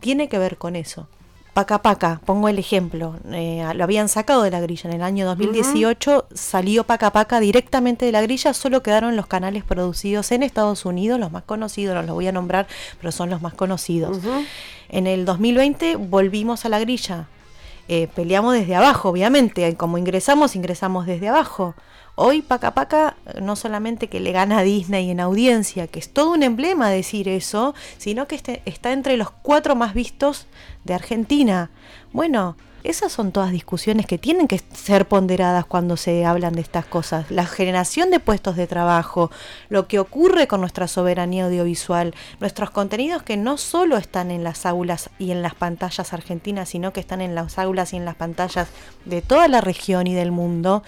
tiene 0.00 0.28
que 0.28 0.38
ver 0.38 0.56
con 0.56 0.76
eso. 0.76 1.08
Paca 1.56 1.80
Paca, 1.80 2.20
pongo 2.26 2.50
el 2.50 2.58
ejemplo, 2.58 3.16
eh, 3.32 3.66
lo 3.74 3.84
habían 3.84 4.10
sacado 4.10 4.42
de 4.42 4.50
la 4.50 4.60
grilla 4.60 4.90
en 4.90 4.96
el 4.96 5.02
año 5.02 5.24
2018, 5.24 6.26
salió 6.34 6.84
Paca 6.84 7.12
Paca 7.12 7.40
directamente 7.40 8.04
de 8.04 8.12
la 8.12 8.20
grilla, 8.20 8.52
solo 8.52 8.82
quedaron 8.82 9.16
los 9.16 9.26
canales 9.26 9.64
producidos 9.64 10.32
en 10.32 10.42
Estados 10.42 10.84
Unidos, 10.84 11.18
los 11.18 11.32
más 11.32 11.44
conocidos, 11.44 11.94
no 11.94 12.02
los 12.02 12.14
voy 12.14 12.26
a 12.26 12.32
nombrar, 12.32 12.66
pero 13.00 13.10
son 13.10 13.30
los 13.30 13.40
más 13.40 13.54
conocidos. 13.54 14.18
En 14.90 15.06
el 15.06 15.24
2020 15.24 15.96
volvimos 15.96 16.66
a 16.66 16.68
la 16.68 16.78
grilla, 16.78 17.26
eh, 17.88 18.08
peleamos 18.14 18.54
desde 18.54 18.74
abajo, 18.76 19.08
obviamente, 19.10 19.74
como 19.76 19.98
ingresamos, 19.98 20.56
ingresamos 20.56 21.06
desde 21.06 21.28
abajo. 21.28 21.74
Hoy 22.18 22.40
Paca 22.40 22.72
Paca 22.72 23.16
no 23.42 23.56
solamente 23.56 24.08
que 24.08 24.20
le 24.20 24.32
gana 24.32 24.58
a 24.58 24.62
Disney 24.62 25.10
en 25.10 25.20
audiencia, 25.20 25.86
que 25.86 25.98
es 25.98 26.10
todo 26.12 26.32
un 26.32 26.42
emblema 26.42 26.88
decir 26.88 27.28
eso, 27.28 27.74
sino 27.98 28.26
que 28.26 28.36
este- 28.36 28.62
está 28.64 28.92
entre 28.92 29.18
los 29.18 29.30
cuatro 29.30 29.76
más 29.76 29.92
vistos 29.92 30.46
de 30.84 30.94
Argentina. 30.94 31.70
Bueno, 32.12 32.56
esas 32.88 33.12
son 33.12 33.32
todas 33.32 33.50
discusiones 33.50 34.06
que 34.06 34.18
tienen 34.18 34.48
que 34.48 34.60
ser 34.72 35.06
ponderadas 35.06 35.64
cuando 35.66 35.96
se 35.96 36.24
hablan 36.24 36.54
de 36.54 36.60
estas 36.60 36.86
cosas. 36.86 37.30
La 37.30 37.46
generación 37.46 38.10
de 38.10 38.20
puestos 38.20 38.56
de 38.56 38.66
trabajo, 38.66 39.30
lo 39.68 39.88
que 39.88 39.98
ocurre 39.98 40.46
con 40.46 40.60
nuestra 40.60 40.88
soberanía 40.88 41.46
audiovisual, 41.46 42.14
nuestros 42.40 42.70
contenidos 42.70 43.22
que 43.22 43.36
no 43.36 43.58
solo 43.58 43.96
están 43.96 44.30
en 44.30 44.44
las 44.44 44.66
aulas 44.66 45.10
y 45.18 45.30
en 45.32 45.42
las 45.42 45.54
pantallas 45.54 46.12
argentinas, 46.12 46.68
sino 46.68 46.92
que 46.92 47.00
están 47.00 47.20
en 47.20 47.34
las 47.34 47.58
aulas 47.58 47.92
y 47.92 47.96
en 47.96 48.04
las 48.04 48.14
pantallas 48.14 48.68
de 49.04 49.22
toda 49.22 49.48
la 49.48 49.60
región 49.60 50.06
y 50.06 50.14
del 50.14 50.30
mundo 50.30 50.82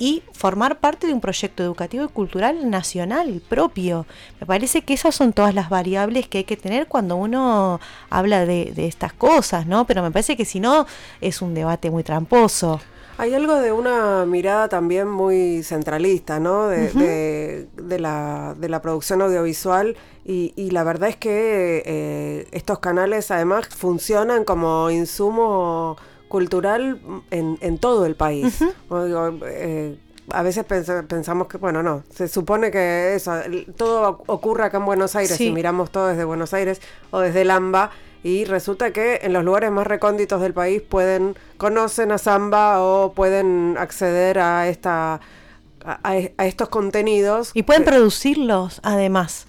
y 0.00 0.24
formar 0.32 0.80
parte 0.80 1.06
de 1.06 1.12
un 1.12 1.20
proyecto 1.20 1.62
educativo 1.62 2.04
y 2.04 2.08
cultural 2.08 2.68
nacional 2.70 3.40
propio. 3.48 4.06
Me 4.40 4.46
parece 4.46 4.82
que 4.82 4.94
esas 4.94 5.14
son 5.14 5.32
todas 5.32 5.54
las 5.54 5.68
variables 5.68 6.26
que 6.26 6.38
hay 6.38 6.44
que 6.44 6.56
tener 6.56 6.88
cuando 6.88 7.14
uno 7.14 7.78
habla 8.08 8.46
de, 8.46 8.72
de 8.74 8.88
estas 8.88 9.12
cosas, 9.12 9.66
¿no? 9.66 9.86
Pero 9.86 10.02
me 10.02 10.10
parece 10.10 10.36
que 10.36 10.46
si 10.46 10.58
no 10.58 10.86
es 11.20 11.42
un 11.42 11.54
debate 11.54 11.90
muy 11.90 12.02
tramposo. 12.02 12.80
Hay 13.20 13.34
algo 13.34 13.56
de 13.56 13.70
una 13.70 14.24
mirada 14.24 14.70
también 14.70 15.06
muy 15.06 15.62
centralista, 15.62 16.40
¿no? 16.40 16.68
De, 16.68 17.68
la, 17.76 18.54
de 18.58 18.68
la, 18.70 18.80
producción 18.80 19.20
audiovisual 19.20 19.94
y, 20.24 20.70
la 20.70 20.84
verdad 20.84 21.10
es 21.10 21.16
que 21.16 21.82
eh, 21.84 22.48
estos 22.52 22.78
canales 22.78 23.30
además 23.30 23.68
funcionan 23.68 24.44
como 24.44 24.90
insumo 24.90 25.98
cultural 26.30 27.00
en, 27.32 27.78
todo 27.78 28.06
el 28.06 28.14
país. 28.14 28.62
Eh, 29.46 29.98
a 30.30 30.42
veces 30.42 30.64
pensamos 30.64 31.48
que, 31.48 31.58
bueno, 31.58 31.82
no, 31.82 32.04
se 32.14 32.28
supone 32.28 32.70
que 32.70 33.16
eso, 33.16 33.34
todo 33.76 34.22
ocurre 34.28 34.64
acá 34.64 34.78
en 34.78 34.86
Buenos 34.86 35.16
Aires 35.16 35.38
y 35.40 35.50
miramos 35.50 35.90
todo 35.90 36.06
desde 36.06 36.24
Buenos 36.24 36.54
Aires 36.54 36.80
o 37.10 37.18
desde 37.18 37.44
Lamba 37.44 37.90
y 38.22 38.44
resulta 38.44 38.92
que 38.92 39.20
en 39.22 39.32
los 39.32 39.44
lugares 39.44 39.72
más 39.72 39.88
recónditos 39.88 40.40
del 40.40 40.54
país 40.54 40.82
pueden 40.82 41.36
conocen 41.56 42.12
a 42.12 42.18
samba 42.18 42.80
o 42.80 43.12
pueden 43.12 43.76
acceder 43.76 44.38
a 44.38 44.68
esta 44.68 45.20
a, 45.82 46.16
estos 46.16 46.68
contenidos 46.68 47.50
y 47.54 47.62
pueden 47.64 47.84
producirlos 47.84 48.80
además 48.84 49.46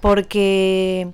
porque 0.00 1.12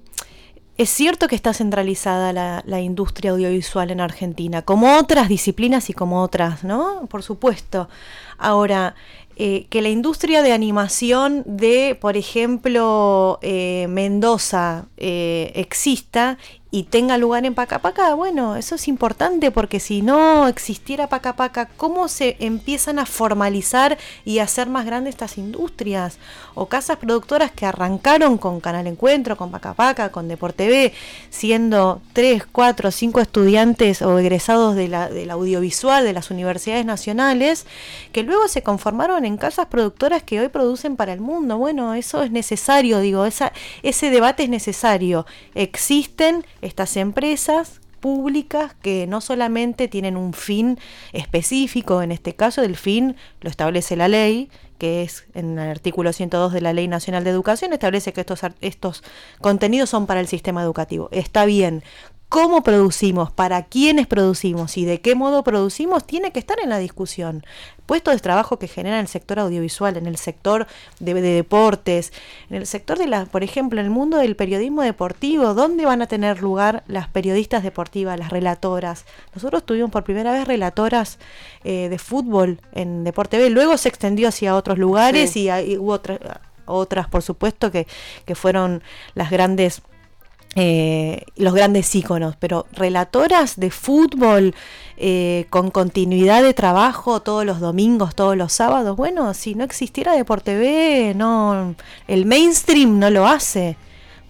es 0.80 0.88
cierto 0.88 1.28
que 1.28 1.36
está 1.36 1.52
centralizada 1.52 2.32
la, 2.32 2.80
industria 2.80 3.32
audiovisual 3.32 3.90
en 3.90 4.00
Argentina, 4.00 4.62
como 4.62 4.96
otras 4.96 5.28
disciplinas 5.28 5.90
y 5.90 5.92
como 5.92 6.22
otras, 6.22 6.64
¿no? 6.64 7.06
Por 7.10 7.22
supuesto. 7.22 7.90
Ahora, 8.38 8.94
eh, 9.36 9.66
que 9.68 9.82
la 9.82 9.90
industria 9.90 10.40
de 10.40 10.54
animación 10.54 11.42
de, 11.44 11.98
por 12.00 12.16
ejemplo, 12.16 13.38
eh, 13.42 13.88
Mendoza 13.90 14.86
eh, 14.96 15.52
exista 15.54 16.38
y 16.72 16.84
tenga 16.84 17.18
lugar 17.18 17.44
en 17.44 17.54
Pacapaca, 17.54 18.14
bueno, 18.14 18.54
eso 18.54 18.76
es 18.76 18.86
importante 18.86 19.50
porque 19.50 19.80
si 19.80 20.02
no 20.02 20.46
existiera 20.46 21.08
Pacapaca, 21.08 21.66
¿cómo 21.76 22.06
se 22.06 22.36
empiezan 22.38 23.00
a 23.00 23.06
formalizar 23.06 23.98
y 24.24 24.38
hacer 24.38 24.68
más 24.68 24.86
grandes 24.86 25.14
estas 25.14 25.36
industrias? 25.36 26.18
O 26.54 26.66
casas 26.66 26.98
productoras 26.98 27.50
que 27.50 27.66
arrancaron 27.66 28.38
con 28.38 28.60
Canal 28.60 28.86
Encuentro, 28.86 29.36
con 29.36 29.50
Pacapaca, 29.50 30.10
con 30.12 30.28
Deporte 30.28 30.68
B, 30.68 30.92
siendo 31.28 32.02
3, 32.12 32.44
4, 32.52 32.90
5 32.92 33.20
estudiantes 33.20 34.02
o 34.02 34.18
egresados 34.20 34.76
de 34.76 34.86
la, 34.86 35.08
del 35.08 35.30
audiovisual 35.30 36.04
de 36.04 36.12
las 36.12 36.30
universidades 36.30 36.86
nacionales, 36.86 37.66
que 38.12 38.22
luego 38.22 38.46
se 38.46 38.62
conformaron 38.62 39.24
en 39.24 39.38
casas 39.38 39.66
productoras 39.66 40.22
que 40.22 40.40
hoy 40.40 40.48
producen 40.48 40.94
para 40.94 41.12
el 41.12 41.20
mundo. 41.20 41.58
Bueno, 41.58 41.94
eso 41.94 42.22
es 42.22 42.30
necesario, 42.30 43.00
digo, 43.00 43.24
ese 43.24 44.10
debate 44.10 44.44
es 44.44 44.48
necesario. 44.48 45.26
Existen 45.56 46.44
estas 46.62 46.96
empresas 46.96 47.80
públicas 48.00 48.74
que 48.80 49.06
no 49.06 49.20
solamente 49.20 49.86
tienen 49.86 50.16
un 50.16 50.32
fin 50.32 50.78
específico, 51.12 52.02
en 52.02 52.12
este 52.12 52.34
caso 52.34 52.62
el 52.62 52.76
fin 52.76 53.16
lo 53.40 53.50
establece 53.50 53.94
la 53.96 54.08
ley, 54.08 54.50
que 54.78 55.02
es 55.02 55.26
en 55.34 55.58
el 55.58 55.68
artículo 55.68 56.12
102 56.12 56.54
de 56.54 56.62
la 56.62 56.72
Ley 56.72 56.88
Nacional 56.88 57.22
de 57.22 57.30
Educación, 57.30 57.74
establece 57.74 58.14
que 58.14 58.22
estos, 58.22 58.40
estos 58.62 59.04
contenidos 59.40 59.90
son 59.90 60.06
para 60.06 60.20
el 60.20 60.26
sistema 60.26 60.62
educativo. 60.62 61.11
Está 61.12 61.44
bien, 61.44 61.84
cómo 62.30 62.62
producimos, 62.62 63.32
para 63.32 63.64
quiénes 63.64 64.06
producimos 64.06 64.78
y 64.78 64.84
de 64.84 65.00
qué 65.00 65.16
modo 65.16 65.42
producimos 65.42 66.06
tiene 66.06 66.30
que 66.30 66.38
estar 66.38 66.60
en 66.60 66.70
la 66.70 66.78
discusión. 66.78 67.44
Puestos 67.86 68.14
de 68.14 68.20
trabajo 68.20 68.56
que 68.56 68.68
genera 68.68 69.00
el 69.00 69.08
sector 69.08 69.40
audiovisual, 69.40 69.96
en 69.96 70.06
el 70.06 70.16
sector 70.16 70.68
de, 71.00 71.20
deportes, 71.20 72.12
en 72.48 72.58
el 72.58 72.66
sector 72.68 72.98
de 72.98 73.08
la, 73.08 73.26
por 73.26 73.42
ejemplo, 73.42 73.80
en 73.80 73.86
el 73.86 73.90
mundo 73.90 74.16
del 74.16 74.36
periodismo 74.36 74.82
deportivo, 74.82 75.54
¿dónde 75.54 75.84
van 75.86 76.02
a 76.02 76.06
tener 76.06 76.40
lugar 76.40 76.84
las 76.86 77.08
periodistas 77.08 77.64
deportivas, 77.64 78.16
las 78.16 78.30
relatoras? 78.30 79.06
Nosotros 79.34 79.66
tuvimos 79.66 79.90
por 79.90 80.04
primera 80.04 80.30
vez 80.30 80.46
relatoras 80.46 81.18
eh, 81.64 81.88
de 81.88 81.98
fútbol 81.98 82.60
en 82.70 83.02
Deporte 83.02 83.38
B, 83.38 83.50
luego 83.50 83.76
se 83.76 83.88
extendió 83.88 84.28
hacia 84.28 84.54
otros 84.54 84.78
lugares 84.78 85.36
y, 85.36 85.50
hubo 85.78 85.94
otras, 85.94 86.20
otras, 86.64 87.08
por 87.08 87.22
supuesto, 87.22 87.72
que, 87.72 87.88
que 88.24 88.36
fueron 88.36 88.84
las 89.14 89.32
grandes 89.32 89.82
eh, 90.57 91.24
los 91.36 91.55
grandes 91.55 91.94
íconos, 91.94 92.34
pero 92.36 92.66
relatoras 92.72 93.59
de 93.59 93.70
fútbol 93.70 94.55
eh, 94.96 95.46
con 95.48 95.70
continuidad 95.70 96.42
de 96.42 96.55
trabajo 96.55 97.20
todos 97.20 97.44
los 97.44 97.61
domingos, 97.61 98.14
todos 98.14 98.36
los 98.36 98.53
sábados, 98.53 98.96
bueno, 98.96 99.32
si 99.34 99.55
no 99.55 99.64
existiera 99.64 100.12
Deporte 100.12 100.57
B, 100.57 101.12
no, 101.14 101.74
el 102.09 102.26
mainstream 102.26 102.98
no 102.98 103.11
lo 103.11 103.26
hace 103.26 103.76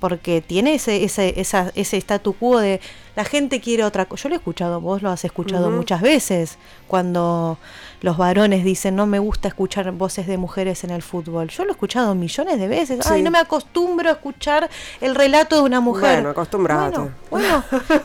porque 0.00 0.40
tiene 0.40 0.74
ese, 0.74 1.04
ese, 1.04 1.38
esa, 1.40 1.70
ese 1.74 1.98
statu 1.98 2.32
quo 2.32 2.58
de 2.58 2.80
la 3.14 3.24
gente 3.24 3.60
quiere 3.60 3.84
otra 3.84 4.06
cosa. 4.06 4.24
Yo 4.24 4.28
lo 4.30 4.34
he 4.34 4.38
escuchado, 4.38 4.80
vos 4.80 5.02
lo 5.02 5.10
has 5.10 5.24
escuchado 5.24 5.70
muchas 5.70 6.00
veces, 6.00 6.58
cuando 6.88 7.58
los 8.00 8.16
varones 8.16 8.64
dicen 8.64 8.96
no 8.96 9.06
me 9.06 9.18
gusta 9.18 9.48
escuchar 9.48 9.92
voces 9.92 10.26
de 10.26 10.38
mujeres 10.38 10.82
en 10.84 10.90
el 10.90 11.02
fútbol. 11.02 11.48
Yo 11.48 11.64
lo 11.64 11.70
he 11.70 11.72
escuchado 11.72 12.14
millones 12.14 12.58
de 12.58 12.66
veces. 12.66 13.08
Ay, 13.10 13.22
no 13.22 13.30
me 13.30 13.38
acostumbro 13.38 14.08
a 14.08 14.12
escuchar 14.12 14.70
el 15.00 15.14
relato 15.14 15.56
de 15.56 15.62
una 15.62 15.80
mujer. 15.80 16.14
Bueno, 16.14 16.30
acostumbrate. 16.30 16.98
Bueno, 16.98 17.12
bueno 17.30 17.64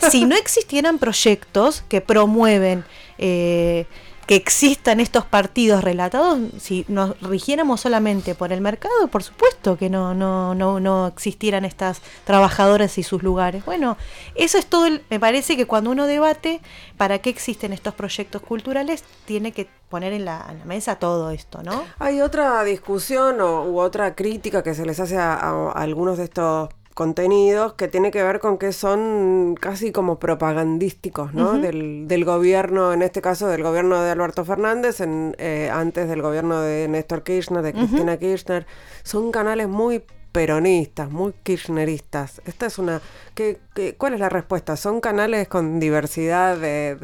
si 0.10 0.26
no 0.26 0.36
existieran 0.36 1.00
proyectos 1.00 1.84
que 1.88 2.02
promueven 2.02 2.84
eh, 3.18 3.86
que 4.26 4.36
existan 4.36 5.00
estos 5.00 5.26
partidos 5.26 5.84
relatados, 5.84 6.40
si 6.60 6.86
nos 6.88 7.20
rigiéramos 7.22 7.82
solamente 7.82 8.34
por 8.34 8.52
el 8.52 8.62
mercado, 8.62 9.08
por 9.08 9.22
supuesto 9.22 9.78
que 9.78 9.90
no, 9.90 10.14
no, 10.16 10.56
no, 10.56 10.80
no 10.80 11.08
existieran 11.08 11.64
estas 11.66 12.02
trabajadoras 12.24 12.98
y 12.98 13.04
sus 13.04 13.22
lugares. 13.22 13.64
Bueno, 13.66 13.98
eso 14.34 14.58
es 14.58 14.66
todo, 14.66 14.88
me 15.10 15.20
parece 15.20 15.56
que 15.56 15.68
cuando 15.68 15.92
uno 15.92 16.08
debate 16.08 16.62
para 16.98 17.20
qué 17.20 17.30
existen 17.30 17.72
estos 17.74 17.94
proyectos 17.94 18.42
culturales, 18.42 19.04
tiene 19.26 19.52
que 19.52 19.68
poner 19.90 20.14
en 20.14 20.26
la, 20.26 20.54
mesa 20.66 20.96
todo 20.96 21.30
esto, 21.30 21.62
¿no? 21.62 21.84
Hay 22.00 22.22
otra 22.22 22.64
discusión 22.64 23.40
o, 23.42 23.66
u 23.66 23.80
otra 23.80 24.16
crítica 24.16 24.64
que 24.64 24.74
se 24.74 24.86
les 24.86 25.00
hace 25.00 25.18
a 25.18 25.72
algunos 25.72 26.18
de 26.18 26.24
estos 26.24 26.70
contenidos 26.96 27.74
que 27.74 27.90
tiene 27.90 28.10
que 28.10 28.24
ver 28.24 28.40
con 28.40 28.58
que 28.58 28.72
son 28.72 29.56
casi 29.60 29.92
como 29.92 30.18
propagandísticos, 30.18 31.34
¿no? 31.34 31.60
del, 31.60 32.08
del, 32.08 32.24
gobierno, 32.24 32.94
en 32.94 33.02
este 33.02 33.22
caso 33.22 33.48
del 33.50 33.64
gobierno 33.64 34.02
de 34.02 34.12
Alberto 34.12 34.46
Fernández, 34.46 35.02
en, 35.02 35.36
eh, 35.38 35.70
antes 35.72 36.08
del 36.08 36.22
gobierno 36.22 36.62
de 36.62 36.88
Néstor 36.88 37.24
Kirchner, 37.24 37.62
de 37.62 37.74
Cristina 37.74 38.16
Kirchner. 38.18 38.66
Son 39.04 39.32
canales 39.32 39.68
muy 39.68 40.04
peronistas, 40.32 41.12
muy 41.12 41.34
kirchneristas. 41.44 42.42
Esta 42.46 42.68
es 42.68 42.80
una... 42.80 43.02
¿qué, 43.36 43.60
cuál 43.98 44.14
es 44.14 44.22
la 44.22 44.30
respuesta? 44.30 44.78
¿Son 44.78 45.02
canales 45.02 45.50
con 45.50 45.82
diversidad 45.82 46.58
de, 46.58 46.96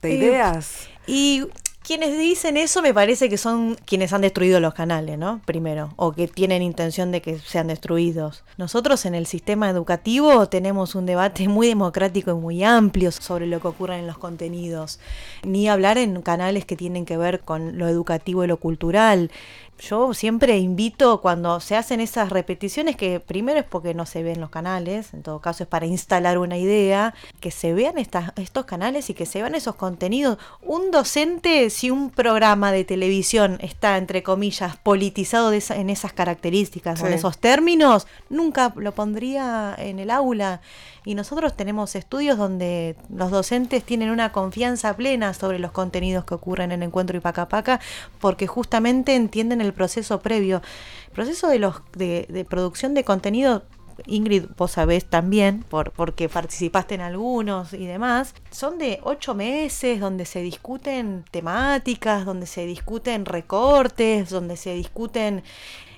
de, 0.00 0.10
ideas? 0.10 0.88
Y 1.06 1.46
quienes 1.86 2.18
dicen 2.18 2.56
eso 2.56 2.82
me 2.82 2.92
parece 2.92 3.28
que 3.28 3.38
son 3.38 3.76
quienes 3.84 4.12
han 4.12 4.22
destruido 4.22 4.58
los 4.58 4.74
canales, 4.74 5.16
¿no? 5.18 5.40
Primero, 5.44 5.92
o 5.94 6.10
que 6.10 6.26
tienen 6.26 6.60
intención 6.60 7.12
de 7.12 7.22
que 7.22 7.38
sean 7.38 7.68
destruidos. 7.68 8.42
Nosotros 8.56 9.06
en 9.06 9.14
el 9.14 9.26
sistema 9.26 9.70
educativo 9.70 10.48
tenemos 10.48 10.96
un 10.96 11.06
debate 11.06 11.46
muy 11.46 11.68
democrático 11.68 12.32
y 12.32 12.34
muy 12.34 12.64
amplio 12.64 13.12
sobre 13.12 13.46
lo 13.46 13.60
que 13.60 13.68
ocurre 13.68 14.00
en 14.00 14.08
los 14.08 14.18
contenidos. 14.18 14.98
Ni 15.44 15.68
hablar 15.68 15.96
en 15.96 16.22
canales 16.22 16.64
que 16.64 16.74
tienen 16.74 17.04
que 17.04 17.16
ver 17.16 17.42
con 17.42 17.78
lo 17.78 17.86
educativo 17.86 18.42
y 18.42 18.48
lo 18.48 18.56
cultural 18.56 19.30
yo 19.78 20.14
siempre 20.14 20.58
invito 20.58 21.20
cuando 21.20 21.60
se 21.60 21.76
hacen 21.76 22.00
esas 22.00 22.30
repeticiones, 22.30 22.96
que 22.96 23.20
primero 23.20 23.60
es 23.60 23.64
porque 23.64 23.94
no 23.94 24.06
se 24.06 24.22
ven 24.22 24.40
los 24.40 24.50
canales, 24.50 25.12
en 25.12 25.22
todo 25.22 25.40
caso 25.40 25.64
es 25.64 25.68
para 25.68 25.86
instalar 25.86 26.38
una 26.38 26.56
idea, 26.56 27.14
que 27.40 27.50
se 27.50 27.74
vean 27.74 27.98
estas, 27.98 28.32
estos 28.36 28.64
canales 28.64 29.10
y 29.10 29.14
que 29.14 29.26
se 29.26 29.40
vean 29.40 29.54
esos 29.54 29.74
contenidos. 29.74 30.38
Un 30.62 30.90
docente, 30.90 31.70
si 31.70 31.90
un 31.90 32.10
programa 32.10 32.72
de 32.72 32.84
televisión 32.84 33.58
está, 33.60 33.96
entre 33.98 34.22
comillas, 34.22 34.76
politizado 34.76 35.52
en 35.52 35.90
esas 35.90 36.12
características, 36.12 37.02
en 37.02 37.12
esos 37.12 37.38
términos, 37.38 38.06
nunca 38.30 38.72
lo 38.76 38.92
pondría 38.92 39.74
en 39.78 39.98
el 39.98 40.10
aula. 40.10 40.60
Y 41.04 41.14
nosotros 41.14 41.56
tenemos 41.56 41.94
estudios 41.94 42.36
donde 42.36 42.96
los 43.14 43.30
docentes 43.30 43.84
tienen 43.84 44.10
una 44.10 44.32
confianza 44.32 44.96
plena 44.96 45.34
sobre 45.34 45.60
los 45.60 45.70
contenidos 45.70 46.24
que 46.24 46.34
ocurren 46.34 46.72
en 46.72 46.82
Encuentro 46.82 47.16
y 47.16 47.20
Paca 47.20 47.48
Paca, 47.48 47.80
porque 48.18 48.48
justamente 48.48 49.14
entienden 49.14 49.60
el 49.60 49.65
proceso 49.72 50.20
previo. 50.20 50.62
El 51.08 51.12
proceso 51.12 51.48
de, 51.48 51.58
los, 51.58 51.76
de, 51.92 52.26
de 52.28 52.44
producción 52.44 52.94
de 52.94 53.04
contenido 53.04 53.62
Ingrid, 54.04 54.44
vos 54.56 54.72
sabés 54.72 55.06
también, 55.06 55.62
por, 55.62 55.92
porque 55.92 56.28
participaste 56.28 56.94
en 56.94 57.00
algunos 57.00 57.72
y 57.72 57.86
demás, 57.86 58.34
son 58.50 58.78
de 58.78 59.00
ocho 59.02 59.34
meses 59.34 60.00
donde 60.00 60.26
se 60.26 60.42
discuten 60.42 61.24
temáticas, 61.30 62.24
donde 62.26 62.46
se 62.46 62.66
discuten 62.66 63.24
recortes, 63.24 64.30
donde 64.30 64.56
se 64.56 64.74
discuten 64.74 65.42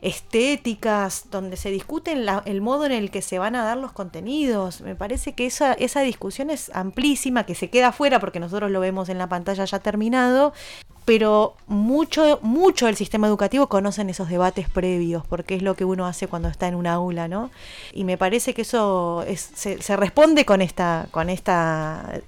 estéticas, 0.01 1.27
donde 1.31 1.57
se 1.57 1.71
discuten 1.71 2.27
el 2.45 2.61
modo 2.61 2.87
en 2.87 2.93
el 2.93 3.11
que 3.11 3.23
se 3.23 3.39
van 3.39 3.57
a 3.57 3.65
dar 3.65 3.77
los 3.77 3.93
contenidos. 3.93 4.81
Me 4.81 4.95
parece 4.95 5.33
que 5.33 5.47
esa, 5.47 5.73
esa 5.73 6.01
discusión 6.03 6.51
es 6.51 6.71
amplísima, 6.75 7.45
que 7.45 7.55
se 7.55 7.71
queda 7.71 7.89
afuera 7.89 8.21
porque 8.21 8.41
nosotros 8.41 8.71
lo 8.71 8.81
vemos 8.81 9.09
en 9.09 9.19
la 9.19 9.29
pantalla 9.29 9.65
ya 9.65 9.79
terminado, 9.79 10.53
pero 11.05 11.55
mucho, 11.67 12.39
mucho 12.43 12.87
del 12.87 12.97
sistema 12.97 13.27
educativo 13.27 13.69
conocen 13.69 14.11
esos 14.11 14.29
debates 14.29 14.69
previos, 14.69 15.27
porque 15.27 15.55
es 15.55 15.63
lo 15.63 15.75
que 15.75 15.85
uno 15.85 16.07
hace 16.07 16.29
cuando 16.29 16.49
está 16.49 16.69
en 16.69 16.75
un 16.75 16.87
aula, 16.87 17.29
¿no? 17.29 17.51
Y 17.93 18.05
me 18.05 18.19
parece 18.19 18.53
que 18.53 18.63
eso 18.63 19.25
se, 19.35 19.81
se, 19.81 19.97
responde 19.97 20.45
con 20.45 20.61
esta, 20.61 21.09
con 21.11 21.31
esta, 21.31 22.21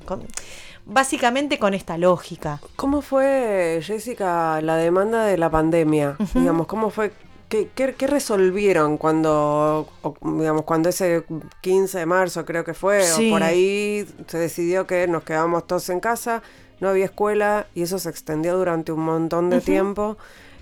básicamente 0.86 1.58
con 1.58 1.74
esta 1.74 1.98
lógica. 1.98 2.60
¿Cómo 2.76 3.02
fue, 3.02 3.80
Jessica, 3.82 4.60
la 4.62 4.76
demanda 4.76 5.24
de 5.24 5.36
la 5.36 5.50
pandemia? 5.50 6.16
Digamos, 6.34 6.66
¿cómo 6.66 6.88
fue? 6.88 7.12
¿Qué, 7.50 7.68
qué, 7.74 8.06
resolvieron 8.06 8.96
cuando, 8.96 9.88
digamos, 10.22 10.62
cuando 10.62 10.88
ese 10.88 11.24
15 11.62 11.98
de 11.98 12.06
marzo 12.06 12.44
creo 12.44 12.62
que 12.62 12.74
fue, 12.74 13.02
o 13.02 13.30
por 13.30 13.42
ahí 13.42 14.06
se 14.28 14.38
decidió 14.38 14.86
que 14.86 15.08
nos 15.08 15.24
quedábamos 15.24 15.66
todos 15.66 15.88
en 15.90 15.98
casa, 15.98 16.44
no 16.78 16.88
había 16.88 17.06
escuela 17.06 17.66
y 17.74 17.82
eso 17.82 17.98
se 17.98 18.08
extendió 18.08 18.56
durante 18.56 18.92
un 18.92 19.00
montón 19.00 19.50
de 19.50 19.60
tiempo? 19.60 20.16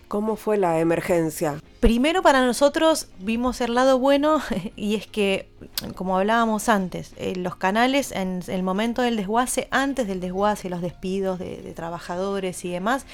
¿Cómo 0.09 0.36
fue 0.36 0.57
la 0.57 0.80
emergencia? 0.80 1.61
Primero 1.80 2.22
para 2.22 2.47
nosotros 2.47 3.09
vimos 3.18 3.61
el 3.61 3.74
lado 3.74 3.99
bueno 3.99 4.41
y 4.74 4.95
es 4.95 5.07
que, 5.07 5.51
como 5.95 6.16
hablábamos 6.16 6.70
antes, 6.70 7.12
eh, 7.18 7.36
los 7.36 7.57
canales 7.57 8.12
en 8.12 8.43
el 8.49 8.62
momento 8.62 9.03
del 9.03 9.16
desguace, 9.16 9.68
antes 9.70 10.09
del 10.09 10.20
desguace, 10.20 10.70
los 10.70 10.80
despidos 10.80 11.39
de, 11.39 11.59
de 11.59 11.74
trabajadores 11.74 12.64
y 12.64 12.70
demás, 12.70 13.05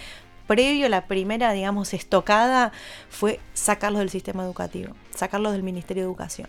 previo 0.47 0.87
a 0.87 0.89
la 0.89 1.07
primera, 1.07 1.53
digamos, 1.53 1.95
estocada, 1.95 2.73
fue 3.09 3.41
sacarlos 3.55 4.01
del 4.01 4.11
sistema 4.11 4.45
educativo, 4.45 4.95
sacarlos 5.15 5.53
del 5.53 5.63
Ministerio 5.63 6.03
de 6.03 6.09
Educación. 6.09 6.49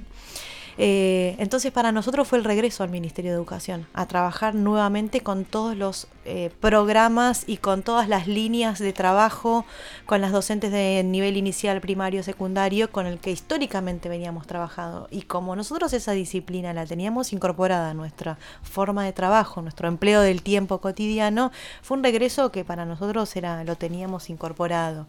Eh, 0.78 1.36
entonces 1.40 1.72
para 1.72 1.92
nosotros 1.92 2.28
fue 2.28 2.38
el 2.38 2.44
regreso 2.44 2.84
al 2.84 2.90
Ministerio 2.90 3.32
de 3.32 3.38
Educación, 3.38 3.88
a 3.94 4.06
trabajar 4.08 4.56
nuevamente 4.56 5.22
con 5.22 5.46
todos 5.46 5.76
los 5.78 6.08
eh, 6.26 6.52
programas 6.60 7.44
y 7.48 7.58
con 7.58 7.82
todas 7.84 8.10
las 8.10 8.28
líneas 8.28 8.80
de 8.80 8.92
trabajo 8.92 9.66
con 10.06 10.22
las 10.22 10.32
docentes 10.32 10.72
de 10.72 11.04
nivel 11.06 11.38
inicial, 11.38 11.80
primario, 11.82 12.24
secundario, 12.24 12.92
con 12.92 13.06
el 13.06 13.20
que 13.20 13.32
históricamente 13.32 14.10
veníamos 14.10 14.48
trabajando. 14.48 15.08
Y 15.12 15.22
como 15.24 15.56
nosotros 15.56 15.94
esa 15.94 16.12
disciplina 16.12 16.74
la 16.74 16.86
teníamos 16.86 17.32
incorporada 17.32 17.92
a 17.92 17.94
nuestra 17.94 18.38
forma 18.64 19.06
de 19.06 19.14
trabajo, 19.14 19.62
nuestro 19.62 19.88
empleo 19.88 20.22
del 20.22 20.42
tiempo 20.42 20.80
cotidiano, 20.80 21.52
fue 21.82 21.98
un 21.98 22.04
regreso 22.04 22.52
que 22.52 22.66
para 22.66 22.86
nosotros 22.86 23.36
era, 23.36 23.64
lo 23.64 23.76
teníamos 23.76 24.30
incorporado. 24.30 25.08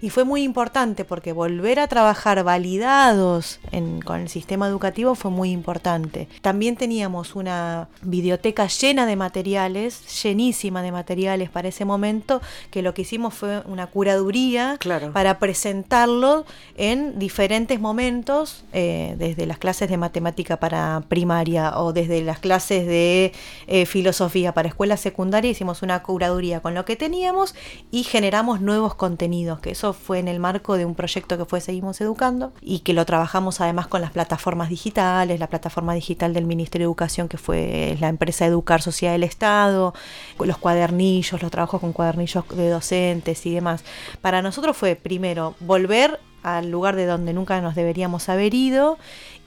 Y 0.00 0.10
fue 0.10 0.24
muy 0.24 0.42
importante 0.42 1.04
porque 1.04 1.32
volver 1.32 1.80
a 1.80 1.88
trabajar 1.88 2.44
validados 2.44 3.58
con 4.04 4.20
el 4.20 4.28
sistema 4.28 4.68
educativo 4.68 5.07
fue 5.14 5.30
muy 5.30 5.50
importante. 5.50 6.28
También 6.42 6.76
teníamos 6.76 7.34
una 7.34 7.88
biblioteca 8.02 8.66
llena 8.66 9.06
de 9.06 9.16
materiales, 9.16 10.22
llenísima 10.22 10.82
de 10.82 10.92
materiales 10.92 11.50
para 11.50 11.68
ese 11.68 11.84
momento, 11.84 12.40
que 12.70 12.82
lo 12.82 12.94
que 12.94 13.02
hicimos 13.02 13.34
fue 13.34 13.62
una 13.66 13.86
curaduría 13.86 14.78
para 15.12 15.38
presentarlo 15.38 16.44
en 16.76 17.18
diferentes 17.18 17.80
momentos, 17.80 18.64
eh, 18.72 19.14
desde 19.18 19.46
las 19.46 19.58
clases 19.58 19.88
de 19.88 19.96
matemática 19.96 20.58
para 20.58 21.02
primaria 21.08 21.78
o 21.78 21.92
desde 21.92 22.22
las 22.22 22.38
clases 22.38 22.86
de 22.86 23.32
eh, 23.66 23.86
filosofía 23.86 24.52
para 24.52 24.68
escuela 24.68 24.96
secundaria, 24.96 25.50
hicimos 25.50 25.82
una 25.82 26.02
curaduría 26.02 26.60
con 26.60 26.74
lo 26.74 26.84
que 26.84 26.96
teníamos 26.96 27.54
y 27.90 28.02
generamos 28.02 28.60
nuevos 28.60 28.94
contenidos, 28.94 29.60
que 29.60 29.70
eso 29.70 29.92
fue 29.92 30.18
en 30.18 30.28
el 30.28 30.40
marco 30.40 30.76
de 30.76 30.84
un 30.84 30.94
proyecto 30.94 31.38
que 31.38 31.44
fue 31.44 31.60
Seguimos 31.60 32.00
Educando 32.00 32.52
y 32.60 32.80
que 32.80 32.92
lo 32.92 33.04
trabajamos 33.06 33.60
además 33.60 33.86
con 33.86 34.00
las 34.00 34.10
plataformas 34.10 34.68
digitales 34.68 34.97
la 34.98 35.46
plataforma 35.46 35.94
digital 35.94 36.34
del 36.34 36.44
Ministerio 36.44 36.86
de 36.86 36.88
Educación, 36.88 37.28
que 37.28 37.38
fue 37.38 37.96
la 38.00 38.08
empresa 38.08 38.46
Educar 38.46 38.82
Sociedad 38.82 39.12
del 39.12 39.22
Estado, 39.22 39.94
los 40.40 40.58
cuadernillos, 40.58 41.40
los 41.40 41.52
trabajos 41.52 41.80
con 41.80 41.92
cuadernillos 41.92 42.44
de 42.48 42.68
docentes 42.68 43.46
y 43.46 43.54
demás. 43.54 43.84
Para 44.20 44.42
nosotros 44.42 44.76
fue 44.76 44.96
primero 44.96 45.54
volver 45.60 46.18
al 46.42 46.70
lugar 46.70 46.96
de 46.96 47.06
donde 47.06 47.32
nunca 47.32 47.60
nos 47.60 47.76
deberíamos 47.76 48.28
haber 48.28 48.54
ido 48.54 48.98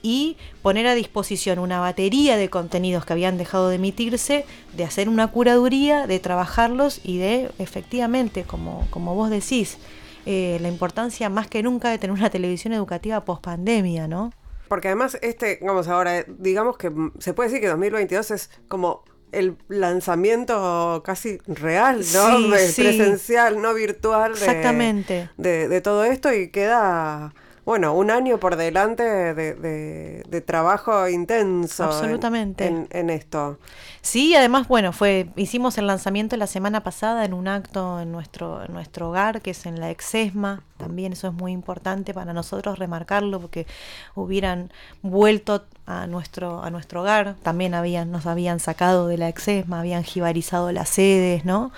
y 0.02 0.36
poner 0.62 0.86
a 0.86 0.94
disposición 0.94 1.58
una 1.58 1.80
batería 1.80 2.38
de 2.38 2.48
contenidos 2.48 3.04
que 3.04 3.12
habían 3.12 3.36
dejado 3.36 3.68
de 3.68 3.76
emitirse, 3.76 4.46
de 4.74 4.84
hacer 4.84 5.10
una 5.10 5.28
curaduría, 5.28 6.06
de 6.06 6.18
trabajarlos 6.18 7.00
y 7.04 7.18
de, 7.18 7.50
efectivamente, 7.58 8.44
como, 8.44 8.86
como 8.88 9.14
vos 9.14 9.28
decís, 9.28 9.76
eh, 10.24 10.58
la 10.62 10.68
importancia 10.68 11.28
más 11.28 11.46
que 11.46 11.62
nunca 11.62 11.90
de 11.90 11.98
tener 11.98 12.16
una 12.16 12.30
televisión 12.30 12.72
educativa 12.72 13.24
post 13.24 13.42
pandemia, 13.42 14.08
¿no? 14.08 14.32
Porque 14.72 14.88
además 14.88 15.18
este, 15.20 15.58
vamos 15.60 15.86
ahora, 15.86 16.24
digamos 16.26 16.78
que 16.78 16.90
se 17.18 17.34
puede 17.34 17.50
decir 17.50 17.60
que 17.60 17.68
2022 17.68 18.30
es 18.30 18.50
como 18.68 19.04
el 19.30 19.58
lanzamiento 19.68 21.02
casi 21.04 21.36
real, 21.46 22.00
¿no? 22.14 22.48
Presencial, 22.48 23.60
no 23.60 23.74
virtual. 23.74 24.32
Exactamente. 24.32 25.28
De, 25.36 25.80
todo 25.82 26.04
esto 26.04 26.32
y 26.32 26.48
queda, 26.48 27.34
bueno, 27.66 27.92
un 27.92 28.10
año 28.10 28.40
por 28.40 28.56
delante 28.56 29.02
de, 29.02 30.42
trabajo 30.46 31.06
intenso. 31.06 31.84
Absolutamente. 31.84 32.64
En, 32.64 32.88
en, 32.92 33.10
esto. 33.10 33.58
Sí, 34.02 34.34
además, 34.34 34.66
bueno, 34.66 34.92
fue, 34.92 35.28
hicimos 35.36 35.78
el 35.78 35.86
lanzamiento 35.86 36.36
la 36.36 36.48
semana 36.48 36.82
pasada 36.82 37.24
en 37.24 37.32
un 37.32 37.46
acto 37.46 38.00
en 38.00 38.10
nuestro, 38.10 38.64
en 38.64 38.72
nuestro 38.72 39.10
hogar, 39.10 39.40
que 39.42 39.52
es 39.52 39.64
en 39.64 39.78
la 39.80 39.90
Exesma, 39.90 40.64
también 40.82 41.12
eso 41.12 41.28
es 41.28 41.32
muy 41.32 41.52
importante 41.52 42.12
para 42.12 42.32
nosotros 42.32 42.80
remarcarlo 42.80 43.40
porque 43.40 43.68
hubieran 44.16 44.72
vuelto 45.02 45.64
a 45.86 46.08
nuestro, 46.08 46.62
a 46.62 46.70
nuestro 46.70 47.02
hogar, 47.02 47.36
también 47.42 47.74
habían, 47.74 48.10
nos 48.10 48.26
habían 48.26 48.58
sacado 48.58 49.06
de 49.06 49.18
la 49.18 49.28
exesma, 49.28 49.80
habían 49.80 50.02
jibarizado 50.02 50.72
las 50.72 50.88
sedes, 50.88 51.44
¿no? 51.44 51.70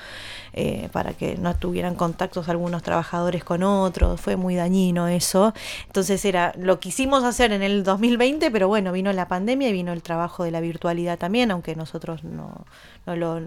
Eh, 0.57 0.89
para 0.93 1.15
que 1.15 1.37
no 1.37 1.55
tuvieran 1.57 1.97
contactos 1.97 2.49
algunos 2.49 2.83
trabajadores 2.83 3.43
con 3.43 3.63
otros, 3.63 4.21
fue 4.21 4.37
muy 4.37 4.55
dañino 4.55 5.09
eso. 5.09 5.53
Entonces 5.87 6.25
era, 6.25 6.53
lo 6.57 6.79
quisimos 6.81 7.25
hacer 7.25 7.53
en 7.53 7.63
el 7.63 7.83
2020, 7.83 8.51
pero 8.51 8.69
bueno, 8.69 8.93
vino 8.93 9.13
la 9.13 9.27
pandemia 9.27 9.69
y 9.69 9.73
vino 9.73 9.93
el 9.93 10.03
trabajo 10.03 10.45
de 10.45 10.51
la 10.51 10.61
virtualidad 10.61 11.19
también, 11.19 11.51
aunque 11.51 11.75
nosotros 11.75 12.14
no, 12.23 12.67
no 13.07 13.17
lo 13.17 13.41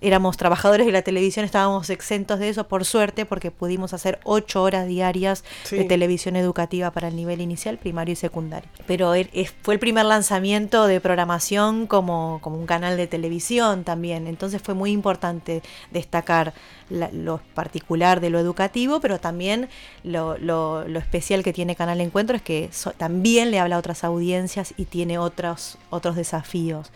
éramos 0.00 0.36
trabajadores 0.36 0.84
de 0.86 0.92
la 0.92 1.02
televisión, 1.02 1.44
estábamos 1.44 1.88
exentos 1.88 2.38
de 2.38 2.50
eso, 2.50 2.68
por 2.68 2.84
suerte, 2.84 3.24
porque 3.24 3.50
pudimos 3.50 3.94
hacer 3.94 4.20
ocho 4.24 4.62
horas 4.62 4.86
diarias 4.86 5.42
de 5.70 5.84
televisión 5.84 6.36
educativa 6.36 6.90
para 6.90 7.08
el 7.08 7.16
nivel 7.16 7.40
inicial, 7.40 7.78
primario 7.78 8.12
y 8.12 8.16
secundario. 8.16 8.68
Pero 8.86 9.14
fue 9.62 9.74
el 9.74 9.80
primer 9.80 10.04
lanzamiento 10.04 10.86
de 10.86 11.00
programación 11.00 11.86
como, 11.86 12.40
como 12.42 12.58
un 12.58 12.66
canal 12.66 12.96
de 12.98 13.06
televisión 13.06 13.84
también, 13.84 14.26
entonces 14.26 14.60
fue 14.60 14.74
muy 14.74 14.90
importante 14.90 15.62
destacar 15.90 16.52
lo 16.90 17.38
particular 17.54 18.20
de 18.20 18.30
lo 18.30 18.38
educativo, 18.38 19.00
pero 19.00 19.18
también 19.18 19.68
lo, 20.04 20.36
lo, 20.38 20.84
especial 20.98 21.42
que 21.42 21.52
tiene 21.52 21.74
Canal 21.74 22.00
Encuentro 22.00 22.36
es 22.36 22.42
que 22.42 22.70
también 22.98 23.50
le 23.50 23.58
habla 23.58 23.76
a 23.76 23.78
otras 23.78 24.04
audiencias 24.04 24.74
y 24.76 24.84
tiene 24.84 25.18
otros, 25.18 25.78
otros 25.90 26.16
desafíos. 26.16 26.92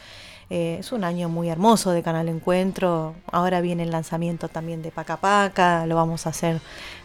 Eh, 0.50 0.78
es 0.80 0.90
un 0.90 1.04
año 1.04 1.28
muy 1.28 1.48
hermoso 1.48 1.92
de 1.92 2.02
Canal 2.02 2.28
Encuentro. 2.28 3.14
Ahora 3.30 3.60
viene 3.60 3.84
el 3.84 3.90
lanzamiento 3.90 4.48
también 4.48 4.82
de 4.82 4.90
Paca 4.90 5.16
Paca. 5.16 5.86
Lo 5.86 5.94
vamos 5.94 6.26
a 6.26 6.30
hacer. 6.30 6.60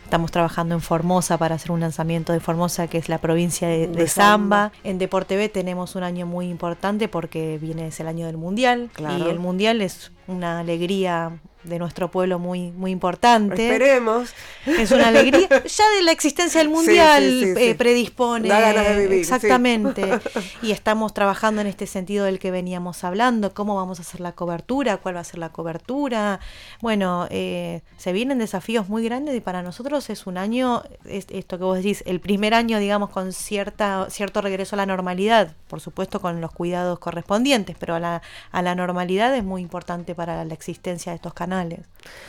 Estamos 0.06 0.30
trabajando 0.30 0.76
en 0.76 0.82
Formosa 0.82 1.40
para 1.40 1.56
hacer 1.56 1.72
un 1.72 1.80
lanzamiento 1.80 2.32
de 2.32 2.40
Formosa, 2.40 2.88
que 2.88 3.00
es 3.00 3.10
la 3.10 3.18
provincia 3.18 3.68
de, 3.68 4.08
Zamba. 4.08 4.72
En 4.84 5.00
Deporte 5.00 5.36
B 5.36 5.50
tenemos 5.50 5.96
un 5.96 6.04
año 6.04 6.28
muy 6.28 6.48
importante 6.48 7.08
porque 7.08 7.58
viene 7.60 7.88
es 7.88 8.00
el 8.00 8.08
año 8.08 8.28
del 8.28 8.38
Mundial. 8.38 8.92
Y 9.00 9.28
el 9.28 9.40
Mundial 9.40 9.82
es 9.82 10.12
una 10.28 10.60
alegría 10.60 11.40
de 11.66 11.80
nuestro 11.80 12.12
pueblo 12.12 12.40
muy, 12.40 12.72
muy 12.72 12.92
importante. 12.92 13.68
Esperemos. 13.68 14.30
Es 14.66 14.92
una 14.92 15.08
alegría. 15.08 15.48
Ya 15.66 15.90
de 15.98 16.04
la 16.04 16.12
existencia 16.12 16.60
del 16.60 16.70
mundial 16.70 17.24
eh, 17.58 17.76
predispone. 17.76 18.50
Exactamente. 19.20 20.20
Y 20.62 20.72
estamos 20.72 21.14
trabajando 21.14 21.62
en 21.62 21.68
este 21.68 21.88
sentido 21.88 22.26
del 22.26 22.40
que 22.40 22.52
veníamos 22.52 23.04
hablando. 23.04 23.54
¿Cómo 23.54 23.76
vamos 23.76 24.00
a 24.00 24.04
hacer 24.04 24.22
la 24.22 24.34
cobertura? 24.34 24.98
¿Cuál 24.98 25.16
va 25.16 25.22
a 25.22 25.24
ser 25.24 25.40
la 25.40 25.50
cobertura? 25.50 26.40
Bueno, 26.82 27.28
eh, 27.30 27.82
se 27.98 28.14
vienen 28.14 28.38
desafíos 28.38 28.88
muy 28.88 29.04
grandes 29.04 29.36
y 29.36 29.42
para 29.42 29.64
nosotros 29.64 29.95
es 29.98 30.28
un 30.28 30.38
año, 30.38 30.84
esto 31.06 31.58
que 31.58 31.64
vos 31.64 31.78
decís, 31.78 32.04
el 32.06 32.20
primer 32.20 32.54
año, 32.54 32.80
digamos, 32.80 33.10
con 33.10 33.34
cierta, 33.34 34.08
cierto 34.10 34.42
regreso 34.42 34.76
a 34.76 34.78
la 34.78 34.86
normalidad. 34.86 35.56
Por 35.68 35.80
supuesto, 35.80 36.20
con 36.20 36.42
los 36.42 36.52
cuidados 36.52 37.00
correspondientes, 37.00 37.76
pero 37.80 37.96
a 37.96 38.00
la, 38.00 38.22
a 38.52 38.62
la 38.62 38.76
normalidad 38.76 39.36
es 39.36 39.44
muy 39.44 39.62
importante 39.62 40.16
para 40.16 40.44
la 40.46 40.54
existencia 40.54 41.12
de 41.12 41.18
estos 41.18 41.34
canales 41.34 41.80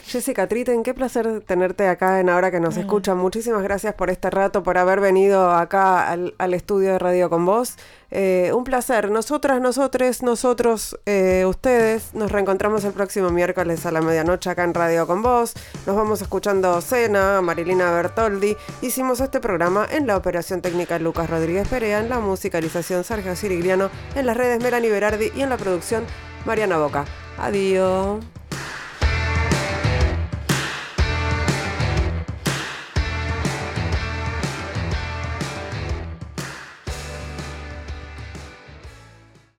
Jessica 0.07 0.47
Triten, 0.47 0.83
qué 0.83 0.95
placer 0.95 1.43
tenerte 1.43 1.89
acá 1.89 2.21
en 2.21 2.29
Ahora 2.29 2.51
que 2.51 2.61
nos 2.61 2.77
escuchan. 2.77 3.19
Muchísimas 3.19 3.63
gracias 3.63 3.95
por 3.95 4.11
este 4.11 4.31
rato, 4.31 4.63
por 4.63 4.79
haber 4.79 5.01
venido 5.01 5.51
acá 5.51 6.11
al, 6.11 6.55
estudio 6.55 6.93
de 6.93 6.99
radio 6.99 7.29
con 7.29 7.45
vos. 7.45 7.77
Eh, 8.11 8.53
un 8.55 8.65
placer. 8.65 9.11
Nosotras, 9.11 9.61
nosotres, 9.61 10.23
nosotros, 10.23 10.99
eh, 11.07 11.45
ustedes, 11.47 12.15
nos 12.15 12.31
reencontramos 12.31 12.85
el 12.85 12.93
próximo 12.93 13.31
miércoles 13.31 13.85
a 13.87 13.91
la 13.91 14.01
medianoche 14.01 14.51
acá 14.51 14.65
en 14.65 14.75
Radio 14.75 15.07
con 15.07 15.23
vos. 15.23 15.55
Nos 15.87 15.97
vamos 15.97 16.23
escuchando 16.23 16.81
Cena, 16.81 17.41
Marilina 17.41 17.91
Bertoldi. 17.91 18.57
Hicimos 18.83 19.21
este 19.21 19.41
programa 19.41 19.87
en 19.91 20.07
la 20.07 20.17
operación 20.17 20.63
técnica 20.63 20.99
Lucas 20.99 21.29
Rodríguez 21.29 21.67
Perea, 21.69 22.01
en 22.01 22.09
la 22.09 22.21
musicalización 22.21 23.05
Sergio 23.05 23.35
Sirigliano, 23.35 23.91
en 24.15 24.27
las 24.27 24.37
redes 24.37 24.63
Melanie 24.63 24.91
Berardi 24.91 25.33
y 25.35 25.43
en 25.43 25.51
la 25.51 25.57
producción 25.57 26.05
Mariana 26.45 26.79
Boca. 26.79 27.05
Adiós. 27.39 28.25